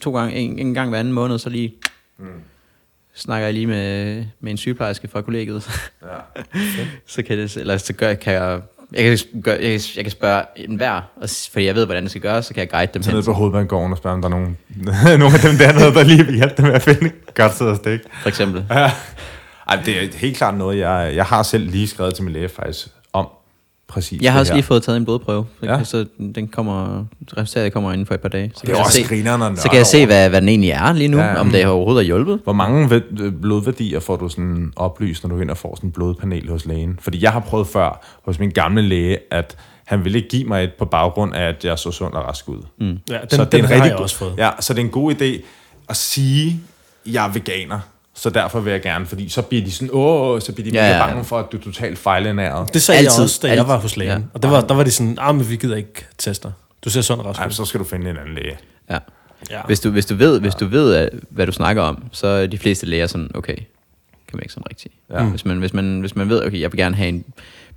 [0.00, 1.74] to gange, en, en gang hver anden måned, så lige
[2.18, 2.26] mm.
[3.14, 5.70] snakker jeg lige med, med en sygeplejerske fra kollegiet.
[6.02, 6.42] Ja.
[7.06, 8.60] så kan det, eller så gør, kan jeg,
[8.92, 12.10] jeg kan, gøre, jeg, kan, jeg kan spørge enhver, og, fordi jeg ved, hvordan det
[12.10, 13.16] skal gøres, så kan jeg guide dem Tag hen.
[13.16, 14.58] ned på hovedbanegården og spørge, om der er nogen,
[15.20, 17.76] nogle af dem dernede, der lige vil hjælpe dem med at finde godt sted at
[17.76, 18.04] stikke.
[18.22, 18.64] For eksempel.
[18.70, 18.92] Ja.
[19.68, 22.48] Ej, det er helt klart noget, jeg, jeg har selv lige skrevet til min læge
[22.48, 23.28] faktisk om
[23.92, 24.56] præcis Jeg har også her.
[24.56, 25.84] lige fået taget en blodprøve, så, Ja.
[25.84, 27.04] så den kommer,
[27.36, 28.52] resultatet kommer inden for et par dage.
[28.54, 30.48] Så Det er jeg også se, grineren at så kan jeg se, hvad, hvad den
[30.48, 32.40] egentlig er lige nu, Ja, om det overhovedet er hjulpet.
[32.44, 33.00] Hvor mange
[33.40, 36.66] blodværdier får du sådan oplyst, når du går ind og får sådan en blodpanel hos
[36.66, 36.98] lægen?
[37.00, 40.64] Fordi jeg har prøvet før hos min gamle læge, at han ville ikke give mig
[40.64, 42.62] et på baggrund af, at jeg så sund og rask ud.
[42.80, 42.86] Mm.
[43.10, 44.34] Ja, den, den har jeg også fået.
[44.38, 45.42] Ja, så det er en god idé
[45.88, 46.60] at sige,
[47.06, 47.78] jeg er veganer.
[48.22, 50.86] Så derfor vil jeg gerne, fordi så bliver de sådan, åh, så bliver de Ja,
[50.90, 51.06] ja, ja.
[51.06, 52.74] bange for, at du er totalt fejlernæret.
[52.74, 53.66] Det sagde Altid, jeg også, da jeg altid.
[53.66, 54.18] var hos lægen.
[54.18, 54.24] Ja.
[54.34, 56.52] Og det var, der var de sådan, ah, men vi gider ikke teste dig.
[56.84, 57.50] Du ser sådan ud.
[57.50, 58.56] så skal du finde en anden læge.
[58.90, 58.98] Ja.
[59.50, 59.60] Ja.
[59.66, 62.58] Hvis du, hvis du ved, hvis du ved hvad du snakker om, så er de
[62.58, 63.56] fleste læger sådan, okay,
[64.32, 64.94] kan man ikke sådan rigtigt.
[65.10, 65.24] Ja.
[65.24, 67.24] Hvis, man, hvis, man, hvis man ved, okay, jeg vil gerne have en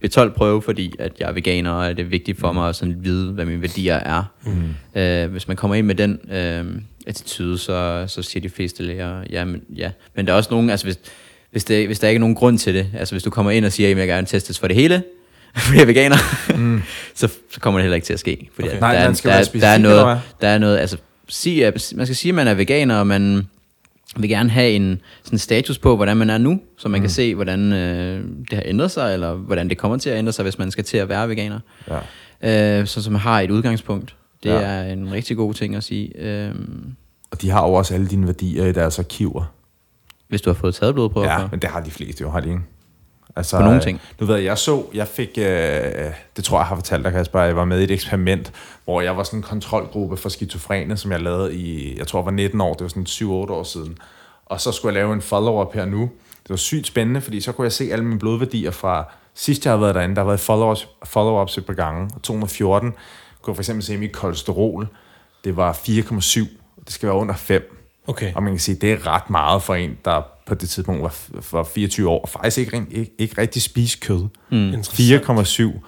[0.05, 3.31] B12-prøve, fordi at jeg er veganer, og det er vigtigt for mig at sådan vide,
[3.31, 4.23] hvad mine værdier er.
[4.45, 5.01] Mm.
[5.01, 6.65] Øh, hvis man kommer ind med den øh,
[7.07, 9.91] attitude, så, så siger de fleste læger, ja, men, ja.
[10.15, 10.99] Men der er også nogen, altså hvis,
[11.51, 13.65] hvis, det, hvis der ikke er nogen grund til det, altså hvis du kommer ind
[13.65, 15.03] og siger, at jeg gerne testes for det hele,
[15.57, 16.17] fordi jeg er veganer,
[16.57, 16.81] mm.
[17.15, 18.49] så, så kommer det heller ikke til at ske.
[18.55, 18.77] Fordi Okay.
[18.77, 18.81] okay.
[18.87, 22.05] Nej, der, er, der, er- der, er noget, der er noget, altså sige, at, man
[22.05, 23.47] skal sige, at man er veganer, og man
[24.15, 27.03] vil gerne have en sådan status på, hvordan man er nu, så man mm.
[27.03, 30.31] kan se, hvordan øh, det har ændret sig, eller hvordan det kommer til at ændre
[30.33, 31.59] sig, hvis man skal til at være veganer.
[32.41, 32.79] Ja.
[32.81, 34.15] Øh, så, man har et udgangspunkt.
[34.43, 34.55] Det Ja.
[34.61, 36.19] er en rigtig god ting at sige.
[36.21, 36.55] Øh,
[37.31, 39.43] Og de har jo også alle dine værdier i deres arkiver.
[40.27, 42.49] hvis du har fået taget blodprøver Ja, men det har de fleste jo, har de
[42.49, 42.61] ikke?
[43.35, 44.01] Altså, På nogle øh, ting.
[44.19, 45.45] Du ved, jeg så, jeg fik, øh,
[46.35, 48.51] det tror jeg, jeg har fortalt dig, Kasper, jeg var med i et eksperiment,
[48.83, 52.25] hvor jeg var sådan en kontrolgruppe for skizofrene, som jeg lavede i, jeg tror, jeg
[52.25, 53.97] var 19 år, det var sådan 7-8 år siden.
[54.45, 56.01] Og så skulle jeg lave en follow-up her nu.
[56.43, 59.73] Det var sygt spændende, fordi så kunne jeg se alle mine blodværdier fra sidst jeg
[59.73, 60.15] har været derinde.
[60.15, 62.09] Der har været follow-ups, follow-ups et par gange.
[62.15, 62.91] Og 214
[63.41, 64.87] kunne jeg for eksempel se mit kolesterol.
[65.43, 66.39] Det var 4,7.
[66.85, 67.84] Det skal være under 5.
[68.07, 68.33] Okay.
[68.35, 71.15] Og man kan sige, det er ret meget for en, der på det tidspunkt var,
[71.51, 74.27] var 24 år, og faktisk ikke, ikke, ikke rigtig spise kød.
[74.51, 74.73] Mm.
[74.73, 75.69] Interessant.
[75.73, 75.79] 4,7.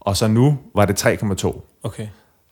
[0.00, 1.78] Og så nu var det 3,2.
[1.82, 2.06] Okay.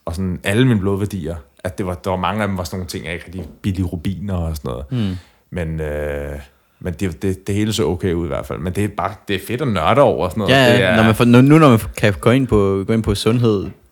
[0.04, 2.78] Og sådan alle mine blodværdier, at det var, der var mange af dem var sådan
[2.78, 4.84] nogle ting, jeg ikke rigtig billige rubiner og sådan noget.
[4.90, 5.16] Mm.
[5.50, 6.38] Men, øh,
[6.80, 8.58] men det, det, det hele så okay ud i hvert fald.
[8.58, 10.54] Men det er bare det er fedt at nørde over og sådan noget.
[10.54, 12.92] Ja, det er, når man får, nu, nu når man kan gå ind på, gå
[12.92, 13.83] ind på sundhed.dk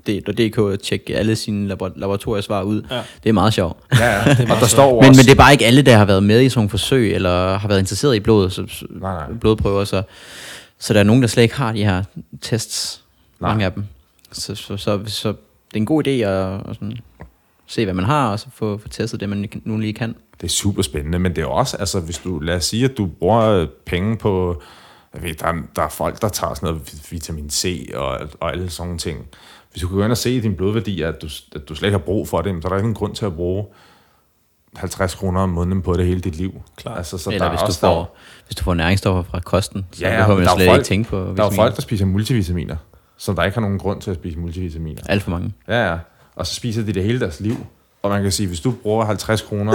[0.58, 3.02] og tjekke alle sine labor- laboratoriesvar ud, Ja.
[3.22, 3.78] det er meget sjovt.
[3.98, 4.20] ja, ja.
[4.54, 6.42] og der står Men, også, men det er bare ikke alle, der har været med
[6.42, 9.36] i sådan nogle forsøg, eller har været interesseret i blodet, så, så, Nej, nej.
[9.40, 10.02] blodprøver, så,
[10.78, 12.02] så der er nogen, der slet ikke har de her
[12.40, 13.02] tests,
[13.40, 13.50] Nej.
[13.50, 13.84] mange af dem.
[14.32, 15.34] Så, så, så, så det
[15.74, 16.96] er en god idé at, at sådan,
[17.66, 20.14] se, hvad man har, og så få, få testet det, man nu lige kan.
[20.40, 22.98] Det er super spændende, men det er også, altså hvis du, lad os sige, at
[22.98, 24.62] du bruger penge på,
[25.14, 28.52] jeg ved, der, er, der er folk, der tager sådan noget vitamin C og, og
[28.52, 29.26] alle sådan nogle ting.
[29.72, 31.86] Hvis du kan gå ind og se i din blodværdi, at du, at du slet
[31.88, 33.64] ikke har brug for det, så er der ikke en grund til at bruge
[34.76, 36.62] 50 kroner om måneden på det hele dit liv.
[36.76, 36.98] Klart.
[36.98, 38.16] Altså, så Eller der er hvis du, også, får,
[38.46, 41.10] hvis du får næringsstoffer fra kosten, så Ja, behøver man der slet folk- ikke tænke
[41.10, 41.56] på der er vitaminer.
[41.62, 42.76] folk, der spiser multivitaminer,
[43.16, 45.02] som der ikke har nogen grund til at spise multivitaminer.
[45.08, 45.52] Alt for mange.
[45.68, 45.98] Ja, ja.
[46.36, 47.66] Og så spiser de det hele deres liv.
[48.02, 49.74] Og man kan sige, hvis du bruger 50 kroner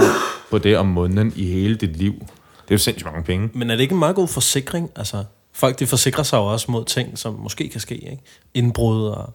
[0.50, 3.50] på det om måneden i hele dit liv, det er jo sindssygt mange penge.
[3.54, 4.90] Men er det ikke en meget god forsikring?
[4.96, 7.94] Altså, folk de forsikrer sig jo også mod ting, som måske kan ske.
[7.94, 8.22] Ikke?
[8.54, 9.34] Indbrud og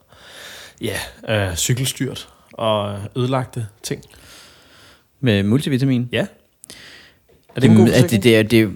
[0.80, 0.98] ja,
[1.50, 4.02] øh, cykelstyrt og ødelagte ting.
[5.20, 6.08] Med multivitamin?
[6.12, 6.26] Ja.
[7.56, 8.72] Er det en god det, det, er- det,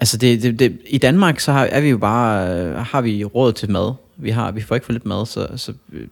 [0.00, 3.24] altså det, det, det, i Danmark så har, er vi jo bare, øh, har vi
[3.24, 3.92] råd til mad.
[4.16, 6.06] Vi, har, vi får ikke for lidt mad, så, så øh,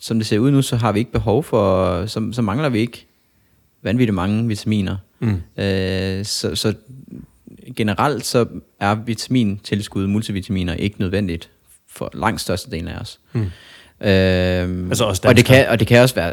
[0.00, 2.78] som det ser ud nu, så har vi ikke behov for, så, så mangler vi
[2.78, 3.06] ikke
[3.82, 4.96] vanvittigt mange vitaminer.
[5.20, 5.42] Mm.
[5.62, 6.74] Øh, så, så
[7.76, 8.46] generelt så
[8.80, 11.50] er vitamintilskud, multivitaminer, ikke nødvendigt
[11.88, 13.20] for langt størstedelen af os.
[13.32, 13.50] Mm.
[14.04, 16.32] Øhm, Altså også og, det kan, og det kan også være,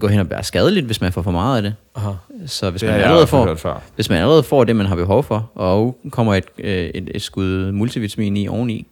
[0.00, 1.74] gå hen og være skadeligt, hvis man får for meget af det.
[1.94, 2.10] Aha.
[2.46, 5.50] Så hvis Det man, allerede får, hvis man allerede får det, man har behov for,
[5.54, 8.86] og kommer et, øh, et, et skud multivitamin i oveni,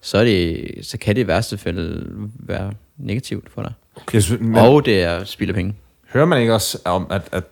[0.00, 2.06] så, er det, så kan det i værste fald
[2.38, 3.72] være negativt for dig.
[4.12, 5.74] Jeg synes, men, og det er spild af penge.
[6.12, 7.44] Hører man ikke også om, at, at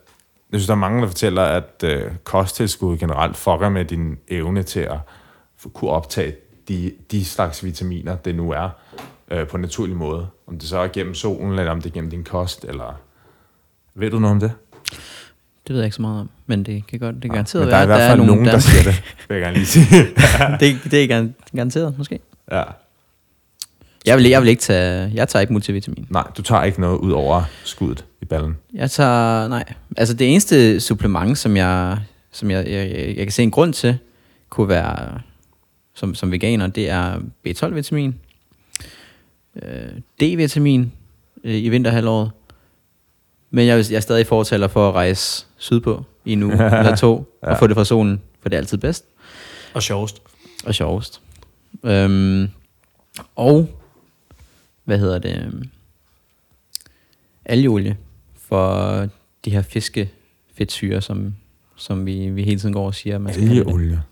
[0.52, 4.62] jeg synes, der er mange, der fortæller, at øh, kosttilskud generelt fucker med din evne
[4.62, 4.98] til at
[5.72, 6.34] kunne optage
[6.68, 8.68] de, de slags vitaminer, det nu er.
[9.32, 10.26] Øh, på en naturlig måde.
[10.46, 13.00] Om det så er gennem solen, eller om det er gennem din kost, eller...
[13.94, 14.52] Ved du noget om det?
[15.66, 17.66] Det ved jeg ikke så meget om, men det kan godt, det er Men garanteret
[17.66, 19.42] der er i være, hvert at fald der er nogen, der siger det, vil jeg
[19.42, 19.86] gerne lige sige.
[20.60, 22.18] det, det er gar- garanteret, måske.
[22.52, 22.62] ja.
[24.06, 26.06] Jeg vil, jeg vil ikke tage, jeg tager ikke multivitamin.
[26.10, 28.56] Nej, du tager ikke noget ud over skuddet i ballen.
[28.74, 29.64] Jeg tager, nej,
[29.96, 31.98] altså det eneste supplement, som jeg,
[32.32, 33.98] som jeg, jeg, jeg, jeg kan se en grund til,
[34.48, 35.20] kunne være,
[35.94, 37.14] som, som veganer, det er
[37.48, 38.14] B12-vitamin,
[39.62, 39.88] øh,
[40.22, 40.92] D-vitamin
[41.44, 42.30] øh, i vinterhalvåret,
[43.50, 47.38] men jeg, jeg er stadig fortaler for at rejse sydpå i en uge eller to,
[47.42, 49.04] og få det fra solen, for det er altid bedst
[49.74, 50.22] Og sjovest.
[50.64, 51.20] og sjovest.
[51.84, 52.48] Øhm,
[53.36, 53.68] og,
[54.84, 55.68] hvad hedder det, øhm,
[57.44, 57.96] algeolie
[58.38, 59.08] for
[59.44, 61.34] de her fiskefedtsyre, som,
[61.76, 63.48] som vi, vi hele tiden går og siger, man skal.
[63.48, 64.02] Algeolie.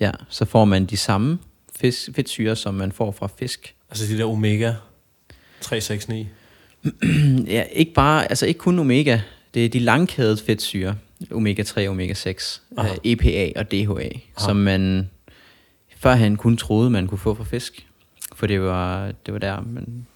[0.00, 1.38] Ja, så får man de samme
[1.76, 3.74] fisk, fedtsyre, som man får fra fisk.
[3.90, 4.72] Altså de der omega
[5.60, 6.26] 369.
[7.46, 9.20] Ja, ikke bare, altså ikke kun omega,
[9.54, 10.94] det er de langkædede fedtsyre,
[11.30, 12.94] omega 3 og omega 6, Aha.
[13.04, 14.08] EPA og DHA,
[14.38, 15.10] som man
[15.96, 17.86] førhen kun troede, man kunne få fra fisk.
[18.34, 20.06] For det var, det var der, man,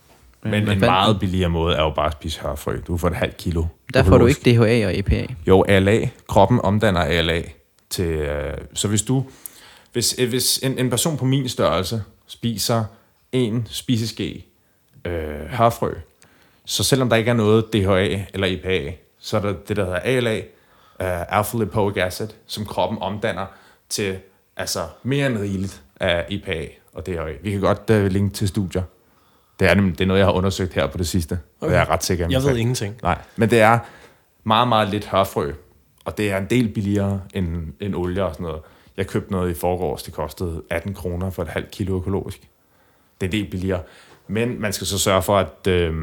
[0.43, 2.81] Men en meget billigere måde er jo bare at spise hørfrø.
[2.87, 3.65] Du får et halvt kilo.
[3.95, 5.27] Der får du ikke DHA og EPA.
[5.47, 6.09] Jo, ALA.
[6.29, 7.43] Kroppen omdanner ALA
[7.91, 8.05] til...
[8.05, 9.25] Øh, så hvis du...
[9.93, 12.85] Hvis, øh, hvis en, en person på min størrelse spiser
[13.33, 14.47] en spiseske
[15.05, 15.95] øh, hørfrø,
[16.65, 19.99] så selvom der ikke er noget DHA eller EPA, så er der det, der hedder
[19.99, 23.47] ALA, uh, alpha lipoic acid, som kroppen omdanner
[23.89, 24.19] til
[24.57, 27.33] altså mere end rigeligt af EPA og DHA.
[27.43, 28.83] Vi kan godt uh, linke til studier.
[29.61, 31.67] Det er, nemlig- det er noget, jeg har undersøgt her på det sidste, okay.
[31.69, 32.27] og jeg er ret sikker.
[32.31, 32.97] Jeg ved ingenting.
[33.03, 33.79] Nej, men det er
[34.45, 35.53] meget, meget lidt hørfrø,
[36.05, 38.63] og det er en del billigere end, end olie og sådan noget.
[38.97, 42.49] Jeg købte noget i forgårs, det kostede 18 kroner for et halvt kilo økologisk.
[43.21, 43.81] Det er en del billigere.
[44.29, 45.95] Men man skal så sørge for at, øh,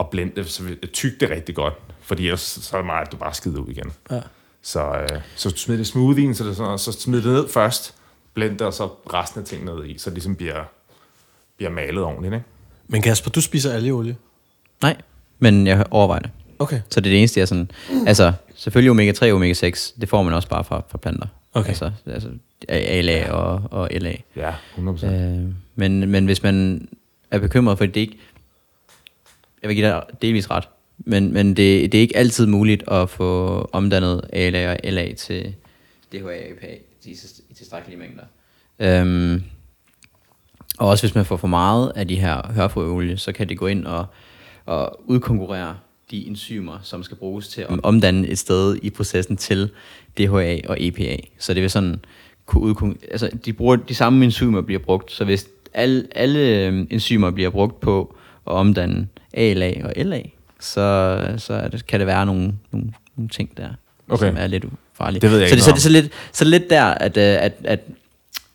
[0.00, 3.12] at blende det, så tygge det rigtig godt, fordi ellers så er det meget, at
[3.12, 3.92] du bare skider ud igen.
[4.10, 4.20] Ja.
[4.62, 7.94] Så, øh, så smid det smoothien, så, det sådan, så smid det ned først,
[8.34, 10.64] blend det, og så resten af ting ned i, så det ligesom bliver,
[11.56, 12.34] bliver malet ordentligt.
[12.34, 12.46] Ikke?
[12.88, 14.16] Men Kasper, du spiser algeolie.
[14.82, 14.96] Nej,
[15.38, 16.30] men jeg overvejer det.
[16.58, 16.80] Okay.
[16.90, 17.70] Så det er det eneste, jeg sådan...
[18.06, 21.26] Altså, selvfølgelig omega 3 og omega 6, det får man også bare fra, fra planter.
[21.54, 21.68] Okay.
[21.68, 22.30] Altså, altså
[22.68, 24.14] ALA og, og LA.
[24.36, 25.06] Ja, 100%.
[25.06, 25.44] Øh,
[25.74, 26.88] men, men hvis man
[27.30, 28.18] er bekymret for, at det ikke...
[29.62, 30.68] Jeg vil give dig delvis ret.
[30.98, 35.54] Men, men det, det er ikke altid muligt at få omdannet ALA og LA til
[36.12, 37.16] DHA og EPA i
[37.54, 38.24] tilstrækkelige mængder.
[38.78, 39.42] Øhm,
[40.78, 43.66] og også hvis man får for meget af de her hørfrøolie, så kan det gå
[43.66, 44.06] ind og,
[44.66, 45.76] og udkonkurrere
[46.10, 49.70] de enzymer, som skal bruges til at omdanne et sted i processen til
[50.18, 51.16] DHA og EPA.
[51.38, 52.00] Så det vil sådan
[52.46, 56.86] kunne udkon- altså de, bruger, de samme enzymer bliver brugt, så hvis alle, alle øhm,
[56.90, 58.14] enzymer bliver brugt på
[58.46, 60.22] at omdanne ALA og LA,
[60.60, 63.68] så, så det, kan det være nogle, nogle, nogle ting der,
[64.08, 64.26] Okay.
[64.26, 64.64] som er lidt
[64.94, 65.20] farlige.
[65.20, 66.84] Det ved jeg så ikke det, så, det, så, lidt, så det er lidt der,
[66.84, 67.80] at, øh, at, at,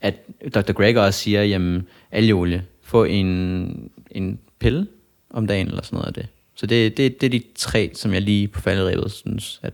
[0.01, 0.15] at
[0.55, 0.71] Dr.
[0.71, 4.87] Gregor også siger, jamen, algeolie, få en, en pille
[5.29, 6.27] om dagen, eller sådan noget af det.
[6.55, 9.73] Så det, det, det er de tre, som jeg lige på falderevet synes, at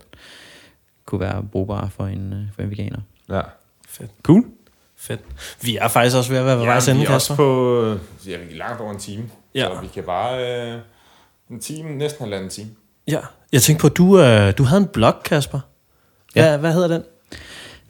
[1.06, 3.00] kunne være brugbare for en, øh, for en veganer.
[3.30, 3.42] Ja.
[3.88, 4.12] Fedt.
[4.24, 4.46] Cool.
[4.98, 5.22] Fedt.
[5.62, 7.36] Vi er faktisk også ved at være ved vejs ja, ende, vi er også Kasper.
[7.36, 9.24] på ja, vi er langt over en time.
[9.56, 9.66] Ja.
[9.66, 10.80] Så vi kan bare øh,
[11.50, 12.70] en time, næsten halvanden time.
[13.08, 13.20] Ja.
[13.52, 15.60] Jeg tænkte på, at du, øh, du havde en blog, Kasper.
[16.34, 16.58] Hvad, ja.
[16.58, 17.04] hvad hedder den?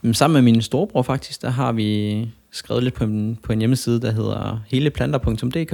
[0.02, 3.60] Men sammen med min storebror faktisk, der har vi skrevet lidt på en, på en
[3.60, 5.74] hjemmeside, der hedder heleplanter.dk,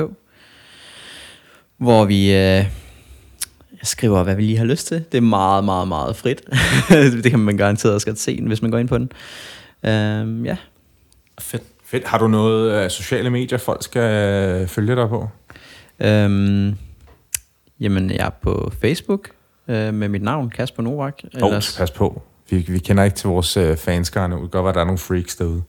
[1.77, 2.65] hvor vi øh,
[3.87, 5.05] skriver, hvad vi lige har lyst til.
[5.11, 6.41] Det er meget, meget, meget frit.
[7.23, 9.11] det kan man garanteret også godt se, hvis man går ind på den.
[9.85, 10.57] Øhm, ja,
[11.39, 11.63] Fedt.
[11.85, 12.07] Fedt.
[12.07, 15.29] Har du noget øh, sociale medier, folk skal øh, følge dig på?
[15.99, 16.77] Øhm,
[17.79, 19.29] jamen, jeg er på Facebook
[19.67, 21.13] øh, med mit navn, Kasper Novak.
[21.41, 22.21] Åh, oh, pas på.
[22.49, 24.35] Vi, vi kender ikke til vores øh, fanskare nu.
[24.35, 25.63] Det kan godt være, der er nogle freaks derude.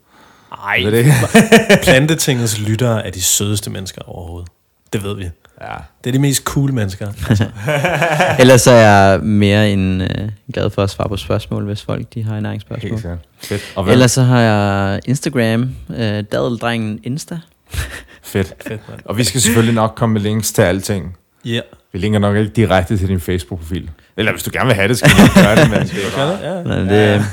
[0.64, 1.12] Ej, Ved det ikke?
[1.84, 4.48] plantetingets lyttere er de sødeste mennesker overhovedet.
[4.92, 5.30] Det ved vi.
[5.60, 5.74] Ja.
[6.04, 7.08] Det er de mest cool mennesker.
[7.28, 7.44] Altså,
[8.40, 12.24] Ellers er jeg mere end øh, glad for at svare på spørgsmål, hvis folk de
[12.24, 12.90] har en egen spørgsmål.
[12.90, 13.18] Helt sikkert.
[13.40, 13.72] Fedt.
[13.76, 13.92] Og hvad?
[13.92, 17.38] Ellers så har jeg Instagram, øh, dadeldrengen Insta.
[18.22, 18.54] Fedt.
[18.66, 18.80] fedt.
[19.04, 21.16] Og vi skal selvfølgelig nok komme med links til alting.
[21.44, 21.60] Ja.
[21.92, 23.90] Vi linker nok ikke direkte til din Facebook-profil.
[24.16, 26.26] Eller hvis du gerne vil have det, skal vi nok gøre det, men det er
[26.30, 26.38] det?
[26.42, 26.62] Ja.
[26.62, 27.26] Men det,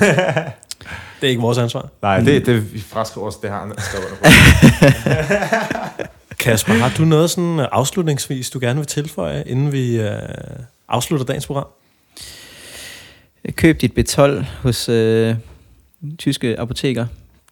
[1.22, 1.90] Det er ikke vores ansvar.
[2.02, 4.18] Nej, det, det vi fraskriver os, det har han skrevet under
[5.98, 6.12] på.
[6.40, 10.20] Kasper, har du noget sådan øh, afslutningsvis, du gerne vil tilføje, inden vi øh,
[10.88, 11.68] afslutter dagens program?
[13.52, 15.36] køb dit B12 hos øh,
[16.18, 17.06] tyske apoteker.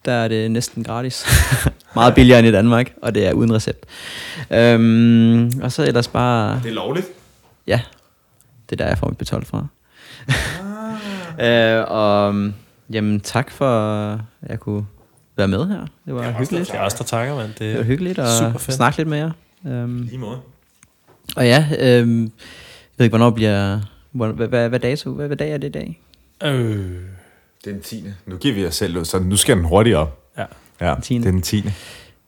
[0.04, 1.26] der er det næsten gratis.
[1.94, 3.86] Meget billigere end i Danmark, og det er uden recept.
[4.50, 6.60] Øhm, og så ellers bare...
[6.62, 7.06] Det er lovligt.
[7.66, 7.80] Ja,
[8.70, 9.66] det er der, jeg får mit betalt fra.
[11.46, 12.34] øh, og
[12.90, 13.66] jamen, tak for,
[14.02, 14.86] at jeg kunne
[15.36, 15.86] være med her.
[16.06, 16.66] Det var hyggeligt.
[16.68, 17.50] Det er også der takker, mand.
[17.58, 18.76] Det var Det, hyggeligt at Super fedt.
[18.76, 19.30] snakke lidt med jer.
[19.66, 20.38] Øhm, Lige måde.
[21.36, 22.30] og ja, øhm, jeg
[22.98, 23.80] ved ikke, hvornår bliver...
[24.12, 26.00] Hvor, hvad, hvad, hvad, dato, hvad, hvad dag er det i dag?
[26.42, 26.76] øh,
[27.64, 28.04] Det er den 10.
[28.26, 30.18] Nu giver vi os selv ud, så nu skal den hurtigt op.
[30.38, 30.44] ja.
[30.80, 31.64] Ja, det er den 10.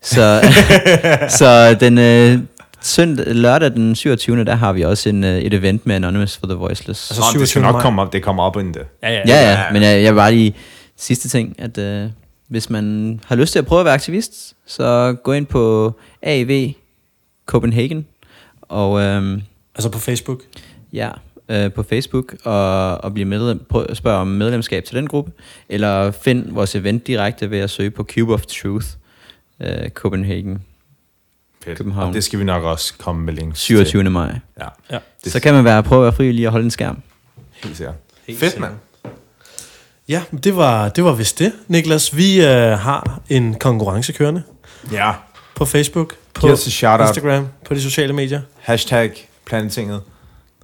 [0.03, 0.41] Så,
[1.39, 2.39] så den øh,
[2.81, 4.45] søndag, lørdag den 27.
[4.45, 7.11] der har vi også en, øh, et event med Anonymous for the Voiceless.
[7.11, 7.73] Altså, Altså, det skal 27.
[7.73, 8.13] nok komme op.
[8.13, 8.83] Det kommer op inden det.
[9.03, 9.23] Ja, ja.
[9.27, 10.55] Ja, ja, men jeg, jeg vil bare lige
[10.97, 12.11] sidste ting, at øh,
[12.49, 15.93] hvis man har lyst til at prøve at være aktivist, så gå ind på
[16.23, 16.73] AV
[17.47, 18.07] Copenhagen,
[18.63, 19.39] og øh,
[19.75, 20.41] Altså på Facebook.
[20.93, 21.11] ja,
[21.49, 25.33] øh, på Facebook, og, og blive medlem, prøv at spørge om medlemskab til den gruppe,
[25.69, 28.87] eller find vores event direkte ved at søge på Cube of Truth
[29.61, 30.63] øh, Copenhagen
[31.65, 31.79] Fedt.
[31.79, 32.09] København.
[32.09, 34.03] Og det skal vi nok også komme med links 27.
[34.11, 34.31] maj.
[34.33, 34.41] Til.
[34.61, 34.99] Ja, Ja.
[35.25, 37.03] Det- Så kan man være prøve at være frivillig og holde en skærm.
[37.63, 37.95] helt sikkert.
[38.27, 38.73] Helt Fedt, mand.
[40.09, 42.17] Ja, det var, det var vist det, Niklas.
[42.17, 44.43] Vi øh, har en konkurrence kørende
[44.93, 45.13] Ja.
[45.57, 46.47] på Facebook, på.
[46.49, 48.41] Instagram, på de sociale medier.
[48.61, 50.03] Hashtag plantinget.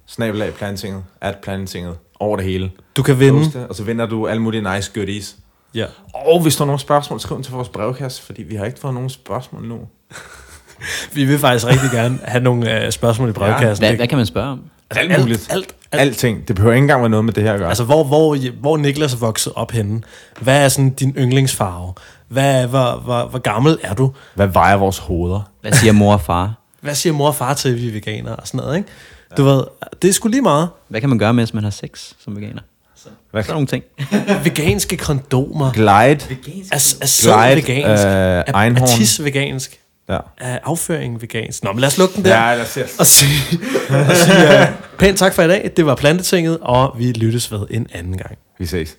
[0.07, 1.03] Snabelag plantinget.
[1.21, 1.95] At plantinget.
[2.19, 2.71] Over det hele.
[2.97, 3.39] Du kan vinde.
[3.39, 5.35] Post det, og så vinder du alle mulige nice goodies.
[5.75, 5.85] Ja.
[6.13, 8.79] Og hvis der er nogle spørgsmål, skriv dem til vores brevkasse, fordi vi har ikke
[8.79, 9.79] fået nogen spørgsmål nu.
[11.13, 13.81] Vi vil faktisk rigtig gerne have nogle øh, spørgsmål i brevkassen.
[13.81, 14.61] Hvad, Det- hvad kan man spørge om?
[14.97, 15.47] Alt, alt, muligt.
[15.51, 16.01] alt, alt.
[16.01, 16.47] Alting.
[16.47, 17.69] Det behøver ikke engang være noget med det her at gøre.
[17.69, 20.01] Altså, hvor, hvor, hvor Niklas er vokset op henne?
[20.39, 21.93] Hvad er sådan din yndlingsfarve?
[22.27, 24.11] Hvad, hvor, hvor, hvor gammel er du?
[24.35, 25.41] Hvad vejer vores hoveder?
[25.61, 26.53] Hvad siger mor og far?
[26.81, 28.89] Hvad siger mor og far til, at vi er veganere og sådan noget, ikke?
[29.37, 29.63] Du ved,
[30.01, 30.69] det er sgu lige meget.
[30.87, 32.61] Hvad kan man gøre, mens man har sex som veganer?
[33.31, 33.83] Hvad Sådan nogle ting.
[34.43, 35.71] Veganske kondomer.
[35.71, 35.87] Glide.
[36.71, 38.05] Er, er sæd Glide, vegansk?
[38.05, 39.79] øh, er, er tis vegansk?
[40.09, 40.17] Ja.
[40.37, 41.63] Er afføring vegansk?
[41.63, 42.49] Nå, men lad os lukke den der.
[42.49, 42.83] Ja, lad os se.
[42.99, 43.59] og sige,
[44.09, 44.67] og sige uh,
[44.99, 45.71] pænt tak for i dag.
[45.77, 48.37] Det var Plantetinget, og vi lyttes ved en anden gang.
[48.59, 48.97] Vi ses.